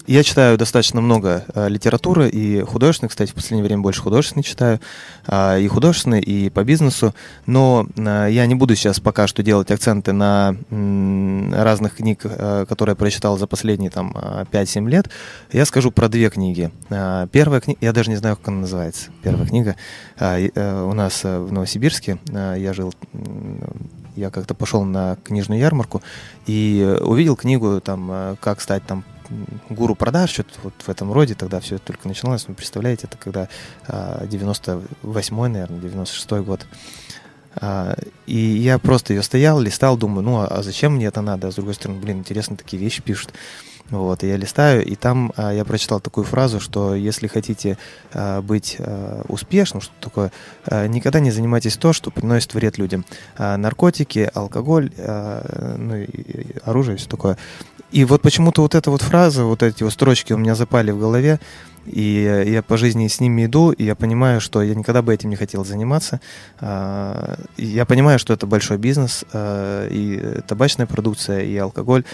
я 0.06 0.24
читаю 0.24 0.58
достаточно 0.58 1.02
много 1.02 1.46
э, 1.54 1.68
литературы 1.68 2.30
и 2.30 2.62
художественной, 2.62 3.10
кстати, 3.10 3.32
в 3.32 3.34
последнее 3.34 3.66
время 3.66 3.82
больше 3.82 4.02
художественной 4.02 4.44
читаю, 4.44 4.80
а, 5.26 5.58
и 5.58 5.68
художественной, 5.68 6.22
и 6.22 6.52
по 6.52 6.64
бизнесу, 6.64 7.16
но 7.48 7.88
э, 7.96 8.28
я 8.30 8.46
не 8.46 8.54
буду 8.54 8.76
сейчас 8.76 9.00
пока 9.00 9.26
что 9.26 9.42
делать 9.42 9.72
акценты 9.72 10.14
на 10.14 10.56
разных 10.70 11.96
книг, 11.96 12.22
э, 12.24 12.66
которые 12.70 12.94
я 12.94 12.96
прочитал 12.96 13.36
за 13.38 13.48
последние 13.48 13.90
там 13.90 14.16
5-7 14.52 14.88
лет. 14.88 15.10
Я 15.52 15.66
скажу 15.66 15.90
про 15.92 16.08
две 16.08 16.30
книги. 16.30 16.72
Первая 16.88 17.62
книга, 17.62 17.80
я 17.82 17.94
даже 17.94 18.12
не 18.12 18.18
знаю, 18.18 18.38
как 18.38 18.50
она 18.50 18.62
называется, 18.62 19.10
первая 19.24 19.48
книга. 19.48 19.76
У 20.20 20.94
нас 20.94 21.24
в 21.24 21.52
Новосибирске, 21.52 22.20
я 22.32 22.74
жил 22.74 22.94
я 24.16 24.30
как-то 24.30 24.54
пошел 24.54 24.84
на 24.84 25.18
книжную 25.24 25.60
ярмарку 25.60 26.02
и 26.46 26.98
увидел 27.02 27.36
книгу 27.36 27.82
там 27.82 28.10
э, 28.12 28.36
«Как 28.40 28.62
стать 28.62 28.86
там 28.86 29.04
гуру 29.70 29.96
продаж, 29.96 30.30
что-то 30.30 30.52
вот 30.64 30.74
в 30.80 30.90
этом 30.90 31.12
роде, 31.12 31.36
тогда 31.36 31.60
все 31.60 31.78
только 31.78 32.08
начиналось. 32.08 32.48
Вы 32.48 32.54
представляете, 32.54 33.08
это 33.08 33.18
когда 33.18 33.48
98-й, 33.88 35.46
а, 35.46 35.50
наверное, 35.50 35.80
96-й 35.80 36.44
год. 36.44 36.66
А, 37.56 37.96
и 38.26 38.38
я 38.38 38.78
просто 38.80 39.14
ее 39.14 39.24
стоял, 39.24 39.60
листал, 39.60 39.98
думаю, 39.98 40.24
ну 40.24 40.40
а 40.40 40.64
зачем 40.64 40.96
мне 40.96 41.06
это 41.06 41.22
надо? 41.22 41.48
А 41.48 41.52
с 41.52 41.56
другой 41.56 41.74
стороны, 41.74 42.00
блин, 42.00 42.20
интересно, 42.20 42.56
такие 42.56 42.82
вещи 42.82 43.02
пишут. 43.02 43.34
Вот, 43.92 44.24
и 44.24 44.28
я 44.28 44.38
листаю, 44.38 44.86
и 44.86 44.96
там 44.96 45.34
а, 45.36 45.54
я 45.54 45.66
прочитал 45.66 46.00
такую 46.00 46.24
фразу, 46.24 46.62
что 46.62 46.96
если 46.96 47.28
хотите 47.28 47.78
а, 48.14 48.42
быть 48.42 48.78
а, 48.80 49.24
успешным, 49.28 49.82
что 49.82 49.94
такое, 50.00 50.32
а, 50.66 50.88
никогда 50.88 51.20
не 51.20 51.30
занимайтесь 51.30 51.76
то, 51.76 51.92
что 51.92 52.10
приносит 52.10 52.54
вред 52.54 52.78
людям. 52.78 53.06
А, 53.38 53.58
наркотики, 53.58 54.32
алкоголь, 54.34 54.92
а, 54.98 55.76
ну 55.78 55.98
и 55.98 56.56
оружие, 56.64 56.98
все 56.98 57.10
такое. 57.10 57.38
И 57.92 58.06
вот 58.06 58.22
почему-то 58.22 58.62
вот 58.62 58.76
эта 58.76 58.90
вот 58.90 59.02
фраза, 59.02 59.44
вот 59.44 59.62
эти 59.62 59.84
вот 59.84 59.92
строчки 59.92 60.32
у 60.32 60.38
меня 60.38 60.56
запали 60.56 60.92
в 60.92 61.00
голове, 61.00 61.42
и 61.86 62.46
я 62.48 62.62
по 62.62 62.78
жизни 62.78 63.08
с 63.08 63.20
ними 63.20 63.46
иду, 63.46 63.72
и 63.72 63.84
я 63.84 63.96
понимаю, 63.96 64.40
что 64.40 64.62
я 64.62 64.76
никогда 64.76 65.02
бы 65.02 65.14
этим 65.14 65.30
не 65.30 65.36
хотел 65.36 65.66
заниматься. 65.66 66.22
А, 66.60 67.38
я 67.58 67.86
понимаю, 67.86 68.20
что 68.20 68.34
это 68.34 68.48
большой 68.48 68.78
бизнес, 68.78 69.26
а, 69.34 69.88
и 69.90 70.42
табачная 70.48 70.86
продукция, 70.86 71.42
и 71.42 71.58
алкоголь. 71.58 72.06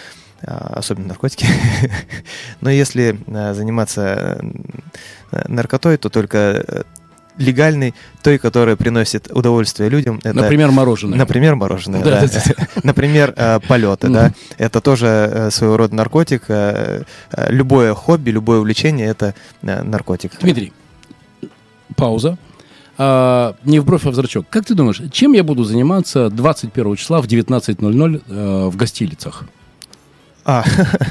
А, 0.44 0.74
особенно 0.78 1.08
наркотики. 1.08 1.48
Но 2.62 2.70
если 2.70 3.20
а, 3.28 3.54
заниматься 3.54 4.40
э, 5.32 5.46
наркотой, 5.48 5.98
то 5.98 6.10
только 6.10 6.38
э, 6.38 6.84
легальный, 7.38 7.96
той, 8.22 8.38
которая 8.38 8.76
приносит 8.76 9.32
удовольствие 9.32 9.90
людям. 9.90 10.20
Это, 10.24 10.36
например, 10.36 10.70
мороженое. 10.72 11.18
Например, 11.18 11.56
мороженое, 11.56 12.04
да. 12.04 12.28
да. 12.28 12.68
Например, 12.84 13.34
э, 13.36 13.60
полеты, 13.68 14.10
да. 14.10 14.32
Это 14.60 14.80
тоже 14.80 15.50
своего 15.52 15.78
рода 15.78 15.96
наркотик. 15.96 16.44
Любое 17.48 17.94
хобби, 17.96 18.30
любое 18.30 18.60
увлечение– 18.60 19.08
это 19.10 19.34
наркотик. 19.62 20.34
Дмитрий, 20.40 20.72
пауза. 21.96 22.38
А, 23.00 23.56
не 23.64 23.80
в 23.80 23.86
бровь, 23.86 24.06
а 24.06 24.12
в 24.12 24.16
зрачок. 24.16 24.46
Как 24.50 24.66
ты 24.66 24.76
думаешь, 24.76 25.02
чем 25.12 25.34
я 25.34 25.44
буду 25.44 25.64
заниматься 25.64 26.30
21 26.30 26.96
числа 26.96 27.22
в 27.22 27.26
19.00 27.26 28.70
в 28.70 28.76
гостилицах? 28.76 29.46
А, 30.50 30.64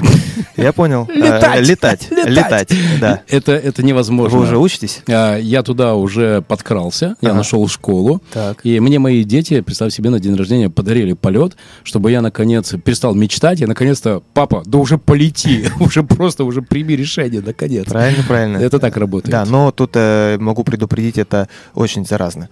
я 0.57 0.73
понял. 0.73 1.07
Летать. 1.13 1.57
Э, 1.57 1.61
Летать. 1.61 2.07
Летать. 2.09 2.73
Да. 2.99 3.21
Это, 3.27 3.51
это 3.51 3.83
невозможно. 3.83 4.35
Вы 4.35 4.45
уже 4.45 4.57
учитесь? 4.57 5.03
А, 5.07 5.37
Я 5.37 5.61
туда 5.61 5.93
уже 5.93 6.41
подкрался, 6.41 7.15
я 7.21 7.35
нашел 7.35 7.67
школу. 7.67 8.19
Так. 8.33 8.61
И 8.63 8.79
мне 8.79 8.97
мои 8.97 9.23
дети, 9.23 9.61
представь 9.61 9.93
себе, 9.93 10.09
на 10.09 10.19
день 10.19 10.35
рождения 10.35 10.71
подарили 10.71 11.13
полет, 11.13 11.55
чтобы 11.83 12.09
я, 12.09 12.21
наконец, 12.21 12.73
перестал 12.83 13.13
мечтать, 13.13 13.61
и, 13.61 13.67
наконец-то, 13.67 14.23
папа, 14.33 14.63
да 14.65 14.79
уже 14.79 14.97
полети, 14.97 15.67
уже 15.79 16.01
просто, 16.01 16.43
уже 16.43 16.63
прими 16.63 16.95
решение, 16.95 17.43
наконец. 17.45 17.85
Правильно, 17.85 18.23
правильно. 18.23 18.57
Это 18.57 18.79
так 18.79 18.97
работает. 18.97 19.31
Да, 19.31 19.45
но 19.45 19.69
тут 19.69 19.91
э, 19.93 20.37
могу 20.39 20.63
предупредить, 20.63 21.19
это 21.19 21.47
очень 21.75 22.07
заразно. 22.07 22.49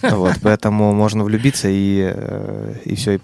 Вот, 0.00 0.36
поэтому 0.40 0.94
можно 0.94 1.24
влюбиться 1.24 1.68
и, 1.68 2.10
э, 2.14 2.74
и 2.86 2.94
все. 2.94 3.20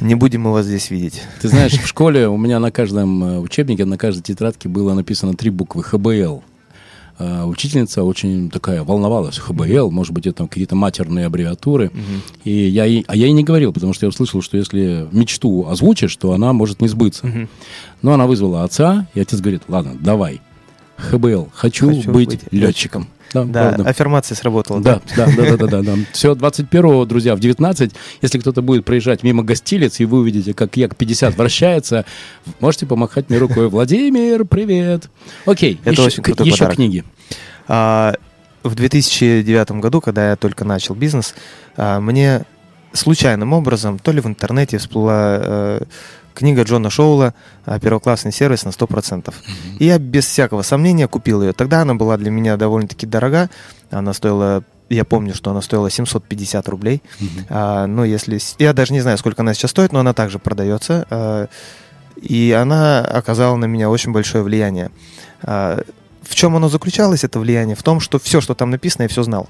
Не 0.00 0.14
будем 0.14 0.42
мы 0.42 0.52
вас 0.52 0.66
здесь 0.66 0.90
видеть. 0.90 1.22
Ты 1.40 1.48
знаешь, 1.48 1.72
в 1.72 1.86
школе 1.86 2.28
у 2.28 2.36
меня 2.36 2.58
на 2.60 2.70
каждом 2.70 3.24
э, 3.24 3.38
учебнике, 3.38 3.84
на 3.84 3.98
каждой 3.98 4.22
тетрадке 4.22 4.68
было 4.68 4.94
написано 4.94 5.34
три 5.34 5.50
буквы 5.50 5.82
ХБЛ. 5.82 6.42
Э, 7.18 7.44
Учительница 7.44 8.04
очень 8.04 8.50
такая 8.50 8.84
волновалась. 8.84 9.38
ХБЛ, 9.38 9.90
может 9.90 10.12
быть, 10.12 10.26
это 10.26 10.46
какие-то 10.46 10.76
матерные 10.76 11.26
аббревиатуры. 11.26 11.90
И 12.44 12.50
я 12.50 12.84
ей, 12.84 13.04
а 13.08 13.16
я 13.16 13.26
ей 13.26 13.32
не 13.32 13.44
говорил, 13.44 13.72
потому 13.72 13.92
что 13.92 14.06
я 14.06 14.08
услышал, 14.10 14.40
что 14.42 14.56
если 14.56 15.08
мечту 15.12 15.66
озвучишь, 15.68 16.16
то 16.16 16.32
она 16.32 16.52
может 16.52 16.80
не 16.80 16.88
сбыться. 16.88 17.48
Но 18.02 18.12
она 18.12 18.26
вызвала 18.26 18.64
отца, 18.64 19.08
и 19.14 19.20
отец 19.20 19.40
говорит, 19.40 19.62
ладно, 19.68 19.96
давай. 19.98 20.40
ХБЛ, 20.96 21.48
хочу, 21.54 21.88
Хочу 21.94 22.12
быть, 22.12 22.28
быть 22.28 22.40
летчиком. 22.50 23.08
Да, 23.34 23.44
Да, 23.44 23.68
правда. 23.68 23.88
аффирмация 23.90 24.34
сработала. 24.36 24.80
Да, 24.80 25.00
да, 25.16 25.26
да, 25.26 25.42
да, 25.44 25.56
да, 25.56 25.66
да, 25.66 25.82
да. 25.82 25.94
Все, 26.12 26.32
21-го, 26.34 27.04
друзья, 27.04 27.34
в 27.36 27.40
19, 27.40 27.92
если 28.22 28.38
кто-то 28.38 28.62
будет 28.62 28.84
проезжать 28.84 29.22
мимо 29.22 29.42
гостилиц, 29.42 30.00
и 30.00 30.04
вы 30.06 30.20
увидите, 30.20 30.54
как 30.54 30.76
Як-50 30.76 31.36
вращается, 31.36 32.04
можете 32.60 32.86
помахать 32.86 33.28
мне 33.28 33.38
рукой. 33.38 33.68
Владимир, 33.68 34.44
привет. 34.44 35.10
Окей, 35.46 35.78
Это 35.82 35.90
еще, 35.92 36.02
очень 36.04 36.22
крутой 36.22 36.46
еще 36.46 36.56
подарок. 36.58 36.76
книги. 36.76 37.04
А, 37.68 38.14
в 38.62 38.74
2009 38.74 39.72
году, 39.72 40.00
когда 40.00 40.30
я 40.30 40.36
только 40.36 40.64
начал 40.64 40.94
бизнес, 40.94 41.34
а, 41.76 42.00
мне 42.00 42.44
случайным 42.94 43.52
образом, 43.52 43.98
то 43.98 44.10
ли 44.12 44.20
в 44.20 44.26
интернете 44.26 44.78
всплыла 44.78 45.38
э, 45.40 45.80
книга 46.38 46.62
Джона 46.62 46.88
Шоула 46.88 47.34
а, 47.64 47.80
«Первоклассный 47.80 48.32
сервис 48.32 48.64
на 48.64 48.68
100%». 48.70 49.34
И 49.80 49.84
я 49.84 49.98
без 49.98 50.24
всякого 50.26 50.62
сомнения 50.62 51.08
купил 51.08 51.42
ее. 51.42 51.52
Тогда 51.52 51.82
она 51.82 51.94
была 51.94 52.16
для 52.16 52.30
меня 52.30 52.56
довольно-таки 52.56 53.06
дорога. 53.06 53.50
Она 53.90 54.12
стоила, 54.12 54.62
я 54.88 55.04
помню, 55.04 55.34
что 55.34 55.50
она 55.50 55.60
стоила 55.60 55.90
750 55.90 56.68
рублей. 56.68 57.02
А, 57.50 57.86
ну, 57.86 58.04
если... 58.04 58.38
Я 58.58 58.72
даже 58.72 58.92
не 58.92 59.00
знаю, 59.00 59.18
сколько 59.18 59.42
она 59.42 59.52
сейчас 59.52 59.72
стоит, 59.72 59.92
но 59.92 59.98
она 59.98 60.14
также 60.14 60.38
продается. 60.38 61.06
А, 61.10 61.48
и 62.16 62.52
она 62.52 63.00
оказала 63.00 63.56
на 63.56 63.64
меня 63.64 63.90
очень 63.90 64.12
большое 64.12 64.44
влияние. 64.44 64.90
А, 65.42 65.82
в 66.22 66.34
чем 66.36 66.54
оно 66.54 66.68
заключалось, 66.68 67.24
это 67.24 67.40
влияние? 67.40 67.74
В 67.74 67.82
том, 67.82 67.98
что 67.98 68.20
все, 68.20 68.40
что 68.40 68.54
там 68.54 68.70
написано, 68.70 69.02
я 69.02 69.08
все 69.08 69.24
знал. 69.24 69.48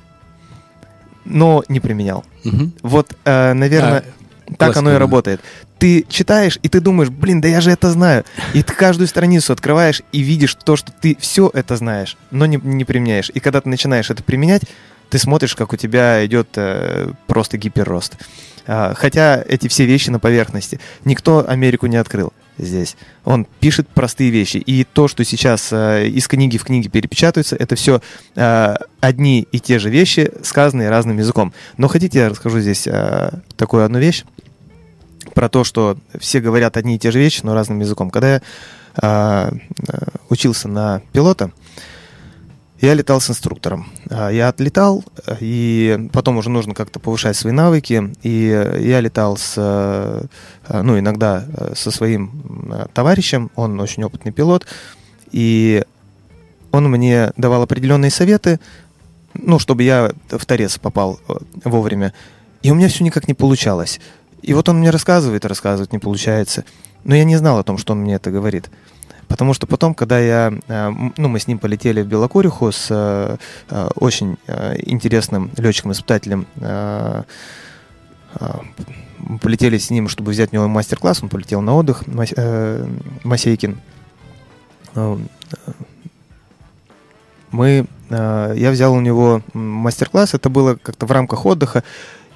Но 1.26 1.62
не 1.68 1.80
применял. 1.80 2.24
Мгм. 2.44 2.72
Вот, 2.82 3.14
э, 3.26 3.52
наверное, 3.52 3.98
А, 3.98 4.18
так 4.56 4.76
оно 4.76 4.94
и 4.94 4.96
работает. 4.96 5.40
Ты 5.78 6.04
читаешь, 6.08 6.58
и 6.62 6.68
ты 6.68 6.80
думаешь, 6.80 7.10
блин, 7.10 7.40
да 7.40 7.48
я 7.48 7.60
же 7.60 7.70
это 7.70 7.90
знаю. 7.90 8.24
И 8.54 8.62
ты 8.62 8.72
каждую 8.72 9.06
страницу 9.06 9.52
открываешь 9.52 10.02
и 10.12 10.20
видишь 10.20 10.54
то, 10.54 10.76
что 10.76 10.92
ты 10.92 11.16
все 11.20 11.50
это 11.52 11.76
знаешь, 11.76 12.16
но 12.30 12.46
не, 12.46 12.58
не 12.62 12.84
применяешь. 12.84 13.30
И 13.32 13.40
когда 13.40 13.60
ты 13.60 13.68
начинаешь 13.68 14.10
это 14.10 14.22
применять, 14.22 14.62
ты 15.10 15.18
смотришь, 15.18 15.54
как 15.54 15.72
у 15.72 15.76
тебя 15.76 16.24
идет 16.26 16.48
э, 16.56 17.12
просто 17.26 17.56
гиперрост. 17.56 18.16
А, 18.66 18.94
хотя 18.94 19.42
эти 19.46 19.68
все 19.68 19.86
вещи 19.86 20.10
на 20.10 20.18
поверхности. 20.18 20.78
Никто 21.04 21.44
Америку 21.48 21.86
не 21.86 21.96
открыл 21.96 22.32
здесь. 22.58 22.96
Он 23.24 23.46
пишет 23.60 23.88
простые 23.88 24.30
вещи. 24.30 24.58
И 24.58 24.84
то, 24.84 25.08
что 25.08 25.24
сейчас 25.24 25.68
э, 25.72 26.08
из 26.08 26.28
книги 26.28 26.58
в 26.58 26.64
книге 26.64 26.90
перепечатывается, 26.90 27.56
это 27.56 27.76
все 27.76 28.00
одни 29.00 29.46
и 29.52 29.60
те 29.60 29.78
же 29.78 29.90
вещи, 29.90 30.32
сказанные 30.42 30.90
разным 30.90 31.18
языком. 31.18 31.52
Но 31.76 31.88
хотите, 31.88 32.18
я 32.18 32.28
расскажу 32.28 32.60
здесь 32.60 32.86
э, 32.86 33.30
такую 33.56 33.84
одну 33.84 33.98
вещь 33.98 34.24
про 35.34 35.48
то, 35.48 35.64
что 35.64 35.96
все 36.18 36.40
говорят 36.40 36.76
одни 36.76 36.96
и 36.96 36.98
те 36.98 37.10
же 37.10 37.18
вещи, 37.18 37.40
но 37.42 37.54
разным 37.54 37.80
языком. 37.80 38.10
Когда 38.10 38.34
я 38.34 38.42
а, 38.96 39.50
э, 39.88 39.98
учился 40.28 40.68
на 40.68 41.02
пилота, 41.12 41.52
я 42.80 42.94
летал 42.94 43.20
с 43.20 43.28
инструктором. 43.28 43.88
А, 44.08 44.28
Я 44.30 44.48
отлетал, 44.48 45.04
и 45.40 46.08
потом 46.12 46.36
уже 46.36 46.48
нужно 46.48 46.74
как-то 46.74 47.00
повышать 47.00 47.36
свои 47.36 47.52
навыки. 47.52 48.12
И 48.22 48.46
я 48.78 49.00
летал 49.00 49.36
с, 49.36 49.54
э, 49.56 50.22
ну, 50.82 50.98
иногда 50.98 51.44
э, 51.48 51.72
со 51.74 51.90
своим 51.90 52.70
э, 52.72 52.86
товарищем, 52.94 53.50
он 53.56 53.80
очень 53.80 54.04
опытный 54.04 54.30
пилот, 54.30 54.66
и 55.32 55.84
он 56.70 56.88
мне 56.88 57.32
давал 57.36 57.62
определенные 57.62 58.12
советы, 58.12 58.60
ну, 59.34 59.58
чтобы 59.58 59.82
я 59.82 60.12
в 60.28 60.46
торец 60.46 60.78
попал 60.78 61.18
вовремя. 61.64 62.12
И 62.62 62.70
у 62.70 62.74
меня 62.74 62.88
все 62.88 63.02
никак 63.02 63.26
не 63.26 63.34
получалось. 63.34 64.00
И 64.42 64.54
вот 64.54 64.68
он 64.68 64.78
мне 64.78 64.90
рассказывает, 64.90 65.44
и 65.44 65.48
рассказывает, 65.48 65.92
не 65.92 65.98
получается. 65.98 66.64
Но 67.04 67.14
я 67.14 67.24
не 67.24 67.36
знал 67.36 67.58
о 67.58 67.64
том, 67.64 67.78
что 67.78 67.92
он 67.92 68.00
мне 68.00 68.14
это 68.14 68.30
говорит. 68.30 68.70
Потому 69.28 69.52
что 69.52 69.66
потом, 69.66 69.94
когда 69.94 70.18
я, 70.18 70.52
э, 70.68 70.90
ну, 71.16 71.28
мы 71.28 71.38
с 71.38 71.46
ним 71.46 71.58
полетели 71.58 72.00
в 72.00 72.06
Белокуриху 72.06 72.72
с 72.72 72.86
э, 72.90 73.36
э, 73.68 73.88
очень 73.94 74.38
интересным 74.46 75.50
летчиком-испытателем, 75.56 76.46
полетели 79.40 79.78
с 79.78 79.90
ним, 79.90 80.08
чтобы 80.08 80.30
взять 80.30 80.52
у 80.52 80.56
него 80.56 80.68
мастер-класс, 80.68 81.22
он 81.22 81.28
полетел 81.28 81.60
на 81.60 81.74
отдых, 81.74 82.06
Мас- 82.06 82.34
Масейкин. 83.24 83.78
Мы, 87.50 87.86
я 88.10 88.70
взял 88.70 88.92
у 88.92 89.00
него 89.00 89.42
мастер-класс, 89.54 90.34
это 90.34 90.50
было 90.50 90.76
как-то 90.76 91.06
в 91.06 91.10
рамках 91.10 91.46
отдыха, 91.46 91.82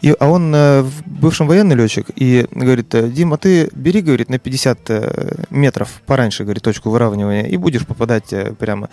и, 0.02 0.16
а 0.18 0.28
он 0.28 0.52
э, 0.52 0.82
в 0.82 1.06
бывший 1.06 1.46
военный 1.46 1.76
летчик 1.76 2.06
и 2.16 2.46
говорит, 2.50 2.92
э, 2.94 3.08
Дима, 3.08 3.38
ты 3.38 3.70
бери, 3.72 4.02
говорит, 4.02 4.28
на 4.28 4.38
50 4.38 4.78
э, 4.90 5.44
метров 5.50 6.02
пораньше, 6.06 6.42
говорит, 6.42 6.64
точку 6.64 6.90
выравнивания, 6.90 7.46
и 7.46 7.56
будешь 7.56 7.86
попадать 7.86 8.32
э, 8.32 8.52
прямо. 8.58 8.90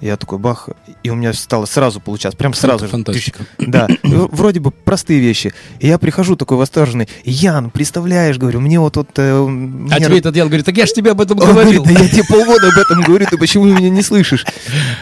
Я 0.00 0.16
такой, 0.16 0.38
бах, 0.38 0.68
и 1.02 1.10
у 1.10 1.14
меня 1.14 1.32
стало 1.32 1.64
сразу 1.64 2.00
получаться, 2.00 2.36
прям 2.36 2.52
сразу 2.52 2.84
же. 2.84 2.90
Фантастика. 2.90 3.44
Да, 3.58 3.88
вроде 4.02 4.60
бы 4.60 4.70
простые 4.70 5.20
вещи. 5.20 5.54
И 5.80 5.88
я 5.88 5.98
прихожу 5.98 6.36
такой 6.36 6.58
восторженный, 6.58 7.08
Ян, 7.24 7.70
представляешь, 7.70 8.36
говорю, 8.36 8.60
мне 8.60 8.78
вот 8.78 8.94
тут... 8.94 9.08
э, 9.16 9.46
А 9.90 10.00
тебе 10.00 10.18
этот 10.18 10.34
дьявол 10.34 10.50
говорит, 10.50 10.66
так 10.66 10.76
я 10.76 10.86
же 10.86 10.92
тебе 10.92 11.12
об 11.12 11.20
этом 11.20 11.38
говорил. 11.38 11.82
говорит, 11.82 11.98
да 11.98 12.04
я 12.04 12.08
тебе 12.10 12.24
полгода 12.24 12.68
об 12.68 12.78
этом 12.78 13.02
говорю, 13.02 13.26
ты 13.30 13.38
почему 13.38 13.64
меня 13.64 13.90
не 13.90 14.02
слышишь? 14.02 14.44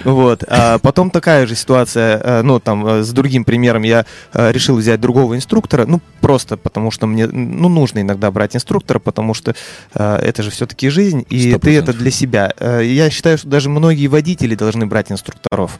Вот. 0.04 0.44
А 0.48 0.78
потом 0.78 1.10
такая 1.10 1.46
же 1.46 1.54
ситуация, 1.54 2.20
э, 2.22 2.42
ну, 2.42 2.60
там, 2.60 2.86
э, 2.86 3.02
с 3.02 3.10
другим 3.10 3.44
примером, 3.44 3.82
я 3.82 4.04
э, 4.32 4.52
решил 4.52 4.76
взять 4.76 5.00
другого 5.00 5.34
инструктора, 5.36 5.86
ну, 5.86 6.00
просто 6.20 6.56
потому 6.56 6.90
что 6.90 7.06
мне, 7.06 7.26
ну, 7.26 7.68
нужно 7.68 8.00
иногда 8.00 8.30
брать 8.30 8.54
инструктора, 8.54 8.98
потому 8.98 9.34
что 9.34 9.54
это 9.92 10.42
же 10.42 10.50
все-таки 10.50 10.88
жизнь, 10.88 11.24
и 11.28 11.50
Сто 11.50 11.58
ты 11.58 11.76
это 11.76 11.92
для 11.92 12.10
себя. 12.10 12.52
Я 12.60 13.10
считаю, 13.10 13.38
что 13.38 13.48
даже 13.48 13.68
многие 13.68 14.06
водители 14.06 14.54
должны 14.54 14.83
брать 14.86 15.10
инструкторов 15.10 15.78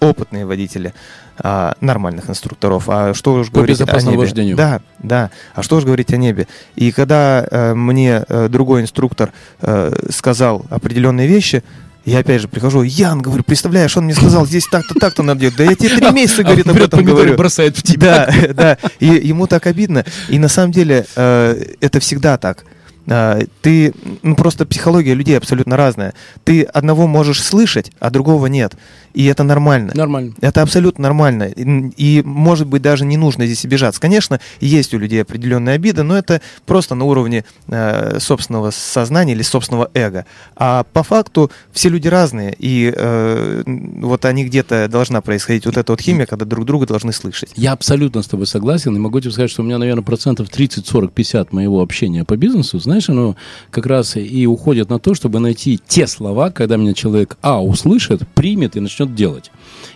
опытные 0.00 0.46
водители, 0.46 0.94
а, 1.38 1.74
нормальных 1.80 2.30
инструкторов. 2.30 2.84
А 2.88 3.14
что 3.14 3.34
уж 3.34 3.48
По 3.48 3.56
говорить 3.56 3.80
о 3.80 4.00
небе? 4.00 4.16
вождению. 4.16 4.56
Да, 4.56 4.80
да. 4.98 5.30
А 5.54 5.62
что 5.62 5.76
уж 5.76 5.84
говорить 5.84 6.12
о 6.12 6.16
небе? 6.16 6.48
И 6.74 6.90
когда 6.92 7.46
э, 7.50 7.74
мне 7.74 8.24
э, 8.28 8.48
другой 8.48 8.82
инструктор 8.82 9.32
э, 9.60 9.92
сказал 10.10 10.64
определенные 10.70 11.26
вещи, 11.26 11.62
я 12.04 12.20
опять 12.20 12.40
же 12.40 12.48
прихожу, 12.48 12.82
Ян, 12.82 13.20
говорю, 13.20 13.42
представляешь, 13.42 13.96
он 13.96 14.04
мне 14.04 14.14
сказал, 14.14 14.46
здесь 14.46 14.66
так-то, 14.66 14.94
так-то 14.94 15.22
надо 15.22 15.40
делать. 15.40 15.56
Да 15.56 15.64
я 15.64 15.74
тебе 15.74 15.96
три 15.96 16.10
месяца, 16.12 16.42
говорит, 16.42 16.66
об 16.66 16.80
этом 16.80 17.04
говорю. 17.04 17.36
бросает 17.36 17.76
в 17.76 17.82
тебя. 17.82 18.26
Да, 18.26 18.54
да. 18.54 18.78
И 19.00 19.06
ему 19.06 19.46
так 19.46 19.66
обидно. 19.66 20.04
И 20.28 20.38
на 20.38 20.48
самом 20.48 20.72
деле 20.72 21.06
э, 21.14 21.74
это 21.80 22.00
всегда 22.00 22.38
так. 22.38 22.64
А, 23.06 23.40
Ты, 23.62 23.92
ну 24.22 24.36
просто 24.36 24.66
психология 24.66 25.14
людей 25.14 25.36
абсолютно 25.36 25.76
разная. 25.76 26.14
Ты 26.44 26.62
одного 26.62 27.06
можешь 27.06 27.42
слышать, 27.42 27.92
а 27.98 28.10
другого 28.10 28.46
нет. 28.46 28.74
И 29.14 29.26
это 29.26 29.42
нормально. 29.42 29.92
Нормально. 29.94 30.34
Это 30.40 30.62
абсолютно 30.62 31.02
нормально. 31.02 31.44
И, 31.44 31.90
и, 31.96 32.22
может 32.22 32.66
быть, 32.66 32.82
даже 32.82 33.04
не 33.04 33.16
нужно 33.16 33.46
здесь 33.46 33.64
обижаться. 33.64 34.00
Конечно, 34.00 34.40
есть 34.60 34.94
у 34.94 34.98
людей 34.98 35.22
определенная 35.22 35.74
обида, 35.74 36.02
но 36.02 36.16
это 36.16 36.40
просто 36.66 36.94
на 36.94 37.04
уровне 37.04 37.44
э, 37.68 38.18
собственного 38.20 38.70
сознания 38.70 39.32
или 39.32 39.42
собственного 39.42 39.90
эго. 39.94 40.26
А 40.56 40.84
по 40.92 41.02
факту 41.02 41.50
все 41.72 41.88
люди 41.88 42.08
разные, 42.08 42.54
и 42.58 42.92
э, 42.94 43.62
вот 43.66 44.24
они 44.24 44.44
где-то 44.44 44.88
должна 44.88 45.20
происходить 45.20 45.66
вот 45.66 45.76
эта 45.76 45.92
вот 45.92 46.00
химия, 46.00 46.26
когда 46.26 46.44
друг 46.44 46.64
друга 46.64 46.86
должны 46.86 47.12
слышать. 47.12 47.50
Я 47.56 47.72
абсолютно 47.72 48.22
с 48.22 48.28
тобой 48.28 48.46
согласен, 48.46 48.94
и 48.94 48.98
могу 48.98 49.20
тебе 49.20 49.32
сказать, 49.32 49.50
что 49.50 49.62
у 49.62 49.64
меня, 49.64 49.78
наверное, 49.78 50.04
процентов 50.04 50.48
30, 50.48 50.86
40, 50.86 51.12
50 51.12 51.52
моего 51.52 51.80
общения 51.80 52.24
по 52.24 52.36
бизнесу, 52.36 52.78
знаешь, 52.90 53.08
оно 53.08 53.36
как 53.70 53.86
раз 53.86 54.16
и 54.16 54.46
уходит 54.46 54.90
на 54.90 54.98
то, 54.98 55.14
чтобы 55.14 55.38
найти 55.40 55.80
те 55.86 56.06
слова, 56.06 56.50
когда 56.50 56.76
меня 56.76 56.92
человек, 56.92 57.36
а, 57.40 57.62
услышит, 57.62 58.26
примет 58.34 58.76
и 58.76 58.80
начнет 58.80 59.14
делать. 59.14 59.50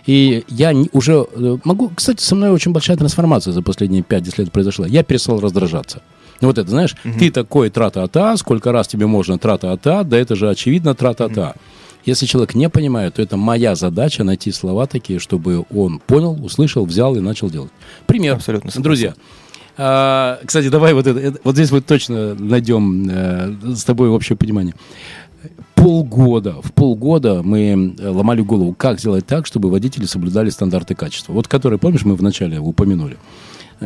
И 0.05 0.43
я 0.47 0.73
уже 0.93 1.25
э, 1.31 1.57
могу, 1.63 1.91
кстати, 1.93 2.21
со 2.21 2.35
мной 2.35 2.51
очень 2.51 2.71
большая 2.71 2.97
трансформация 2.97 3.53
за 3.53 3.61
последние 3.61 4.01
5-10 4.01 4.33
лет 4.37 4.51
произошла. 4.51 4.87
Я 4.87 5.03
перестал 5.03 5.39
раздражаться. 5.39 6.01
Ну 6.41 6.47
вот 6.47 6.57
это, 6.57 6.69
знаешь, 6.69 6.95
угу. 7.03 7.19
ты 7.19 7.31
такой 7.31 7.69
трата-ата, 7.69 8.35
сколько 8.37 8.71
раз 8.71 8.87
тебе 8.87 9.07
можно 9.07 9.37
трата-ата, 9.37 10.03
да 10.03 10.17
это 10.17 10.35
же 10.35 10.49
очевидно 10.49 10.95
трата-ата. 10.95 11.49
Угу. 11.55 11.59
Если 12.05 12.27
человек 12.27 12.53
не 12.53 12.69
понимает, 12.69 13.15
то 13.15 13.21
это 13.21 13.35
моя 13.35 13.75
задача 13.75 14.23
найти 14.23 14.51
слова 14.51 14.85
такие, 14.85 15.19
чтобы 15.19 15.65
он 15.73 15.99
понял, 15.99 16.37
услышал, 16.45 16.85
взял 16.85 17.15
и 17.15 17.19
начал 17.19 17.49
делать. 17.49 17.71
Пример. 18.05 18.35
Абсолютно. 18.35 18.69
Согласен. 18.69 18.83
Друзья, 18.83 19.13
а, 19.77 20.39
кстати, 20.45 20.69
давай 20.69 20.93
вот 20.93 21.07
это, 21.07 21.39
вот 21.43 21.55
здесь 21.55 21.71
вот 21.71 21.85
точно 21.85 22.35
найдем 22.35 23.09
э, 23.09 23.75
с 23.75 23.83
тобой 23.83 24.09
общее 24.09 24.37
понимание. 24.37 24.73
Полгода, 25.75 26.61
в 26.61 26.71
полгода 26.73 27.43
мы 27.43 27.95
э, 27.97 28.07
ломали 28.09 28.41
голову, 28.41 28.73
как 28.73 28.99
сделать 28.99 29.27
так, 29.27 29.45
чтобы 29.45 29.69
водители 29.69 30.05
соблюдали 30.05 30.49
стандарты 30.49 30.95
качества. 30.95 31.33
Вот 31.33 31.47
которые, 31.47 31.77
помнишь, 31.77 32.05
мы 32.05 32.15
вначале 32.15 32.59
упомянули. 32.59 33.17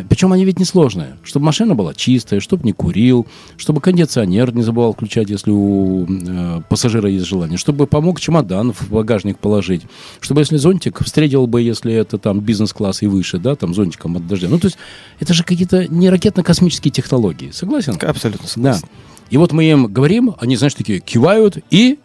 Причем 0.08 0.32
они 0.34 0.46
ведь 0.46 0.60
несложные. 0.60 1.18
Чтобы 1.24 1.48
машина 1.48 1.76
была 1.76 1.94
чистая, 1.94 2.40
чтобы 2.40 2.64
не 2.64 2.74
курил, 2.74 3.26
чтобы 3.58 3.82
кондиционер 3.82 4.54
не 4.54 4.62
забывал 4.62 4.94
включать, 4.94 5.30
если 5.30 5.52
у 5.52 6.06
э, 6.06 6.62
пассажира 6.70 7.10
есть 7.10 7.26
желание, 7.26 7.58
чтобы 7.58 7.88
помог 7.88 8.20
чемодан 8.20 8.74
в 8.74 8.90
багажник 8.92 9.40
положить, 9.40 9.84
чтобы 10.20 10.42
если 10.42 10.58
зонтик 10.58 11.04
встретил 11.04 11.48
бы, 11.48 11.62
если 11.62 11.94
это 11.94 12.18
там 12.18 12.40
бизнес-класс 12.40 13.02
и 13.02 13.08
выше, 13.08 13.40
да, 13.40 13.56
там 13.56 13.74
зонтиком 13.74 14.18
от 14.18 14.28
дождя. 14.28 14.48
Ну, 14.48 14.60
то 14.60 14.68
есть 14.68 14.78
это 15.20 15.34
же 15.34 15.44
какие-то 15.44 15.88
не 15.88 16.10
ракетно-космические 16.10 16.92
технологии. 16.92 17.52
Согласен? 17.52 17.98
Абсолютно 18.02 18.48
согласен. 18.48 18.82
Да. 18.82 18.88
И 19.30 19.38
вот 19.38 19.52
мы 19.52 19.66
им 19.66 19.88
говорим, 19.88 20.36
они, 20.40 20.56
знаешь, 20.56 20.74
такие 20.74 21.00
кивают 21.00 21.58
и, 21.70 22.00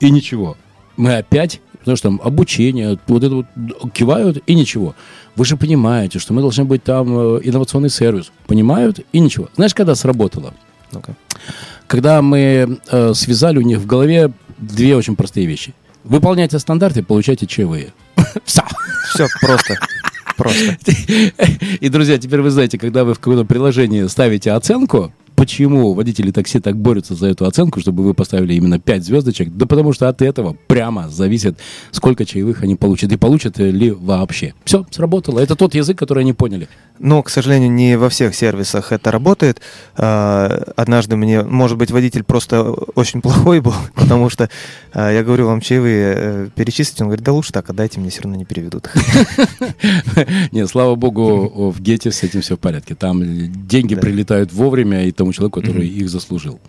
и 0.00 0.10
ничего. 0.10 0.56
Мы 0.96 1.16
опять, 1.16 1.60
потому 1.84 1.96
что 1.96 2.08
там 2.08 2.20
обучение, 2.24 2.98
вот 3.08 3.22
это 3.22 3.34
вот 3.34 3.46
кивают 3.92 4.42
и 4.46 4.54
ничего. 4.54 4.94
Вы 5.36 5.44
же 5.44 5.58
понимаете, 5.58 6.18
что 6.18 6.32
мы 6.32 6.40
должны 6.40 6.64
быть 6.64 6.82
там 6.82 7.06
э, 7.18 7.40
инновационный 7.44 7.90
сервис. 7.90 8.32
Понимают 8.46 9.00
и 9.12 9.18
ничего. 9.18 9.50
Знаешь, 9.54 9.74
когда 9.74 9.94
сработало? 9.94 10.54
Ну-ка. 10.92 11.14
Когда 11.86 12.22
мы 12.22 12.78
э, 12.90 13.12
связали 13.14 13.58
у 13.58 13.60
них 13.60 13.78
в 13.80 13.86
голове 13.86 14.32
две 14.56 14.96
очень 14.96 15.14
простые 15.14 15.46
вещи. 15.46 15.74
Выполняйте 16.04 16.58
стандарты, 16.58 17.02
получайте 17.02 17.46
чаевые. 17.46 17.92
Все. 18.44 18.62
Все 19.12 19.26
просто. 19.42 19.76
Просто. 20.38 20.76
И, 21.80 21.88
друзья, 21.90 22.16
теперь 22.16 22.40
вы 22.40 22.50
знаете, 22.50 22.78
когда 22.78 23.04
вы 23.04 23.12
в 23.12 23.18
каком-то 23.18 23.44
приложении 23.44 24.06
ставите 24.06 24.52
оценку, 24.52 25.12
почему 25.34 25.94
водители 25.94 26.30
такси 26.30 26.60
так 26.60 26.76
борются 26.76 27.14
за 27.14 27.26
эту 27.26 27.46
оценку, 27.46 27.80
чтобы 27.80 28.02
вы 28.04 28.14
поставили 28.14 28.54
именно 28.54 28.78
5 28.78 29.04
звездочек? 29.04 29.54
Да 29.54 29.66
потому 29.66 29.92
что 29.92 30.08
от 30.08 30.22
этого 30.22 30.56
прямо 30.66 31.08
зависит, 31.08 31.58
сколько 31.90 32.24
чаевых 32.24 32.62
они 32.62 32.76
получат 32.76 33.12
и 33.12 33.16
получат 33.16 33.58
ли 33.58 33.90
вообще. 33.90 34.54
Все, 34.64 34.86
сработало. 34.90 35.40
Это 35.40 35.56
тот 35.56 35.74
язык, 35.74 35.98
который 35.98 36.20
они 36.20 36.32
поняли. 36.32 36.68
Но, 36.98 37.22
к 37.22 37.30
сожалению, 37.30 37.72
не 37.72 37.98
во 37.98 38.08
всех 38.08 38.34
сервисах 38.34 38.92
это 38.92 39.10
работает. 39.10 39.60
А, 39.96 40.72
однажды 40.76 41.16
мне, 41.16 41.42
может 41.42 41.76
быть, 41.76 41.90
водитель 41.90 42.22
просто 42.22 42.62
очень 42.62 43.20
плохой 43.20 43.60
был, 43.60 43.74
потому 43.94 44.30
что 44.30 44.48
а, 44.92 45.10
я 45.10 45.24
говорю, 45.24 45.46
вам 45.46 45.60
чаевые 45.60 46.14
э, 46.16 46.48
перечислить, 46.54 47.00
он 47.00 47.08
говорит, 47.08 47.24
да 47.24 47.32
лучше 47.32 47.52
так, 47.52 47.68
отдайте, 47.68 47.98
мне 47.98 48.10
все 48.10 48.22
равно 48.22 48.38
не 48.38 48.44
переведут. 48.44 48.90
Нет, 50.52 50.68
слава 50.68 50.94
богу, 50.94 51.70
в 51.72 51.80
Гете 51.80 52.12
с 52.12 52.22
этим 52.22 52.42
все 52.42 52.56
в 52.56 52.60
порядке. 52.60 52.94
Там 52.94 53.22
деньги 53.66 53.96
прилетают 53.96 54.52
вовремя 54.52 55.04
и 55.04 55.12
тому 55.24 55.32
человеку, 55.32 55.60
который 55.60 55.88
их 55.88 56.08
заслужил. 56.08 56.60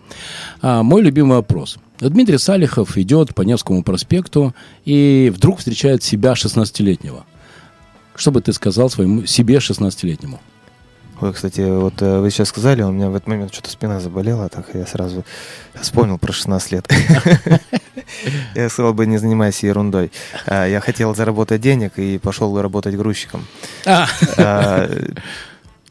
А, 0.62 0.82
мой 0.82 1.02
любимый 1.02 1.36
вопрос. 1.36 1.76
Дмитрий 2.00 2.38
Салихов 2.38 2.96
идет 2.96 3.34
по 3.34 3.42
Невскому 3.42 3.82
проспекту 3.82 4.54
и 4.84 5.32
вдруг 5.34 5.58
встречает 5.58 6.02
себя 6.02 6.32
16-летнего. 6.32 7.24
Что 8.14 8.32
бы 8.32 8.40
ты 8.40 8.52
сказал 8.52 8.88
своему 8.88 9.26
себе 9.26 9.56
16-летнему? 9.56 10.40
Ой, 11.20 11.32
кстати, 11.32 11.60
вот 11.60 12.02
э, 12.02 12.20
вы 12.20 12.30
сейчас 12.30 12.48
сказали, 12.48 12.82
у 12.82 12.92
меня 12.92 13.08
в 13.08 13.14
этот 13.14 13.26
момент 13.26 13.52
что-то 13.52 13.70
спина 13.70 14.00
заболела, 14.00 14.50
так 14.50 14.66
я 14.74 14.86
сразу 14.86 15.24
вспомнил 15.80 16.18
про 16.18 16.32
16 16.32 16.72
лет. 16.72 16.88
Я 18.54 18.68
сказал 18.68 18.94
бы, 18.94 19.06
не 19.06 19.18
занимайся 19.18 19.66
ерундой. 19.66 20.12
А, 20.46 20.64
я 20.66 20.80
хотел 20.80 21.14
заработать 21.14 21.60
денег 21.60 21.98
и 21.98 22.18
пошел 22.18 22.60
работать 22.60 22.94
грузчиком. 22.94 23.44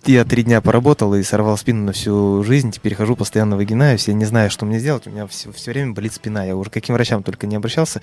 Я 0.06 0.24
три 0.24 0.44
дня 0.44 0.62
поработал 0.62 1.16
и 1.16 1.24
сорвал 1.24 1.58
спину 1.58 1.86
на 1.86 1.92
всю 1.92 2.44
жизнь. 2.44 2.72
Теперь 2.72 2.94
хожу, 2.94 3.16
постоянно 3.16 3.56
выгинаюсь. 3.56 4.08
Я 4.08 4.14
не 4.14 4.26
знаю, 4.26 4.52
что 4.52 4.66
мне 4.66 4.80
сделать. 4.80 5.08
У 5.08 5.10
меня 5.10 5.26
все, 5.26 5.52
все 5.52 5.72
время 5.72 5.94
болит 5.94 6.14
спина. 6.14 6.44
Я 6.44 6.56
уже 6.56 6.70
к 6.70 6.74
каким 6.74 6.94
врачам 6.94 7.24
только 7.24 7.48
не 7.48 7.56
обращался. 7.56 8.02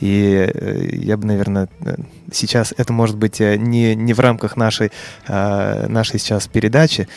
И 0.00 0.50
э, 0.52 0.88
я 0.92 1.16
бы, 1.18 1.26
наверное, 1.26 1.68
э, 1.80 1.96
сейчас 2.32 2.72
это 2.76 2.92
может 2.92 3.16
быть 3.16 3.40
э, 3.40 3.56
не, 3.56 3.94
не 3.94 4.14
в 4.14 4.20
рамках 4.20 4.56
нашей, 4.56 4.90
нашей 5.28 6.18
сейчас 6.18 6.46
передачи, 6.46 7.08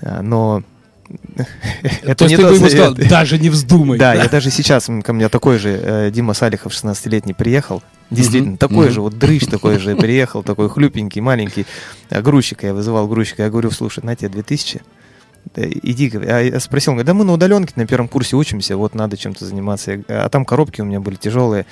но 0.00 0.62
это 2.02 2.14
То 2.14 2.24
есть 2.24 2.36
ты 2.36 2.42
бы 2.42 2.54
ему 2.54 2.68
сказал, 2.68 2.94
даже 2.94 3.38
не 3.38 3.50
вздумай. 3.50 3.98
Да, 3.98 4.14
я 4.14 4.28
даже 4.28 4.50
сейчас, 4.50 4.88
ко 5.02 5.12
мне 5.12 5.28
такой 5.28 5.58
же 5.58 6.10
Дима 6.12 6.32
Салихов, 6.34 6.72
16-летний, 6.72 7.34
приехал. 7.34 7.82
Действительно, 8.14 8.56
такой 8.56 8.90
же, 8.90 9.00
вот 9.00 9.18
дрыщ 9.18 9.46
такой 9.46 9.78
же 9.78 9.96
приехал, 9.96 10.42
такой 10.42 10.68
хлюпенький, 10.68 11.20
маленький 11.20 11.66
э, 12.10 12.22
грузчик. 12.22 12.62
Я 12.62 12.74
вызывал 12.74 13.08
грузчика, 13.08 13.42
я 13.42 13.50
говорю, 13.50 13.70
слушай, 13.70 14.04
на 14.04 14.16
тебе 14.16 14.30
2000, 14.30 14.82
иди, 15.56 16.12
а 16.16 16.40
я 16.40 16.60
спросил, 16.60 16.92
он 16.92 16.96
говорит, 16.96 17.06
да 17.06 17.14
мы 17.14 17.24
на 17.24 17.32
удаленке 17.32 17.72
на 17.76 17.86
первом 17.86 18.08
курсе 18.08 18.36
учимся, 18.36 18.76
вот 18.76 18.94
надо 18.94 19.16
чем-то 19.16 19.44
заниматься. 19.44 20.02
А 20.08 20.28
там 20.28 20.44
коробки 20.44 20.80
у 20.80 20.84
меня 20.84 21.00
были 21.00 21.16
тяжелые. 21.16 21.66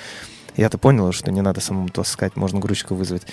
Я-то 0.55 0.77
понял, 0.77 1.11
что 1.11 1.31
не 1.31 1.41
надо 1.41 1.61
самому 1.61 1.89
таскать, 1.89 2.35
можно 2.35 2.59
грузчика 2.59 2.93
вызвать. 2.93 3.23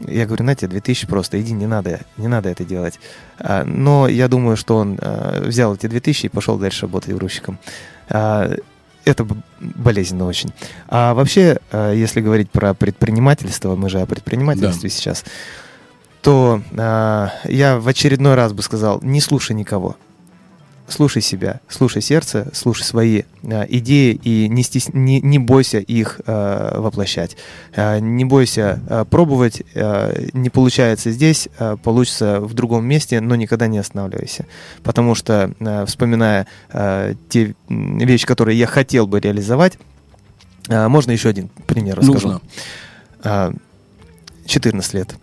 Я 0.00 0.26
говорю, 0.26 0.44
на 0.44 0.54
тебе 0.54 0.68
2000 0.68 1.06
просто, 1.06 1.40
иди, 1.40 1.52
не 1.52 1.66
надо, 1.66 2.00
не 2.16 2.28
надо 2.28 2.48
это 2.48 2.64
делать. 2.64 2.98
А, 3.38 3.64
но 3.64 4.08
я 4.08 4.28
думаю, 4.28 4.56
что 4.56 4.76
он 4.76 4.98
а, 5.00 5.44
взял 5.44 5.74
эти 5.74 5.86
2000 5.86 6.26
и 6.26 6.28
пошел 6.28 6.58
дальше 6.58 6.82
работать 6.82 7.14
грузчиком. 7.14 7.58
Это 9.04 9.26
болезненно 9.60 10.26
очень. 10.26 10.52
А 10.88 11.14
вообще, 11.14 11.58
если 11.72 12.20
говорить 12.20 12.50
про 12.50 12.74
предпринимательство, 12.74 13.76
мы 13.76 13.88
же 13.90 14.00
о 14.00 14.06
предпринимательстве 14.06 14.88
да. 14.88 14.94
сейчас, 14.94 15.24
то 16.20 16.62
я 16.72 17.78
в 17.80 17.88
очередной 17.88 18.34
раз 18.34 18.52
бы 18.52 18.62
сказал, 18.62 19.00
не 19.02 19.20
слушай 19.20 19.52
никого 19.52 19.96
слушай 20.92 21.22
себя, 21.22 21.60
слушай 21.68 22.02
сердце, 22.02 22.48
слушай 22.52 22.82
свои 22.82 23.22
э, 23.42 23.66
идеи 23.68 24.20
и 24.22 24.48
не, 24.48 24.62
стес... 24.62 24.88
не, 24.92 25.20
не 25.20 25.38
бойся 25.38 25.78
их 25.78 26.20
э, 26.26 26.78
воплощать. 26.78 27.36
Э, 27.74 27.98
не 27.98 28.24
бойся 28.24 28.80
э, 28.88 29.04
пробовать. 29.08 29.62
Э, 29.74 30.28
не 30.32 30.50
получается 30.50 31.10
здесь, 31.10 31.48
э, 31.58 31.76
получится 31.82 32.40
в 32.40 32.54
другом 32.54 32.84
месте, 32.84 33.20
но 33.20 33.34
никогда 33.34 33.66
не 33.66 33.78
останавливайся. 33.78 34.46
Потому 34.82 35.14
что, 35.14 35.52
э, 35.58 35.84
вспоминая 35.86 36.46
э, 36.70 37.14
те 37.28 37.54
вещи, 37.68 38.26
которые 38.26 38.58
я 38.58 38.66
хотел 38.66 39.06
бы 39.06 39.18
реализовать, 39.18 39.78
э, 40.68 40.88
можно 40.88 41.10
еще 41.10 41.30
один 41.30 41.48
пример 41.66 41.98
расскажу. 41.98 42.28
Нужно. 42.28 42.40
Э, 43.24 43.52
14 44.46 44.94
лет. 44.94 45.14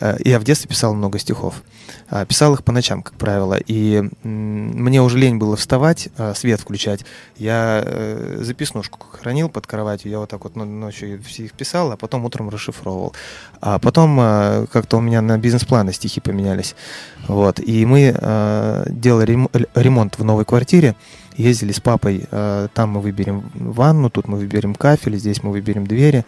Э, 0.00 0.16
я 0.24 0.38
в 0.38 0.44
детстве 0.44 0.68
писал 0.68 0.94
много 0.94 1.18
стихов. 1.18 1.62
А, 2.08 2.24
писал 2.24 2.54
их 2.54 2.64
по 2.64 2.72
ночам, 2.72 3.02
как 3.02 3.14
правило. 3.14 3.58
И 3.66 4.02
мне 4.22 5.02
уже 5.02 5.18
лень 5.18 5.38
было 5.38 5.56
вставать, 5.56 6.08
а, 6.16 6.34
свет 6.34 6.60
включать. 6.60 7.04
Я 7.36 7.82
э, 7.84 8.38
записнушку 8.40 8.98
хранил 9.10 9.48
под 9.48 9.66
кроватью. 9.66 10.10
Я 10.10 10.18
вот 10.18 10.30
так 10.30 10.44
вот 10.44 10.56
ночью 10.56 11.22
все 11.22 11.44
их 11.44 11.52
писал, 11.52 11.92
а 11.92 11.96
потом 11.96 12.24
утром 12.24 12.48
расшифровывал. 12.48 13.14
А 13.60 13.78
потом 13.78 14.16
как-то 14.72 14.98
у 14.98 15.00
меня 15.00 15.22
на 15.22 15.38
бизнес-планы 15.38 15.92
стихи 15.92 16.20
поменялись. 16.20 16.74
Вот. 17.28 17.58
И 17.60 17.84
мы 17.86 18.12
делали 18.88 19.48
ремонт 19.74 20.18
в 20.18 20.24
новой 20.24 20.44
квартире. 20.44 20.94
Ездили 21.36 21.72
с 21.72 21.80
папой. 21.80 22.26
Там 22.30 22.90
мы 22.90 23.00
выберем 23.00 23.50
ванну, 23.54 24.10
тут 24.10 24.28
мы 24.28 24.38
выберем 24.38 24.74
кафель, 24.74 25.16
здесь 25.16 25.42
мы 25.42 25.50
выберем 25.50 25.86
двери. 25.86 26.24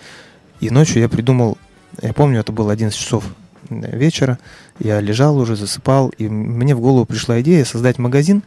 И 0.60 0.70
ночью 0.70 1.00
я 1.00 1.08
придумал, 1.08 1.58
я 2.02 2.12
помню, 2.12 2.40
это 2.40 2.52
было 2.52 2.72
11 2.72 2.98
часов 2.98 3.24
вечера, 3.70 4.38
я 4.78 5.00
лежал 5.00 5.36
уже, 5.38 5.56
засыпал, 5.56 6.10
и 6.10 6.28
мне 6.28 6.74
в 6.74 6.80
голову 6.80 7.06
пришла 7.06 7.40
идея 7.40 7.64
создать 7.64 7.98
магазин. 7.98 8.42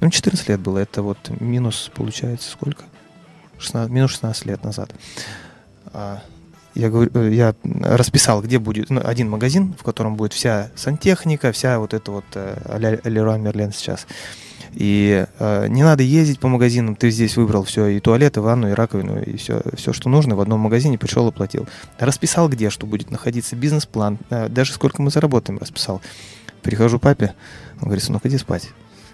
Ну, 0.00 0.10
14 0.10 0.48
лет 0.48 0.60
было, 0.60 0.78
это 0.78 1.02
вот 1.02 1.18
минус, 1.40 1.90
получается, 1.94 2.50
сколько? 2.50 2.84
16, 3.58 3.90
минус 3.90 4.10
16 4.12 4.46
лет 4.46 4.62
назад. 4.64 4.90
А, 5.86 6.22
я, 6.74 6.90
говорю, 6.90 7.10
э, 7.14 7.32
я 7.32 7.54
расписал, 7.64 8.42
где 8.42 8.58
будет 8.58 8.90
ну, 8.90 9.00
один 9.02 9.30
магазин, 9.30 9.74
в 9.78 9.82
котором 9.82 10.16
будет 10.16 10.34
вся 10.34 10.70
сантехника, 10.76 11.52
вся 11.52 11.78
вот 11.78 11.94
это 11.94 12.10
вот 12.10 12.24
а-ля 12.34 12.98
Леруа 13.04 13.38
Мерлен 13.38 13.72
сейчас. 13.72 14.06
И 14.76 15.26
э, 15.38 15.68
не 15.68 15.82
надо 15.82 16.02
ездить 16.02 16.38
по 16.38 16.48
магазинам, 16.48 16.96
ты 16.96 17.10
здесь 17.10 17.36
выбрал 17.38 17.64
все, 17.64 17.86
и 17.86 17.98
туалет, 17.98 18.36
и 18.36 18.40
ванну, 18.40 18.68
и 18.68 18.72
раковину, 18.72 19.22
и 19.22 19.38
все, 19.38 19.62
все, 19.74 19.94
что 19.94 20.10
нужно 20.10 20.36
в 20.36 20.40
одном 20.40 20.60
магазине, 20.60 20.98
пришел 20.98 21.26
и 21.28 21.32
платил. 21.32 21.66
Расписал, 21.98 22.50
где 22.50 22.68
что 22.68 22.86
будет 22.86 23.10
находиться, 23.10 23.56
бизнес-план, 23.56 24.18
э, 24.28 24.48
даже 24.50 24.74
сколько 24.74 25.00
мы 25.00 25.10
заработаем, 25.10 25.58
расписал. 25.58 26.02
Прихожу 26.62 26.98
папе, 26.98 27.34
он 27.76 27.84
говорит, 27.84 28.04
сынок, 28.04 28.26
иди 28.26 28.36
спать. 28.36 28.68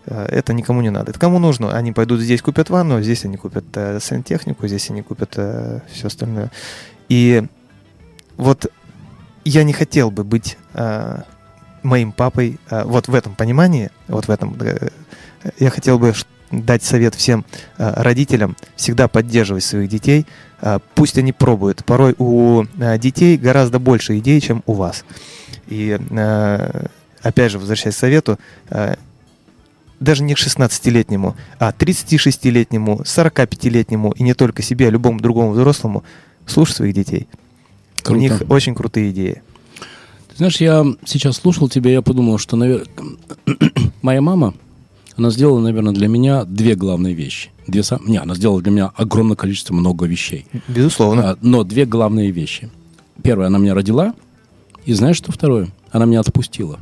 Э, 0.06 0.26
это 0.26 0.52
никому 0.52 0.82
не 0.82 0.90
надо. 0.90 1.10
Это 1.10 1.20
кому 1.20 1.38
нужно? 1.38 1.72
Они 1.72 1.92
пойдут 1.92 2.20
здесь 2.20 2.42
купят 2.42 2.68
ванну, 2.68 3.00
здесь 3.00 3.24
они 3.24 3.36
купят 3.36 3.64
э, 3.74 4.00
сантехнику, 4.00 4.66
здесь 4.66 4.90
они 4.90 5.02
купят 5.02 5.34
э, 5.36 5.80
все 5.92 6.08
остальное. 6.08 6.50
И 7.08 7.44
вот 8.36 8.66
я 9.44 9.62
не 9.62 9.72
хотел 9.72 10.10
бы 10.10 10.24
быть 10.24 10.58
э, 10.74 11.22
моим 11.82 12.12
папой, 12.12 12.58
э, 12.70 12.84
вот 12.84 13.08
в 13.08 13.14
этом 13.14 13.34
понимании, 13.34 13.90
вот 14.08 14.26
в 14.26 14.30
этом, 14.30 14.56
э, 14.60 14.88
я 15.58 15.70
хотел 15.70 15.98
бы 15.98 16.14
дать 16.52 16.82
совет 16.82 17.14
всем 17.14 17.44
э, 17.78 17.92
родителям 18.02 18.56
всегда 18.76 19.08
поддерживать 19.08 19.64
своих 19.64 19.88
детей, 19.88 20.26
э, 20.60 20.78
пусть 20.94 21.18
они 21.18 21.32
пробуют. 21.32 21.84
Порой 21.84 22.14
у 22.18 22.64
э, 22.78 22.98
детей 22.98 23.36
гораздо 23.36 23.78
больше 23.78 24.18
идей, 24.18 24.40
чем 24.40 24.62
у 24.66 24.74
вас. 24.74 25.04
И 25.68 25.98
опять 27.22 27.52
же, 27.52 27.58
возвращаясь 27.58 27.94
к 27.94 27.98
совету, 27.98 28.38
даже 30.00 30.22
не 30.22 30.34
к 30.34 30.38
16-летнему, 30.38 31.36
а 31.58 31.70
36-летнему, 31.70 33.02
45-летнему 33.04 34.10
и 34.10 34.22
не 34.22 34.34
только 34.34 34.60
себе, 34.60 34.88
а 34.88 34.90
любому 34.90 35.20
другому 35.20 35.52
взрослому, 35.52 36.02
слушай 36.46 36.72
своих 36.72 36.94
детей. 36.94 37.28
Круто. 38.02 38.12
У 38.12 38.20
них 38.20 38.42
очень 38.50 38.74
крутые 38.74 39.12
идеи. 39.12 39.40
Ты 40.30 40.36
знаешь, 40.36 40.56
я 40.56 40.84
сейчас 41.04 41.36
слушал 41.36 41.68
тебя, 41.68 41.92
я 41.92 42.02
подумал, 42.02 42.38
что, 42.38 42.56
наверное, 42.56 42.88
моя 44.02 44.20
мама, 44.20 44.54
она 45.16 45.30
сделала, 45.30 45.60
наверное, 45.60 45.92
для 45.92 46.08
меня 46.08 46.44
две 46.44 46.74
главные 46.74 47.14
вещи. 47.14 47.50
Две 47.66 47.82
сам... 47.82 48.00
Не, 48.06 48.18
она 48.18 48.34
сделала 48.34 48.62
для 48.62 48.72
меня 48.72 48.92
огромное 48.96 49.36
количество 49.36 49.74
много 49.74 50.06
вещей. 50.06 50.46
Безусловно. 50.68 51.30
А, 51.30 51.38
но 51.42 51.64
две 51.64 51.84
главные 51.84 52.30
вещи. 52.30 52.70
Первое, 53.22 53.46
она 53.46 53.58
меня 53.58 53.74
родила. 53.74 54.14
И 54.84 54.92
знаешь, 54.94 55.16
что 55.16 55.30
второе? 55.32 55.68
Она 55.90 56.06
меня 56.06 56.20
отпустила. 56.20 56.78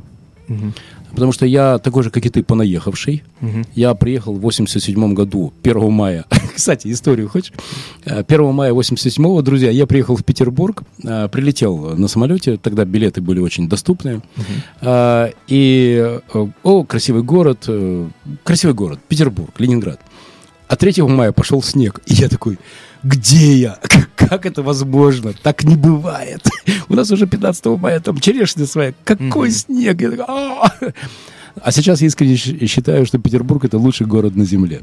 Угу. 0.48 0.72
Потому 1.12 1.32
что 1.32 1.46
я 1.46 1.78
такой 1.78 2.02
же, 2.02 2.10
как 2.10 2.24
и 2.26 2.28
ты, 2.28 2.42
понаехавший. 2.42 3.22
Угу. 3.40 3.64
Я 3.74 3.94
приехал 3.94 4.34
в 4.34 4.40
87 4.40 5.14
году, 5.14 5.52
1 5.62 5.92
мая. 5.92 6.24
Кстати, 6.54 6.92
историю 6.92 7.28
хочешь? 7.28 7.52
1 8.04 8.24
э, 8.28 8.52
мая 8.52 8.72
87 8.72 9.42
друзья, 9.42 9.70
я 9.70 9.86
приехал 9.86 10.16
в 10.16 10.24
Петербург, 10.24 10.82
э, 11.02 11.28
прилетел 11.28 11.96
на 11.96 12.08
самолете, 12.08 12.56
тогда 12.56 12.84
билеты 12.84 13.20
были 13.20 13.40
очень 13.40 13.68
доступные. 13.68 14.22
Угу. 14.36 15.32
И, 15.48 16.20
о, 16.62 16.84
красивый 16.84 17.22
город, 17.22 17.68
красивый 18.44 18.74
город, 18.74 19.00
Петербург, 19.08 19.52
Ленинград. 19.58 20.00
А 20.68 20.76
3 20.76 21.02
мая 21.02 21.32
пошел 21.32 21.62
снег, 21.62 22.00
и 22.06 22.14
я 22.14 22.28
такой, 22.28 22.58
где 23.02 23.54
я? 23.54 23.78
Как 24.16 24.46
это 24.46 24.62
возможно? 24.62 25.32
Так 25.42 25.64
не 25.64 25.76
бывает. 25.76 26.46
У 26.88 26.94
нас 26.94 27.10
уже 27.10 27.26
15 27.26 27.66
мая 27.78 28.00
там 28.00 28.18
черешня 28.18 28.66
своя. 28.66 28.94
Какой 29.04 29.48
mm-hmm. 29.48 29.50
снег? 29.50 30.00
Я 30.00 30.10
такой, 30.10 30.24
«А!» 30.28 30.72
а 31.62 31.72
сейчас 31.72 32.00
я 32.00 32.06
искренне 32.06 32.36
считаю, 32.36 33.06
что 33.06 33.18
Петербург 33.18 33.64
это 33.64 33.78
лучший 33.78 34.06
город 34.06 34.36
на 34.36 34.44
земле. 34.44 34.82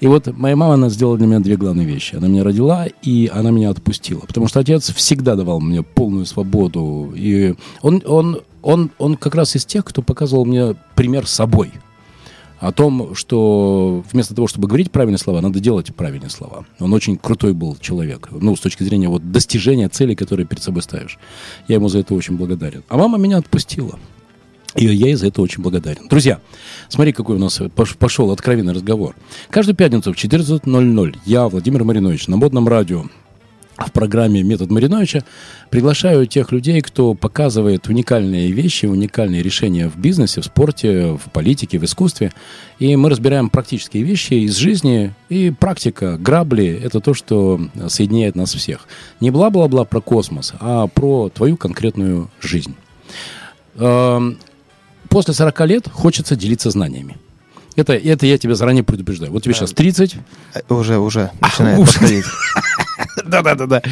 И 0.00 0.06
вот 0.06 0.26
моя 0.36 0.56
мама, 0.56 0.74
она 0.74 0.88
сделала 0.88 1.16
для 1.16 1.26
меня 1.26 1.40
две 1.40 1.56
главные 1.56 1.86
вещи. 1.86 2.16
Она 2.16 2.28
меня 2.28 2.44
родила, 2.44 2.86
и 3.02 3.30
она 3.32 3.50
меня 3.50 3.70
отпустила. 3.70 4.20
Потому 4.20 4.48
что 4.48 4.60
отец 4.60 4.92
всегда 4.92 5.36
давал 5.36 5.60
мне 5.60 5.82
полную 5.82 6.26
свободу. 6.26 7.12
И 7.16 7.54
он, 7.82 8.02
он, 8.06 8.40
он, 8.62 8.90
он 8.98 9.16
как 9.16 9.34
раз 9.34 9.56
из 9.56 9.64
тех, 9.64 9.84
кто 9.84 10.02
показывал 10.02 10.44
мне 10.44 10.74
пример 10.94 11.26
собой 11.26 11.72
о 12.64 12.72
том, 12.72 13.14
что 13.14 14.02
вместо 14.10 14.34
того, 14.34 14.48
чтобы 14.48 14.68
говорить 14.68 14.90
правильные 14.90 15.18
слова, 15.18 15.42
надо 15.42 15.60
делать 15.60 15.94
правильные 15.94 16.30
слова. 16.30 16.64
Он 16.80 16.94
очень 16.94 17.18
крутой 17.18 17.52
был 17.52 17.76
человек, 17.76 18.28
ну, 18.30 18.56
с 18.56 18.60
точки 18.60 18.82
зрения 18.82 19.08
вот 19.08 19.30
достижения 19.30 19.90
целей, 19.90 20.14
которые 20.14 20.46
перед 20.46 20.62
собой 20.62 20.82
ставишь. 20.82 21.18
Я 21.68 21.74
ему 21.74 21.88
за 21.88 21.98
это 21.98 22.14
очень 22.14 22.38
благодарен. 22.38 22.82
А 22.88 22.96
мама 22.96 23.18
меня 23.18 23.36
отпустила. 23.36 23.98
И 24.76 24.86
я 24.86 25.08
ей 25.08 25.14
за 25.14 25.26
это 25.26 25.42
очень 25.42 25.62
благодарен. 25.62 26.08
Друзья, 26.08 26.40
смотри, 26.88 27.12
какой 27.12 27.36
у 27.36 27.38
нас 27.38 27.60
пошел 27.98 28.30
откровенный 28.30 28.72
разговор. 28.72 29.14
Каждую 29.50 29.76
пятницу 29.76 30.14
в 30.14 30.16
14.00 30.16 31.16
я, 31.26 31.48
Владимир 31.48 31.84
Маринович, 31.84 32.28
на 32.28 32.38
модном 32.38 32.66
радио 32.66 33.04
в 33.76 33.90
программе 33.92 34.42
«Метод 34.42 34.70
Мариновича» 34.70 35.24
приглашаю 35.70 36.26
тех 36.26 36.52
людей, 36.52 36.80
кто 36.80 37.14
показывает 37.14 37.88
уникальные 37.88 38.52
вещи, 38.52 38.86
уникальные 38.86 39.42
решения 39.42 39.88
в 39.88 39.96
бизнесе, 39.98 40.40
в 40.40 40.44
спорте, 40.44 41.12
в 41.14 41.30
политике, 41.32 41.78
в 41.78 41.84
искусстве. 41.84 42.32
И 42.78 42.94
мы 42.96 43.10
разбираем 43.10 43.50
практические 43.50 44.04
вещи 44.04 44.34
из 44.34 44.56
жизни. 44.56 45.12
И 45.28 45.50
практика, 45.50 46.16
грабли– 46.18 46.80
это 46.84 47.00
то, 47.00 47.14
что 47.14 47.60
соединяет 47.88 48.36
нас 48.36 48.54
всех. 48.54 48.86
Не 49.20 49.30
бла-бла-бла 49.30 49.84
про 49.84 50.00
космос, 50.00 50.52
а 50.60 50.86
про 50.86 51.28
твою 51.30 51.56
конкретную 51.56 52.30
жизнь. 52.40 52.74
Эм, 53.76 54.38
после 55.08 55.34
40 55.34 55.60
лет 55.66 55.88
хочется 55.88 56.36
делиться 56.36 56.70
знаниями. 56.70 57.16
Это, 57.76 57.94
это 57.94 58.26
я 58.26 58.38
тебя 58.38 58.54
заранее 58.54 58.84
предупреждаю. 58.84 59.32
Вот 59.32 59.42
тебе 59.42 59.54
сейчас 59.54 59.72
30. 59.72 60.16
Уже, 60.68 60.98
уже 60.98 61.32
начинает 61.40 61.80
а, 61.80 61.84
подходить. 61.84 62.24
Да-да-да-да. 63.28 63.82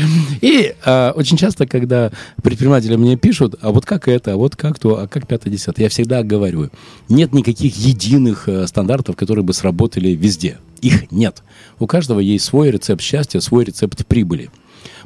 И 0.41 0.75
э, 0.85 1.11
очень 1.15 1.37
часто, 1.37 1.67
когда 1.67 2.11
предприниматели 2.43 2.97
мне 2.97 3.17
пишут, 3.17 3.55
а 3.61 3.71
вот 3.71 3.87
как 3.87 4.09
это, 4.09 4.35
а 4.35 4.37
вот 4.37 4.57
как 4.57 4.79
то, 4.79 5.01
а 5.01 5.09
как 5.09 5.27
пятое, 5.27 5.53
десятое, 5.53 5.85
я 5.85 5.91
всегда 5.91 6.23
говорю, 6.23 6.71
нет 7.09 7.33
никаких 7.33 7.77
единых 7.77 8.49
э, 8.49 8.67
стандартов, 8.67 9.17
которые 9.17 9.45
бы 9.45 9.55
сработали 9.55 10.11
везде. 10.11 10.59
Их 10.81 11.11
нет. 11.13 11.43
У 11.79 11.87
каждого 11.87 12.21
есть 12.21 12.45
свой 12.45 12.71
рецепт 12.71 13.01
счастья, 13.01 13.41
свой 13.41 13.65
рецепт 13.65 14.05
прибыли. 14.07 14.51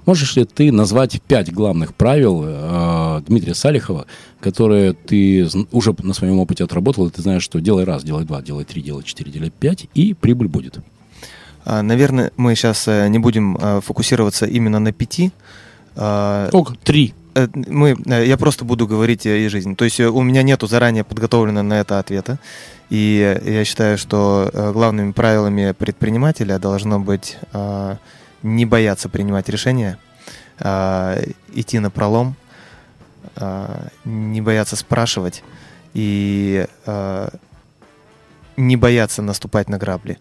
Можешь 0.06 0.36
ли 0.36 0.44
ты 0.44 0.70
назвать 0.72 1.20
пять 1.20 1.52
главных 1.52 1.94
правил 1.94 2.42
э, 2.44 3.22
Дмитрия 3.26 3.54
Салихова, 3.54 4.06
которые 4.40 4.92
ты 4.92 5.48
уже 5.72 5.94
на 6.02 6.14
своем 6.14 6.38
опыте 6.38 6.64
отработал, 6.64 7.06
и 7.06 7.10
ты 7.10 7.22
знаешь, 7.22 7.42
что 7.42 7.60
делай 7.60 7.84
раз, 7.84 8.04
делай 8.04 8.24
два, 8.24 8.40
делай 8.40 8.64
три, 8.64 8.82
делай 8.82 9.02
четыре, 9.02 9.30
делай 9.30 9.50
пять, 9.50 9.88
и 9.94 10.14
прибыль 10.14 10.48
будет? 10.48 10.78
А, 11.66 11.82
наверное, 11.82 12.30
мы 12.36 12.54
сейчас 12.54 12.86
э, 12.86 13.08
не 13.08 13.18
будем 13.18 13.58
э, 13.60 13.80
фокусироваться 13.80 14.46
именно 14.46 14.78
на 14.78 14.92
пяти. 14.92 15.32
А, 15.96 16.48
Ок, 16.52 16.76
три. 16.78 17.12
Э, 17.34 17.48
мы, 17.54 17.96
я 18.06 18.36
просто 18.36 18.64
буду 18.64 18.86
говорить 18.86 19.26
о 19.26 19.48
жизни. 19.48 19.74
То 19.74 19.84
есть 19.84 19.98
у 19.98 20.22
меня 20.22 20.44
нету 20.44 20.68
заранее 20.68 21.02
подготовленного 21.02 21.64
на 21.64 21.80
это 21.80 21.98
ответа. 21.98 22.38
И 22.88 23.40
я 23.44 23.64
считаю, 23.64 23.98
что 23.98 24.48
главными 24.72 25.10
правилами 25.10 25.72
предпринимателя 25.72 26.60
должно 26.60 27.00
быть 27.00 27.36
не 28.44 28.64
бояться 28.64 29.08
принимать 29.08 29.48
решения, 29.48 29.98
идти 30.60 31.80
на 31.80 31.90
пролом, 31.90 32.36
не 34.04 34.40
бояться 34.40 34.76
спрашивать 34.76 35.42
и 35.94 36.64
не 38.56 38.76
бояться 38.76 39.20
наступать 39.20 39.68
на 39.68 39.78
грабли 39.78 40.18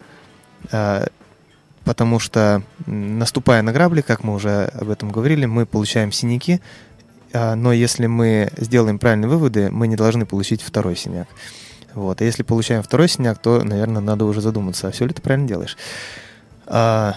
потому 1.86 2.19
что 2.19 2.63
наступая 2.88 3.61
на 3.61 3.71
грабли, 3.71 4.01
как 4.01 4.23
мы 4.23 4.33
уже 4.33 4.65
об 4.65 4.89
этом 4.89 5.11
говорили, 5.11 5.45
мы 5.45 5.65
получаем 5.65 6.11
синяки, 6.11 6.59
а, 7.31 7.55
но 7.55 7.71
если 7.71 8.07
мы 8.07 8.51
сделаем 8.57 8.99
правильные 8.99 9.29
выводы, 9.29 9.69
мы 9.71 9.88
не 9.88 9.95
должны 9.95 10.25
получить 10.25 10.61
второй 10.61 10.95
синяк. 10.95 11.27
Вот. 11.93 12.19
А 12.19 12.25
если 12.25 12.43
получаем 12.43 12.83
второй 12.83 13.07
синяк, 13.07 13.39
то, 13.39 13.63
наверное, 13.63 14.01
надо 14.01 14.25
уже 14.25 14.41
задуматься, 14.41 14.88
а 14.88 14.91
все 14.91 15.05
ли 15.05 15.13
ты 15.13 15.21
правильно 15.21 15.47
делаешь. 15.47 15.77
А, 16.65 17.15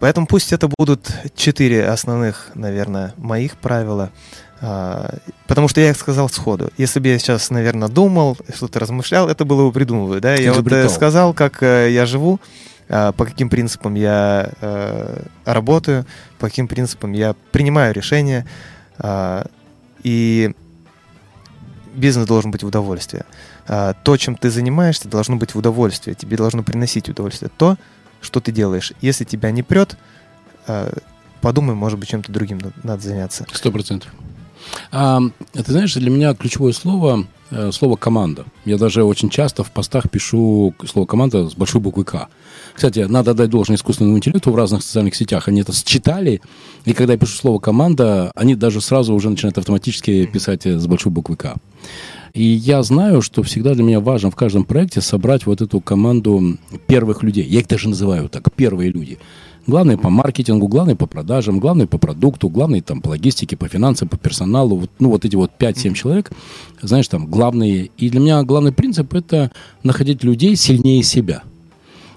поэтому 0.00 0.26
пусть 0.26 0.52
это 0.52 0.68
будут 0.76 1.10
четыре 1.34 1.86
основных, 1.88 2.50
наверное, 2.54 3.14
моих 3.16 3.56
правила. 3.56 4.10
А, 4.60 5.14
потому 5.46 5.68
что 5.68 5.80
я 5.80 5.90
их 5.90 5.96
сказал 5.96 6.28
сходу. 6.28 6.70
Если 6.76 6.98
бы 6.98 7.08
я 7.08 7.18
сейчас, 7.18 7.50
наверное, 7.50 7.88
думал, 7.88 8.36
что-то 8.54 8.80
размышлял, 8.80 9.28
это 9.28 9.44
было 9.44 9.66
бы 9.66 9.72
придумываю. 9.72 10.20
Да? 10.20 10.34
Я 10.34 10.52
вот 10.52 10.70
э, 10.72 10.88
сказал, 10.88 11.34
как 11.34 11.62
э, 11.62 11.90
я 11.92 12.06
живу, 12.06 12.40
по 12.88 13.24
каким 13.24 13.50
принципам 13.50 13.94
я 13.94 14.50
э, 14.60 15.22
работаю, 15.44 16.06
по 16.38 16.46
каким 16.46 16.68
принципам 16.68 17.12
я 17.12 17.34
принимаю 17.50 17.92
решения. 17.92 18.46
А, 18.98 19.46
и 20.02 20.54
бизнес 21.94 22.26
должен 22.26 22.50
быть 22.50 22.62
в 22.62 22.66
удовольствие. 22.66 23.24
А, 23.66 23.94
то, 23.94 24.16
чем 24.16 24.36
ты 24.36 24.50
занимаешься, 24.50 25.08
должно 25.08 25.36
быть 25.36 25.54
в 25.54 25.58
удовольствие. 25.58 26.14
Тебе 26.14 26.36
должно 26.36 26.62
приносить 26.62 27.08
удовольствие. 27.08 27.50
То, 27.56 27.76
что 28.20 28.40
ты 28.40 28.52
делаешь. 28.52 28.92
Если 29.00 29.24
тебя 29.24 29.50
не 29.50 29.62
прет, 29.62 29.96
подумай, 31.40 31.74
может 31.74 31.98
быть, 31.98 32.08
чем-то 32.08 32.32
другим 32.32 32.60
надо 32.82 33.02
заняться. 33.02 33.46
Сто 33.52 33.70
процентов. 33.70 34.10
А, 34.90 35.20
ты 35.52 35.72
знаешь, 35.72 35.94
для 35.94 36.10
меня 36.10 36.34
ключевое 36.34 36.72
слово 36.72 37.26
э, 37.50 37.70
слово 37.72 37.96
команда. 37.96 38.46
Я 38.64 38.78
даже 38.78 39.04
очень 39.04 39.30
часто 39.30 39.64
в 39.64 39.70
постах 39.70 40.10
пишу 40.10 40.74
слово 40.86 41.06
команда 41.06 41.48
с 41.48 41.54
большой 41.54 41.80
буквы 41.80 42.04
К. 42.04 42.28
Кстати, 42.74 43.00
надо 43.00 43.34
дать 43.34 43.50
должное 43.50 43.76
искусственному 43.76 44.18
интеллекту 44.18 44.50
в 44.50 44.56
разных 44.56 44.82
социальных 44.82 45.14
сетях. 45.14 45.48
Они 45.48 45.60
это 45.62 45.72
считали, 45.72 46.42
и 46.84 46.92
когда 46.92 47.14
я 47.14 47.18
пишу 47.18 47.36
слово 47.36 47.58
команда, 47.58 48.30
они 48.34 48.54
даже 48.54 48.80
сразу 48.80 49.14
уже 49.14 49.30
начинают 49.30 49.58
автоматически 49.58 50.26
писать 50.26 50.66
с 50.66 50.86
большой 50.86 51.12
буквы 51.12 51.36
К. 51.36 51.54
И 52.36 52.44
я 52.44 52.82
знаю, 52.82 53.22
что 53.22 53.42
всегда 53.42 53.72
для 53.72 53.82
меня 53.82 53.98
важно 53.98 54.30
в 54.30 54.36
каждом 54.36 54.64
проекте 54.64 55.00
собрать 55.00 55.46
вот 55.46 55.62
эту 55.62 55.80
команду 55.80 56.58
первых 56.86 57.22
людей. 57.22 57.46
Я 57.46 57.60
их 57.60 57.66
даже 57.66 57.88
называю 57.88 58.28
так, 58.28 58.52
первые 58.54 58.90
люди. 58.90 59.18
Главный 59.66 59.98
по 59.98 60.10
маркетингу, 60.10 60.68
главный 60.68 60.94
по 60.94 61.06
продажам, 61.06 61.58
главный 61.58 61.86
по 61.86 61.98
продукту, 61.98 62.48
главный 62.48 62.80
там 62.82 63.00
по 63.00 63.08
логистике, 63.08 63.56
по 63.56 63.68
финансам, 63.68 64.08
по 64.08 64.16
персоналу. 64.16 64.76
Вот, 64.76 64.90
ну, 65.00 65.10
вот 65.10 65.24
эти 65.24 65.34
вот 65.34 65.50
5-7 65.58 65.94
человек, 65.94 66.30
знаешь, 66.80 67.08
там 67.08 67.26
главные. 67.26 67.90
И 67.96 68.08
для 68.10 68.20
меня 68.20 68.42
главный 68.44 68.72
принцип– 68.72 69.12
это 69.14 69.50
находить 69.82 70.22
людей 70.22 70.54
сильнее 70.56 71.02
себя– 71.02 71.42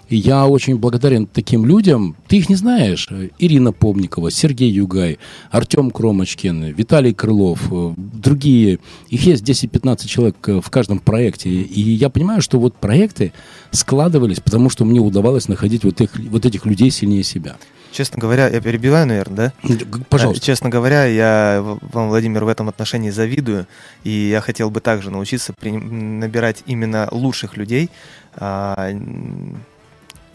И 0.10 0.18
я 0.18 0.47
очень 0.47 0.78
благодарен 0.78 1.28
таким 1.28 1.66
людям. 1.66 2.16
Ты 2.28 2.38
их 2.38 2.49
не 2.49 2.55
знаешь. 2.55 3.07
Ирина 3.38 3.72
Помникова, 3.72 4.32
Сергей 4.32 4.72
Югай, 4.72 5.20
Артем 5.51 5.91
Кромочкин, 5.91 6.66
Виталий 6.74 7.14
Крылов, 7.14 7.62
э, 7.72 7.93
другие. 7.95 8.80
Их 9.10 9.24
есть 9.24 9.43
10-15 9.43 10.07
человек 10.07 10.36
э, 10.49 10.62
в 10.62 10.70
каждом 10.72 10.99
проекте. 10.99 11.49
И 11.49 11.82
я 11.82 12.10
понимаю, 12.10 12.41
что 12.41 12.60
вот 12.60 12.76
проекты 12.76 13.34
складывались, 13.72 14.39
потому 14.39 14.70
что 14.70 14.84
мне 14.84 14.99
удавалось 14.99 15.47
находить 15.47 15.84
вот, 15.84 16.01
их, 16.01 16.10
вот 16.32 16.45
этих 16.45 16.66
людей 16.66 16.89
сильнее 16.89 17.24
себя. 17.24 17.57
Честно 17.91 18.20
говоря, 18.20 18.47
я 18.47 18.62
перебиваю, 18.62 19.07
наверное, 19.07 19.53
да? 19.64 19.76
Пожалуйста. 20.10 20.45
Честно 20.45 20.70
говоря, 20.70 21.05
я 21.05 21.62
вам, 21.64 22.10
Владимир, 22.10 22.45
в 22.45 22.47
этом 22.47 22.70
отношении 22.70 23.10
завидую, 23.10 23.68
и 24.03 24.10
я 24.10 24.41
хотел 24.41 24.70
бы 24.70 24.80
также 24.80 25.10
научиться 25.10 25.53
набирать 25.62 26.64
именно 26.68 27.07
лучших 27.12 27.57
людей, 27.57 27.89
а, 28.36 28.91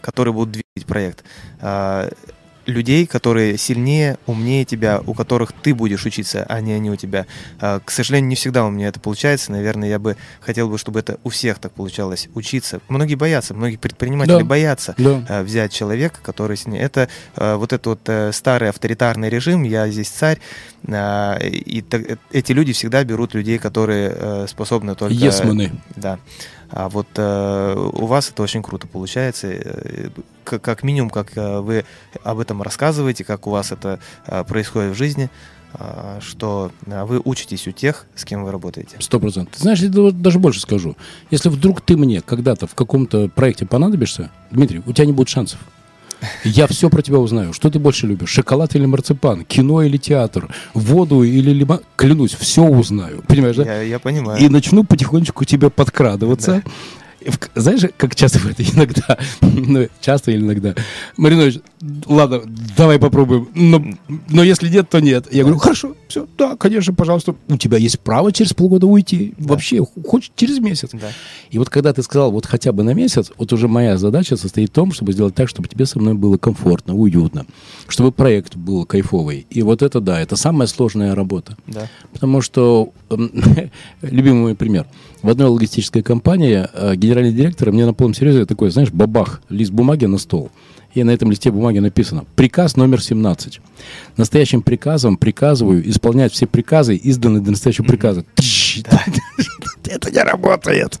которые 0.05 0.35
будут 0.35 0.51
двигать 0.51 0.85
проект. 0.87 1.23
А, 1.61 2.09
людей, 2.67 3.05
которые 3.07 3.57
сильнее, 3.57 4.17
умнее 4.27 4.65
тебя, 4.65 5.01
у 5.05 5.13
которых 5.13 5.51
ты 5.51 5.73
будешь 5.73 6.05
учиться, 6.05 6.45
а 6.47 6.61
не 6.61 6.73
они 6.73 6.91
у 6.91 6.95
тебя. 6.95 7.25
А, 7.59 7.79
к 7.79 7.89
сожалению, 7.89 8.29
не 8.29 8.35
всегда 8.35 8.65
у 8.65 8.69
меня 8.69 8.87
это 8.87 8.99
получается. 8.99 9.51
Наверное, 9.51 9.89
я 9.89 9.97
бы 9.97 10.15
хотел 10.41 10.69
бы, 10.69 10.77
чтобы 10.77 10.99
это 10.99 11.19
у 11.23 11.29
всех 11.29 11.57
так 11.57 11.71
получалось 11.73 12.29
учиться. 12.35 12.81
Многие 12.87 13.15
боятся, 13.15 13.55
многие 13.55 13.77
предприниматели 13.77 14.39
да. 14.39 14.45
боятся 14.45 14.93
да. 14.97 15.25
А, 15.27 15.43
взять 15.43 15.73
человека, 15.73 16.19
который 16.21 16.55
сильнее. 16.55 16.83
Это 16.83 17.09
а, 17.35 17.57
вот 17.57 17.73
этот 17.73 17.85
вот 17.87 18.01
э, 18.05 18.31
старый 18.31 18.69
авторитарный 18.69 19.29
режим, 19.29 19.63
я 19.63 19.87
здесь 19.89 20.09
царь, 20.09 20.39
и 20.87 21.83
эти 22.31 22.51
люди 22.51 22.73
всегда 22.73 23.03
берут 23.03 23.33
людей, 23.33 23.57
которые 23.57 24.13
э, 24.15 24.47
способны 24.47 24.95
только... 24.95 25.13
Есманы. 25.13 25.71
Да. 25.95 26.19
А 26.69 26.89
вот 26.89 27.07
э, 27.15 27.89
у 27.93 28.05
вас 28.05 28.29
это 28.29 28.43
очень 28.43 28.61
круто 28.61 28.87
получается. 28.87 29.47
Э, 29.47 30.09
как, 30.43 30.61
как 30.61 30.83
минимум, 30.83 31.09
как 31.09 31.35
э, 31.35 31.59
вы 31.59 31.85
об 32.23 32.39
этом 32.39 32.61
рассказываете, 32.61 33.23
как 33.23 33.47
у 33.47 33.51
вас 33.51 33.71
это 33.71 33.99
э, 34.27 34.43
происходит 34.43 34.93
в 34.93 34.95
жизни, 34.95 35.29
э, 35.73 36.19
что 36.21 36.71
э, 36.85 37.03
вы 37.05 37.21
учитесь 37.23 37.67
у 37.67 37.71
тех, 37.71 38.05
с 38.15 38.25
кем 38.25 38.43
вы 38.43 38.51
работаете. 38.51 38.97
Сто 38.99 39.19
процентов. 39.19 39.55
Ты 39.55 39.61
знаешь, 39.61 39.79
я 39.79 39.89
даже 39.89 40.39
больше 40.39 40.59
скажу. 40.59 40.95
Если 41.31 41.49
вдруг 41.49 41.81
ты 41.81 41.97
мне 41.97 42.21
когда-то 42.21 42.67
в 42.67 42.75
каком-то 42.75 43.29
проекте 43.29 43.65
понадобишься, 43.65 44.31
Дмитрий, 44.51 44.83
у 44.85 44.93
тебя 44.93 45.05
не 45.05 45.13
будет 45.13 45.29
шансов. 45.29 45.59
Я 46.43 46.67
все 46.67 46.89
про 46.89 47.01
тебя 47.01 47.19
узнаю. 47.19 47.53
Что 47.53 47.69
ты 47.69 47.79
больше 47.79 48.07
любишь? 48.07 48.29
Шоколад 48.29 48.75
или 48.75 48.85
марципан? 48.85 49.45
Кино 49.45 49.81
или 49.81 49.97
театр? 49.97 50.47
Воду 50.73 51.23
или 51.23 51.51
лимон? 51.51 51.81
Клянусь, 51.95 52.33
все 52.33 52.63
узнаю. 52.63 53.23
Понимаешь, 53.27 53.55
да? 53.55 53.63
Я, 53.63 53.81
я 53.81 53.99
понимаю. 53.99 54.39
И 54.41 54.49
начну 54.49 54.83
потихоньку 54.83 55.33
к 55.33 55.45
тебе 55.45 55.69
подкрадываться. 55.69 56.63
Да 56.65 56.71
знаешь, 57.55 57.81
как 57.97 58.15
часто 58.15 58.39
говорят, 58.39 58.59
иногда, 58.59 59.17
ну, 59.41 59.87
часто 60.01 60.31
или 60.31 60.41
иногда, 60.41 60.75
Маринович, 61.17 61.59
ладно, 62.05 62.41
давай 62.77 62.99
попробуем, 62.99 63.49
но, 63.53 63.83
но 64.29 64.43
если 64.43 64.69
нет, 64.69 64.89
то 64.89 64.99
нет. 64.99 65.27
Я 65.31 65.43
говорю, 65.43 65.59
хорошо, 65.59 65.95
все, 66.07 66.27
да, 66.37 66.55
конечно, 66.55 66.93
пожалуйста, 66.93 67.35
у 67.47 67.57
тебя 67.57 67.77
есть 67.77 67.99
право 67.99 68.31
через 68.31 68.53
полгода 68.53 68.87
уйти, 68.87 69.33
да. 69.37 69.49
вообще, 69.49 69.83
хоть 70.07 70.31
через 70.35 70.59
месяц. 70.59 70.89
Да. 70.93 71.11
И 71.49 71.57
вот 71.57 71.69
когда 71.69 71.93
ты 71.93 72.03
сказал, 72.03 72.31
вот 72.31 72.45
хотя 72.45 72.71
бы 72.71 72.83
на 72.83 72.93
месяц, 72.93 73.31
вот 73.37 73.51
уже 73.53 73.67
моя 73.67 73.97
задача 73.97 74.37
состоит 74.37 74.69
в 74.69 74.73
том, 74.73 74.91
чтобы 74.91 75.13
сделать 75.13 75.35
так, 75.35 75.49
чтобы 75.49 75.67
тебе 75.67 75.85
со 75.85 75.99
мной 75.99 76.13
было 76.13 76.37
комфортно, 76.37 76.95
уютно, 76.95 77.45
чтобы 77.87 78.11
проект 78.11 78.55
был 78.55 78.85
кайфовый. 78.85 79.45
И 79.49 79.61
вот 79.61 79.81
это, 79.81 79.99
да, 79.99 80.19
это 80.19 80.35
самая 80.35 80.67
сложная 80.67 81.15
работа. 81.15 81.57
Да. 81.67 81.89
Потому 82.13 82.41
что, 82.41 82.93
любимый 84.01 84.41
мой 84.41 84.55
пример, 84.55 84.85
в 85.25 85.29
одной 85.29 85.49
логистической 85.49 86.03
компании 86.03 86.67
э, 86.71 86.95
генеральный 86.95 87.33
директор 87.33 87.71
мне 87.71 87.85
на 87.87 87.95
полном 87.95 88.13
серьезе 88.13 88.45
такой, 88.45 88.69
знаешь, 88.69 88.91
бабах, 88.91 89.41
лист 89.49 89.71
бумаги 89.71 90.05
на 90.05 90.19
стол. 90.19 90.51
И 90.93 91.03
на 91.03 91.09
этом 91.09 91.31
листе 91.31 91.51
бумаги 91.51 91.79
написано 91.79 92.25
«Приказ 92.35 92.77
номер 92.77 92.99
17». 92.99 93.59
Настоящим 94.17 94.61
приказом 94.61 95.17
приказываю 95.17 95.89
исполнять 95.89 96.31
все 96.31 96.45
приказы, 96.45 96.95
изданные 96.95 97.41
до 97.41 97.51
настоящего 97.51 97.85
приказа. 97.85 98.23
Это 99.83 100.11
не 100.11 100.21
работает. 100.21 100.99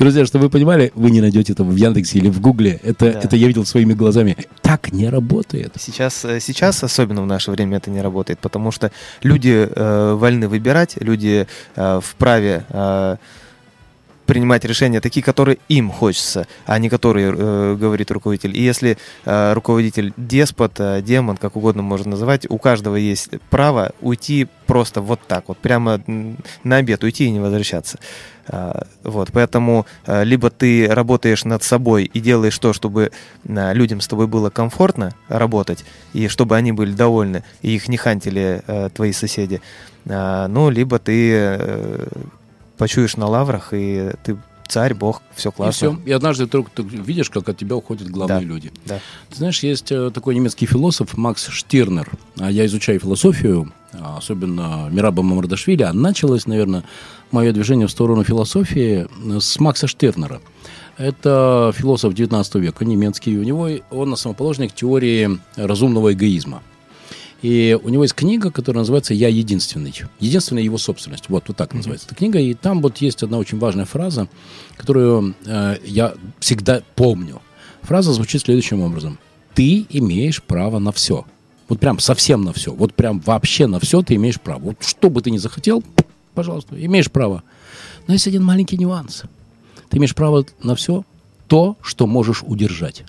Друзья, 0.00 0.26
чтобы 0.26 0.46
вы 0.46 0.50
понимали, 0.50 0.90
вы 0.96 1.12
не 1.12 1.20
найдете 1.20 1.52
этого 1.52 1.70
в 1.70 1.76
Яндексе 1.76 2.18
или 2.18 2.28
в 2.28 2.40
Гугле. 2.40 2.80
Это, 2.82 3.06
это 3.06 3.36
я 3.36 3.46
видел 3.46 3.64
своими 3.64 3.92
глазами. 3.92 4.36
Так 4.62 4.92
не 4.92 5.08
работает. 5.08 5.74
Сейчас, 5.78 6.24
э, 6.24 6.40
сейчас, 6.40 6.82
особенно 6.82 7.22
в 7.22 7.26
наше 7.26 7.52
время, 7.52 7.76
это 7.76 7.90
не 7.90 8.00
работает, 8.00 8.40
потому 8.40 8.72
что 8.72 8.90
люди 9.22 9.68
э, 9.70 10.14
вольны 10.14 10.48
выбирать, 10.48 10.96
люди 11.00 11.46
э, 11.76 12.00
вправе... 12.02 12.64
Э, 12.70 13.16
принимать 14.30 14.64
решения 14.64 15.00
такие, 15.00 15.24
которые 15.24 15.58
им 15.68 15.90
хочется, 15.90 16.46
а 16.64 16.78
не 16.78 16.88
которые 16.88 17.34
э, 17.36 17.74
говорит 17.74 18.12
руководитель. 18.12 18.56
И 18.56 18.62
если 18.62 18.96
э, 19.24 19.52
руководитель 19.54 20.12
деспот, 20.16 20.74
э, 20.78 21.02
демон, 21.02 21.36
как 21.36 21.56
угодно 21.56 21.82
можно 21.82 22.10
называть, 22.10 22.46
у 22.48 22.56
каждого 22.58 22.94
есть 22.94 23.30
право 23.50 23.90
уйти 24.00 24.46
просто 24.68 25.00
вот 25.00 25.18
так, 25.26 25.48
вот 25.48 25.58
прямо 25.58 26.00
на 26.62 26.76
обед 26.76 27.02
уйти 27.02 27.24
и 27.24 27.30
не 27.30 27.40
возвращаться. 27.40 27.98
Э, 28.46 28.82
вот, 29.02 29.30
поэтому 29.32 29.84
э, 30.06 30.22
либо 30.22 30.48
ты 30.50 30.86
работаешь 30.86 31.44
над 31.44 31.64
собой 31.64 32.04
и 32.04 32.20
делаешь 32.20 32.56
то, 32.60 32.72
чтобы 32.72 33.10
э, 33.44 33.74
людям 33.74 34.00
с 34.00 34.06
тобой 34.06 34.28
было 34.28 34.48
комфортно 34.48 35.12
работать, 35.26 35.84
и 36.12 36.28
чтобы 36.28 36.56
они 36.56 36.70
были 36.70 36.92
довольны, 36.92 37.42
и 37.62 37.74
их 37.74 37.88
не 37.88 37.96
хантили 37.96 38.62
твои 38.94 39.12
соседи, 39.12 39.60
ну, 40.04 40.70
либо 40.70 40.98
ты 40.98 42.08
почуешь 42.80 43.18
на 43.18 43.26
лаврах, 43.26 43.74
и 43.74 44.12
ты 44.24 44.38
царь, 44.66 44.94
бог, 44.94 45.20
все 45.34 45.52
классно. 45.52 45.86
И 45.86 45.90
все. 45.90 46.00
И 46.06 46.12
однажды 46.12 46.46
только 46.46 46.70
ты 46.70 46.82
видишь, 46.82 47.28
как 47.28 47.46
от 47.50 47.58
тебя 47.58 47.76
уходят 47.76 48.08
главные 48.08 48.40
да, 48.40 48.46
люди. 48.46 48.72
Да. 48.86 49.00
Ты 49.28 49.36
знаешь, 49.36 49.62
есть 49.62 49.92
э, 49.92 50.10
такой 50.10 50.34
немецкий 50.34 50.64
философ 50.64 51.14
Макс 51.18 51.46
Штирнер. 51.48 52.08
А 52.38 52.50
я 52.50 52.64
изучаю 52.64 52.98
философию, 52.98 53.70
а, 53.92 54.16
особенно 54.16 54.88
Мираба 54.90 55.22
Мамардашвили. 55.22 55.82
А 55.82 55.92
началось, 55.92 56.46
наверное, 56.46 56.84
мое 57.32 57.52
движение 57.52 57.86
в 57.86 57.90
сторону 57.90 58.24
философии 58.24 59.06
э, 59.06 59.40
с 59.40 59.60
Макса 59.60 59.86
Штирнера. 59.86 60.40
Это 60.96 61.74
философ 61.76 62.14
19 62.14 62.54
века, 62.54 62.86
немецкий. 62.86 63.36
У 63.36 63.42
него 63.42 63.68
он 63.90 64.14
основоположник 64.14 64.72
теории 64.72 65.38
разумного 65.56 66.14
эгоизма. 66.14 66.62
И 67.42 67.78
у 67.82 67.88
него 67.88 68.02
есть 68.02 68.14
книга, 68.14 68.50
которая 68.50 68.82
называется 68.82 69.14
«Я 69.14 69.28
единственный». 69.28 69.94
Единственная 70.18 70.62
его 70.62 70.76
собственность. 70.76 71.24
Вот, 71.28 71.48
вот 71.48 71.56
так 71.56 71.72
mm-hmm. 71.72 71.76
называется 71.76 72.06
эта 72.06 72.14
книга. 72.14 72.38
И 72.38 72.54
там 72.54 72.82
вот 72.82 72.98
есть 72.98 73.22
одна 73.22 73.38
очень 73.38 73.58
важная 73.58 73.86
фраза, 73.86 74.28
которую 74.76 75.34
э, 75.46 75.76
я 75.84 76.14
всегда 76.38 76.82
помню. 76.96 77.40
Фраза 77.82 78.12
звучит 78.12 78.42
следующим 78.42 78.82
образом. 78.82 79.18
Ты 79.54 79.86
имеешь 79.88 80.42
право 80.42 80.78
на 80.78 80.92
все. 80.92 81.24
Вот 81.68 81.80
прям 81.80 81.98
совсем 81.98 82.42
на 82.42 82.52
все. 82.52 82.72
Вот 82.74 82.94
прям 82.94 83.20
вообще 83.20 83.66
на 83.66 83.80
все 83.80 84.02
ты 84.02 84.16
имеешь 84.16 84.40
право. 84.40 84.60
Вот 84.60 84.84
что 84.84 85.08
бы 85.08 85.22
ты 85.22 85.30
ни 85.30 85.38
захотел, 85.38 85.82
пожалуйста, 86.34 86.84
имеешь 86.84 87.10
право. 87.10 87.42
Но 88.06 88.12
есть 88.12 88.26
один 88.26 88.42
маленький 88.42 88.76
нюанс. 88.76 89.22
Ты 89.88 89.96
имеешь 89.96 90.14
право 90.14 90.44
на 90.62 90.74
все 90.74 91.04
то, 91.46 91.76
что 91.82 92.06
можешь 92.06 92.42
удержать. 92.42 93.04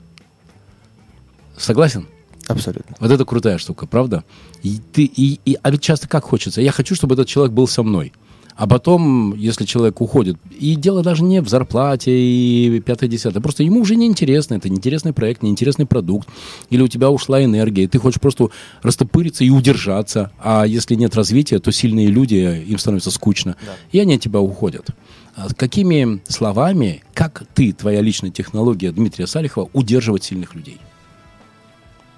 Согласен? 1.58 2.08
Абсолютно. 2.52 2.96
Вот 3.00 3.12
это 3.12 3.26
крутая 3.26 3.58
штука, 3.58 3.88
правда? 3.88 4.24
И 4.64 4.80
ты, 4.94 5.04
и, 5.04 5.40
и, 5.46 5.58
а 5.62 5.72
ведь 5.72 5.82
часто 5.82 6.08
как 6.08 6.24
хочется? 6.26 6.62
Я 6.62 6.72
хочу, 6.72 6.96
чтобы 6.96 7.16
этот 7.16 7.28
человек 7.28 7.54
был 7.54 7.68
со 7.68 7.84
мной. 7.84 8.14
А 8.56 8.68
потом, 8.68 9.34
если 9.36 9.66
человек 9.66 10.02
уходит, 10.02 10.38
и 10.60 10.76
дело 10.76 11.02
даже 11.02 11.24
не 11.24 11.42
в 11.42 11.50
зарплате 11.50 12.12
и 12.12 12.80
пятое-десятое, 12.82 13.42
просто 13.42 13.64
ему 13.64 13.80
уже 13.82 13.96
неинтересно, 13.96 14.56
это 14.56 14.70
неинтересный 14.70 15.14
проект, 15.14 15.42
неинтересный 15.42 15.86
продукт, 15.86 16.28
или 16.70 16.82
у 16.82 16.88
тебя 16.88 17.10
ушла 17.10 17.44
энергия, 17.44 17.86
и 17.86 17.88
ты 17.88 17.98
хочешь 17.98 18.20
просто 18.20 18.50
растопыриться 18.84 19.44
и 19.44 19.50
удержаться, 19.50 20.32
а 20.38 20.66
если 20.66 20.96
нет 20.96 21.16
развития, 21.16 21.60
то 21.60 21.72
сильные 21.72 22.08
люди, 22.08 22.36
им 22.68 22.78
становится 22.78 23.10
скучно, 23.10 23.56
да. 23.66 23.72
и 23.92 24.00
они 24.00 24.16
от 24.16 24.22
тебя 24.22 24.42
уходят. 24.42 24.90
А 25.36 25.48
какими 25.54 26.22
словами, 26.28 27.04
как 27.14 27.44
ты, 27.56 27.72
твоя 27.72 28.02
личная 28.02 28.32
технология 28.32 28.92
Дмитрия 28.92 29.28
Салихова, 29.28 29.70
удерживать 29.74 30.24
сильных 30.24 30.56
людей? 30.56 30.78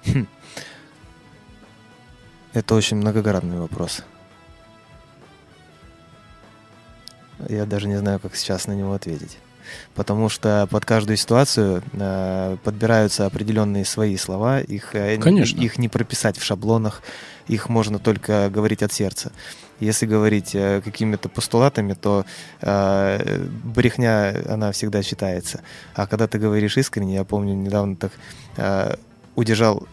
Хм. 0.06 0.26
Это 2.52 2.74
очень 2.74 2.98
многогранный 2.98 3.58
вопрос. 3.58 4.02
Я 7.48 7.66
даже 7.66 7.88
не 7.88 7.96
знаю, 7.96 8.20
как 8.20 8.36
сейчас 8.36 8.66
на 8.66 8.72
него 8.72 8.92
ответить. 8.92 9.38
Потому 9.94 10.28
что 10.28 10.68
под 10.70 10.84
каждую 10.84 11.16
ситуацию 11.16 11.82
э, 11.92 12.56
подбираются 12.62 13.26
определенные 13.26 13.84
свои 13.84 14.16
слова, 14.16 14.60
их, 14.60 14.94
э, 14.94 15.18
Конечно. 15.18 15.58
их 15.58 15.78
не 15.78 15.88
прописать 15.88 16.38
в 16.38 16.44
шаблонах, 16.44 17.02
их 17.48 17.68
можно 17.68 17.98
только 17.98 18.50
говорить 18.50 18.82
от 18.82 18.92
сердца. 18.92 19.32
Если 19.80 20.06
говорить 20.06 20.54
э, 20.54 20.80
какими-то 20.84 21.28
постулатами, 21.28 21.94
то 21.94 22.24
э, 22.60 23.46
брехня, 23.64 24.34
она 24.48 24.70
всегда 24.72 25.02
считается. 25.02 25.62
А 25.94 26.06
когда 26.06 26.28
ты 26.28 26.38
говоришь 26.38 26.76
искренне, 26.76 27.14
я 27.14 27.24
помню, 27.24 27.54
недавно 27.54 27.96
так 27.96 28.12
э, 28.56 28.96
удержал 29.34 29.86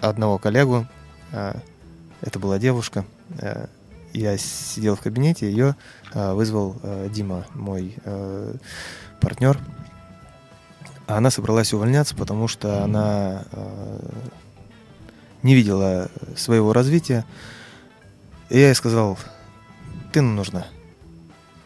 одного 0.00 0.38
коллегу, 0.38 0.86
э, 1.32 1.54
это 2.20 2.38
была 2.38 2.58
девушка, 2.58 3.04
э, 3.38 3.66
я 4.12 4.36
сидел 4.36 4.96
в 4.96 5.00
кабинете, 5.00 5.50
ее 5.50 5.76
э, 6.12 6.32
вызвал 6.32 6.76
Дима, 7.10 7.46
мой 7.54 7.96
партнер. 9.20 9.58
а 11.06 11.16
она 11.16 11.30
собралась 11.30 11.72
увольняться, 11.72 12.14
потому 12.14 12.48
что 12.48 12.82
она 12.84 13.44
не 15.42 15.54
видела 15.54 16.08
своего 16.36 16.72
развития. 16.72 17.24
И 18.48 18.58
я 18.58 18.68
ей 18.68 18.74
сказал, 18.74 19.18
ты 20.12 20.20
нам 20.20 20.36
нужна. 20.36 20.66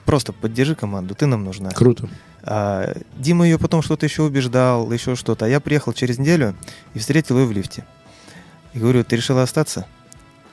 Просто 0.05 0.33
поддержи 0.33 0.75
команду, 0.75 1.15
ты 1.15 1.27
нам 1.27 1.45
нужна. 1.45 1.71
Круто. 1.71 2.09
А, 2.47 2.97
Дима 3.17 3.45
ее 3.45 3.59
потом 3.59 3.83
что-то 3.83 4.07
еще 4.07 4.23
убеждал, 4.23 4.91
еще 4.93 5.17
что-то. 5.17 5.45
А 5.45 5.49
я 5.49 5.61
приехал 5.61 5.93
через 5.93 6.19
неделю 6.19 6.55
и 6.95 6.99
встретил 7.01 7.39
ее 7.39 7.45
в 7.45 7.53
лифте. 7.53 7.85
И 8.73 8.79
говорю, 8.79 9.05
ты 9.05 9.17
решила 9.17 9.43
остаться? 9.43 9.87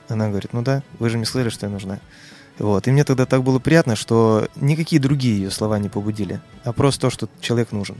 Она 0.09 0.29
говорит, 0.29 0.53
ну 0.53 0.63
да, 0.63 0.81
вы 0.99 1.09
же 1.09 1.17
мне 1.17 1.25
сказали, 1.25 1.49
что 1.49 1.67
я 1.67 1.71
нужна. 1.71 1.99
Вот. 2.57 2.87
И 2.87 2.91
мне 2.91 3.03
тогда 3.03 3.25
так 3.25 3.43
было 3.43 3.59
приятно, 3.59 3.95
что 3.95 4.47
никакие 4.55 5.01
другие 5.01 5.37
ее 5.37 5.51
слова 5.51 5.77
не 5.79 5.89
побудили, 5.89 6.41
а 6.63 6.73
просто 6.73 7.01
то, 7.01 7.09
что 7.09 7.29
человек 7.41 7.71
нужен. 7.71 7.97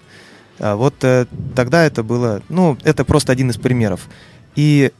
А 0.59 0.75
вот 0.75 1.03
э, 1.03 1.25
тогда 1.55 1.83
это 1.83 2.03
было, 2.03 2.41
ну, 2.49 2.77
это 2.83 3.05
просто 3.05 3.31
один 3.31 3.49
из 3.49 3.57
примеров. 3.57 4.07
И 4.55 4.91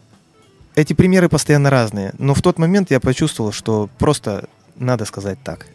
эти 0.76 0.94
примеры 0.94 1.30
постоянно 1.30 1.70
разные. 1.70 2.14
Но 2.18 2.34
в 2.34 2.42
тот 2.42 2.58
момент 2.58 2.92
я 2.92 3.00
почувствовал, 3.00 3.52
что 3.52 3.90
просто 3.98 4.50
надо 4.76 5.06
сказать 5.06 5.38
так. 5.44 5.68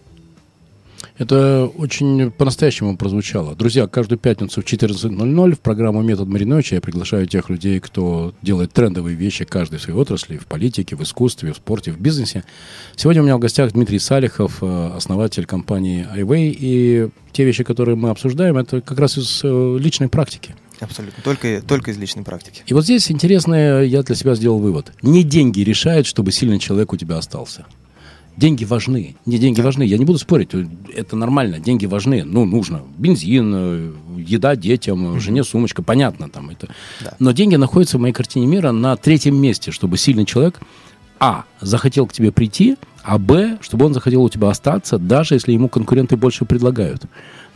Это 1.16 1.70
очень 1.76 2.30
по-настоящему 2.30 2.96
прозвучало. 2.96 3.56
Друзья, 3.56 3.86
каждую 3.88 4.18
пятницу 4.18 4.62
в 4.62 4.64
14.00 4.64 5.54
в 5.54 5.60
программу 5.60 6.02
«Метод 6.02 6.28
Мариновича» 6.28 6.76
я 6.76 6.80
приглашаю 6.80 7.26
тех 7.26 7.50
людей, 7.50 7.80
кто 7.80 8.34
делает 8.42 8.72
трендовые 8.72 9.16
вещи 9.16 9.44
каждой 9.44 9.80
своей 9.80 9.98
отрасли, 9.98 10.38
в 10.38 10.46
политике, 10.46 10.96
в 10.96 11.02
искусстве, 11.02 11.52
в 11.52 11.56
спорте, 11.56 11.90
в 11.90 12.00
бизнесе. 12.00 12.44
Сегодня 12.96 13.22
у 13.22 13.24
меня 13.24 13.36
в 13.36 13.40
гостях 13.40 13.72
Дмитрий 13.72 13.98
Салихов, 13.98 14.58
э, 14.62 14.90
основатель 14.94 15.44
компании 15.44 16.06
iWay. 16.14 16.56
И 16.56 17.08
те 17.32 17.44
вещи, 17.44 17.64
которые 17.64 17.96
мы 17.96 18.10
обсуждаем, 18.10 18.56
это 18.56 18.80
как 18.80 18.98
раз 18.98 19.18
из 19.18 19.40
э, 19.42 19.76
личной 19.80 20.08
практики. 20.08 20.54
Абсолютно. 20.80 21.22
Только, 21.22 21.60
только 21.62 21.90
из 21.90 21.98
личной 21.98 22.22
практики. 22.22 22.62
И 22.66 22.74
вот 22.74 22.84
здесь 22.84 23.10
интересно, 23.10 23.82
я 23.82 24.02
для 24.02 24.14
себя 24.14 24.34
сделал 24.34 24.58
вывод. 24.58 24.92
Не 25.02 25.24
деньги 25.24 25.60
решают, 25.60 26.06
чтобы 26.06 26.30
сильный 26.32 26.58
человек 26.58 26.92
у 26.92 26.96
тебя 26.96 27.16
остался. 27.16 27.66
Деньги 28.38 28.64
важны. 28.64 29.16
Не 29.26 29.38
деньги 29.38 29.60
важны. 29.60 29.82
Я 29.82 29.98
не 29.98 30.04
буду 30.04 30.18
спорить. 30.20 30.50
Это 30.94 31.16
нормально. 31.16 31.58
Деньги 31.58 31.86
важны. 31.86 32.22
Ну, 32.22 32.44
нужно. 32.44 32.82
Бензин, 32.96 33.52
э, 33.52 33.92
еда 34.16 34.54
детям, 34.54 35.18
жене 35.18 35.42
сумочка. 35.42 35.82
Понятно 35.82 36.28
там 36.28 36.50
это. 36.50 36.68
Да. 37.00 37.14
Но 37.18 37.32
деньги 37.32 37.56
находятся 37.56 37.98
в 37.98 38.00
моей 38.00 38.14
картине 38.14 38.46
мира 38.46 38.70
на 38.70 38.96
третьем 38.96 39.34
месте, 39.34 39.72
чтобы 39.72 39.98
сильный 39.98 40.24
человек, 40.24 40.60
а, 41.18 41.46
захотел 41.60 42.06
к 42.06 42.12
тебе 42.12 42.30
прийти, 42.30 42.76
а, 43.02 43.18
б, 43.18 43.58
чтобы 43.60 43.86
он 43.86 43.92
захотел 43.92 44.22
у 44.22 44.28
тебя 44.28 44.50
остаться, 44.50 44.98
даже 44.98 45.34
если 45.34 45.50
ему 45.50 45.68
конкуренты 45.68 46.16
больше 46.16 46.44
предлагают. 46.44 47.02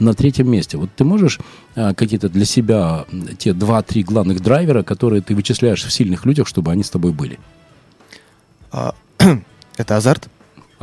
На 0.01 0.15
третьем 0.15 0.51
месте. 0.51 0.79
Вот 0.79 0.91
ты 0.97 1.05
можешь 1.05 1.39
а, 1.77 1.95
какие-то 1.95 2.29
для 2.29 2.45
себя 2.45 3.07
те 3.39 3.53
два-три 3.53 4.03
главных 4.03 4.41
драйвера, 4.41 4.83
которые 4.83 5.23
ты 5.23 5.37
вычисляешь 5.37 5.85
в 5.85 5.93
сильных 5.93 6.27
людях, 6.27 6.49
чтобы 6.49 6.73
они 6.73 6.83
с 6.83 6.91
тобой 6.91 7.13
были? 7.13 7.39
А, 8.73 8.97
это 9.77 9.97
азарт. 9.97 10.29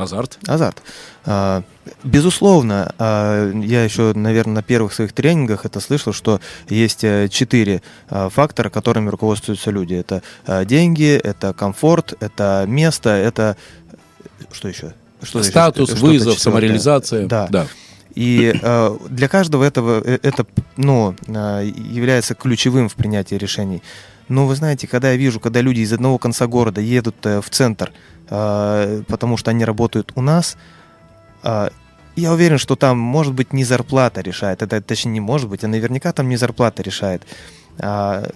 Азарт. 0.02 0.38
Азарт. 0.46 0.82
А, 1.24 1.62
безусловно, 2.04 2.94
а, 2.98 3.50
я 3.52 3.84
еще, 3.84 4.12
наверное, 4.14 4.54
на 4.54 4.62
первых 4.62 4.92
своих 4.92 5.12
тренингах 5.12 5.64
это 5.64 5.80
слышал, 5.80 6.12
что 6.12 6.40
есть 6.68 7.04
э, 7.04 7.28
четыре 7.28 7.82
а, 8.08 8.28
фактора, 8.28 8.70
которыми 8.70 9.08
руководствуются 9.08 9.70
люди. 9.70 9.94
Это 9.94 10.22
деньги, 10.64 11.16
это 11.16 11.52
комфорт, 11.52 12.14
это 12.20 12.64
место, 12.66 13.10
это 13.10 13.56
что 14.52 14.68
еще? 14.68 14.94
Что 15.22 15.42
Статус, 15.42 15.90
еще? 15.90 16.00
вызов, 16.00 16.34
что 16.34 16.42
самореализация. 16.42 17.26
Да. 17.26 17.46
да. 17.48 17.66
И 18.14 18.52
э, 18.60 18.98
для 19.08 19.28
каждого 19.28 19.64
этого 19.64 20.02
э, 20.04 20.18
это 20.22 20.46
ну, 20.76 21.14
является 21.28 22.34
ключевым 22.34 22.88
в 22.88 22.94
принятии 22.94 23.34
решений. 23.34 23.82
Но 24.30 24.46
вы 24.46 24.54
знаете, 24.54 24.86
когда 24.86 25.10
я 25.10 25.16
вижу, 25.16 25.40
когда 25.40 25.60
люди 25.60 25.80
из 25.80 25.92
одного 25.92 26.16
конца 26.16 26.46
города 26.46 26.80
едут 26.80 27.16
в 27.24 27.50
центр, 27.50 27.92
а, 28.28 29.02
потому 29.08 29.36
что 29.36 29.50
они 29.50 29.64
работают 29.64 30.12
у 30.14 30.22
нас. 30.22 30.56
А, 31.42 31.70
я 32.14 32.32
уверен, 32.32 32.56
что 32.56 32.76
там, 32.76 32.96
может 32.96 33.34
быть, 33.34 33.52
не 33.52 33.64
зарплата 33.64 34.20
решает. 34.20 34.62
Это, 34.62 34.80
точнее, 34.80 35.10
не 35.10 35.20
может 35.20 35.48
быть, 35.50 35.64
а 35.64 35.68
наверняка 35.68 36.12
там 36.12 36.28
не 36.28 36.36
зарплата 36.36 36.80
решает. 36.80 37.26
А, 37.80 38.30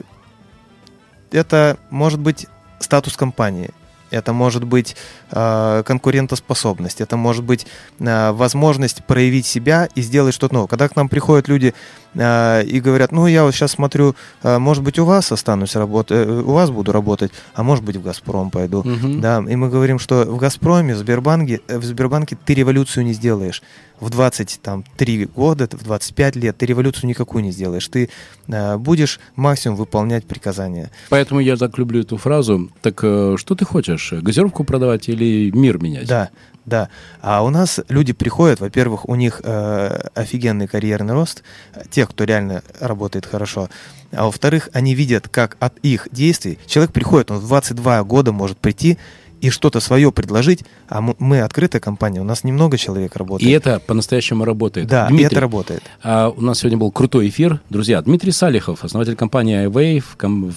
это 1.30 1.76
может 1.90 2.18
быть 2.18 2.48
статус 2.80 3.16
компании 3.16 3.70
это 4.14 4.32
может 4.32 4.64
быть 4.64 4.96
э, 5.30 5.82
конкурентоспособность, 5.84 7.00
это 7.00 7.16
может 7.16 7.44
быть 7.44 7.66
э, 7.98 8.32
возможность 8.32 9.04
проявить 9.04 9.46
себя 9.46 9.88
и 9.94 10.02
сделать 10.02 10.34
что-то 10.34 10.54
новое. 10.54 10.68
Когда 10.68 10.88
к 10.88 10.96
нам 10.96 11.08
приходят 11.08 11.48
люди 11.48 11.74
э, 12.14 12.64
и 12.64 12.80
говорят, 12.80 13.12
ну 13.12 13.26
я 13.26 13.44
вот 13.44 13.54
сейчас 13.54 13.72
смотрю, 13.72 14.14
э, 14.42 14.58
может 14.58 14.82
быть 14.82 14.98
у 14.98 15.04
вас 15.04 15.32
останусь 15.32 15.76
работать, 15.76 16.16
э, 16.16 16.30
у 16.30 16.52
вас 16.52 16.70
буду 16.70 16.92
работать, 16.92 17.32
а 17.54 17.62
может 17.62 17.84
быть 17.84 17.96
в 17.96 18.02
Газпром 18.02 18.50
пойду, 18.50 18.80
угу. 18.80 19.18
да, 19.20 19.42
и 19.46 19.56
мы 19.56 19.68
говорим, 19.68 19.98
что 19.98 20.24
в 20.24 20.38
Газпроме, 20.38 20.94
в 20.94 20.98
Сбербанке, 20.98 21.60
э, 21.68 21.78
в 21.78 21.84
Сбербанке 21.84 22.36
ты 22.44 22.54
революцию 22.54 23.04
не 23.04 23.12
сделаешь 23.12 23.62
в 24.00 24.10
23 24.10 25.26
года, 25.26 25.68
в 25.70 25.82
25 25.84 26.36
лет 26.36 26.56
ты 26.56 26.66
революцию 26.66 27.08
никакую 27.08 27.44
не 27.44 27.52
сделаешь. 27.52 27.86
Ты 27.88 28.10
э, 28.48 28.76
будешь 28.76 29.20
максимум 29.36 29.76
выполнять 29.76 30.24
приказания. 30.26 30.90
Поэтому 31.08 31.40
я 31.40 31.56
так 31.56 31.78
люблю 31.78 32.00
эту 32.00 32.16
фразу. 32.16 32.70
Так 32.82 33.00
э, 33.02 33.36
что 33.38 33.54
ты 33.54 33.64
хочешь? 33.64 34.12
Газировку 34.12 34.64
продавать 34.64 35.08
или 35.08 35.50
мир 35.50 35.82
менять? 35.82 36.06
Да, 36.06 36.30
да. 36.66 36.88
А 37.20 37.42
у 37.44 37.50
нас 37.50 37.80
люди 37.88 38.12
приходят, 38.12 38.60
во-первых, 38.60 39.08
у 39.08 39.14
них 39.14 39.40
э, 39.44 40.08
офигенный 40.14 40.66
карьерный 40.66 41.14
рост, 41.14 41.42
тех, 41.90 42.10
кто 42.10 42.24
реально 42.24 42.62
работает 42.80 43.26
хорошо. 43.26 43.68
А 44.12 44.24
во-вторых, 44.26 44.68
они 44.72 44.94
видят, 44.94 45.28
как 45.28 45.56
от 45.60 45.76
их 45.78 46.08
действий 46.10 46.58
человек 46.66 46.92
приходит, 46.92 47.30
он 47.30 47.38
в 47.38 47.46
22 47.46 48.04
года 48.04 48.32
может 48.32 48.58
прийти 48.58 48.98
и 49.44 49.50
что-то 49.50 49.80
свое 49.80 50.10
предложить, 50.10 50.64
а 50.88 51.02
мы 51.02 51.42
открытая 51.42 51.78
компания, 51.78 52.18
у 52.18 52.24
нас 52.24 52.44
немного 52.44 52.78
человек 52.78 53.14
работает. 53.14 53.50
И 53.50 53.52
это 53.52 53.78
по-настоящему 53.78 54.46
работает. 54.46 54.86
Да, 54.86 55.06
Дмитрий, 55.08 55.24
и 55.24 55.26
это 55.26 55.40
работает. 55.40 55.82
А, 56.02 56.30
у 56.30 56.40
нас 56.40 56.60
сегодня 56.60 56.78
был 56.78 56.90
крутой 56.90 57.28
эфир. 57.28 57.60
Друзья, 57.68 58.00
Дмитрий 58.00 58.32
Салихов, 58.32 58.84
основатель 58.84 59.16
компании 59.16 59.66
iWave 59.66 60.04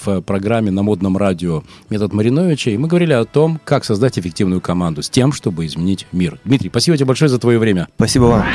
в 0.05 0.21
программе 0.21 0.71
на 0.71 0.83
модном 0.83 1.17
радио 1.17 1.63
«Метод 1.89 2.13
Мариновича». 2.13 2.71
И 2.71 2.77
мы 2.77 2.87
говорили 2.87 3.11
о 3.11 3.25
том, 3.25 3.59
как 3.65 3.83
создать 3.83 4.17
эффективную 4.17 4.61
команду 4.61 5.03
с 5.03 5.09
тем, 5.09 5.33
чтобы 5.33 5.65
изменить 5.65 6.07
мир. 6.13 6.39
Дмитрий, 6.45 6.69
спасибо 6.69 6.95
тебе 6.95 7.07
большое 7.07 7.27
за 7.27 7.39
твое 7.39 7.59
время. 7.59 7.89
Спасибо 7.97 8.23
вам. 8.23 8.45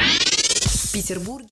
Петербург. 0.95 1.45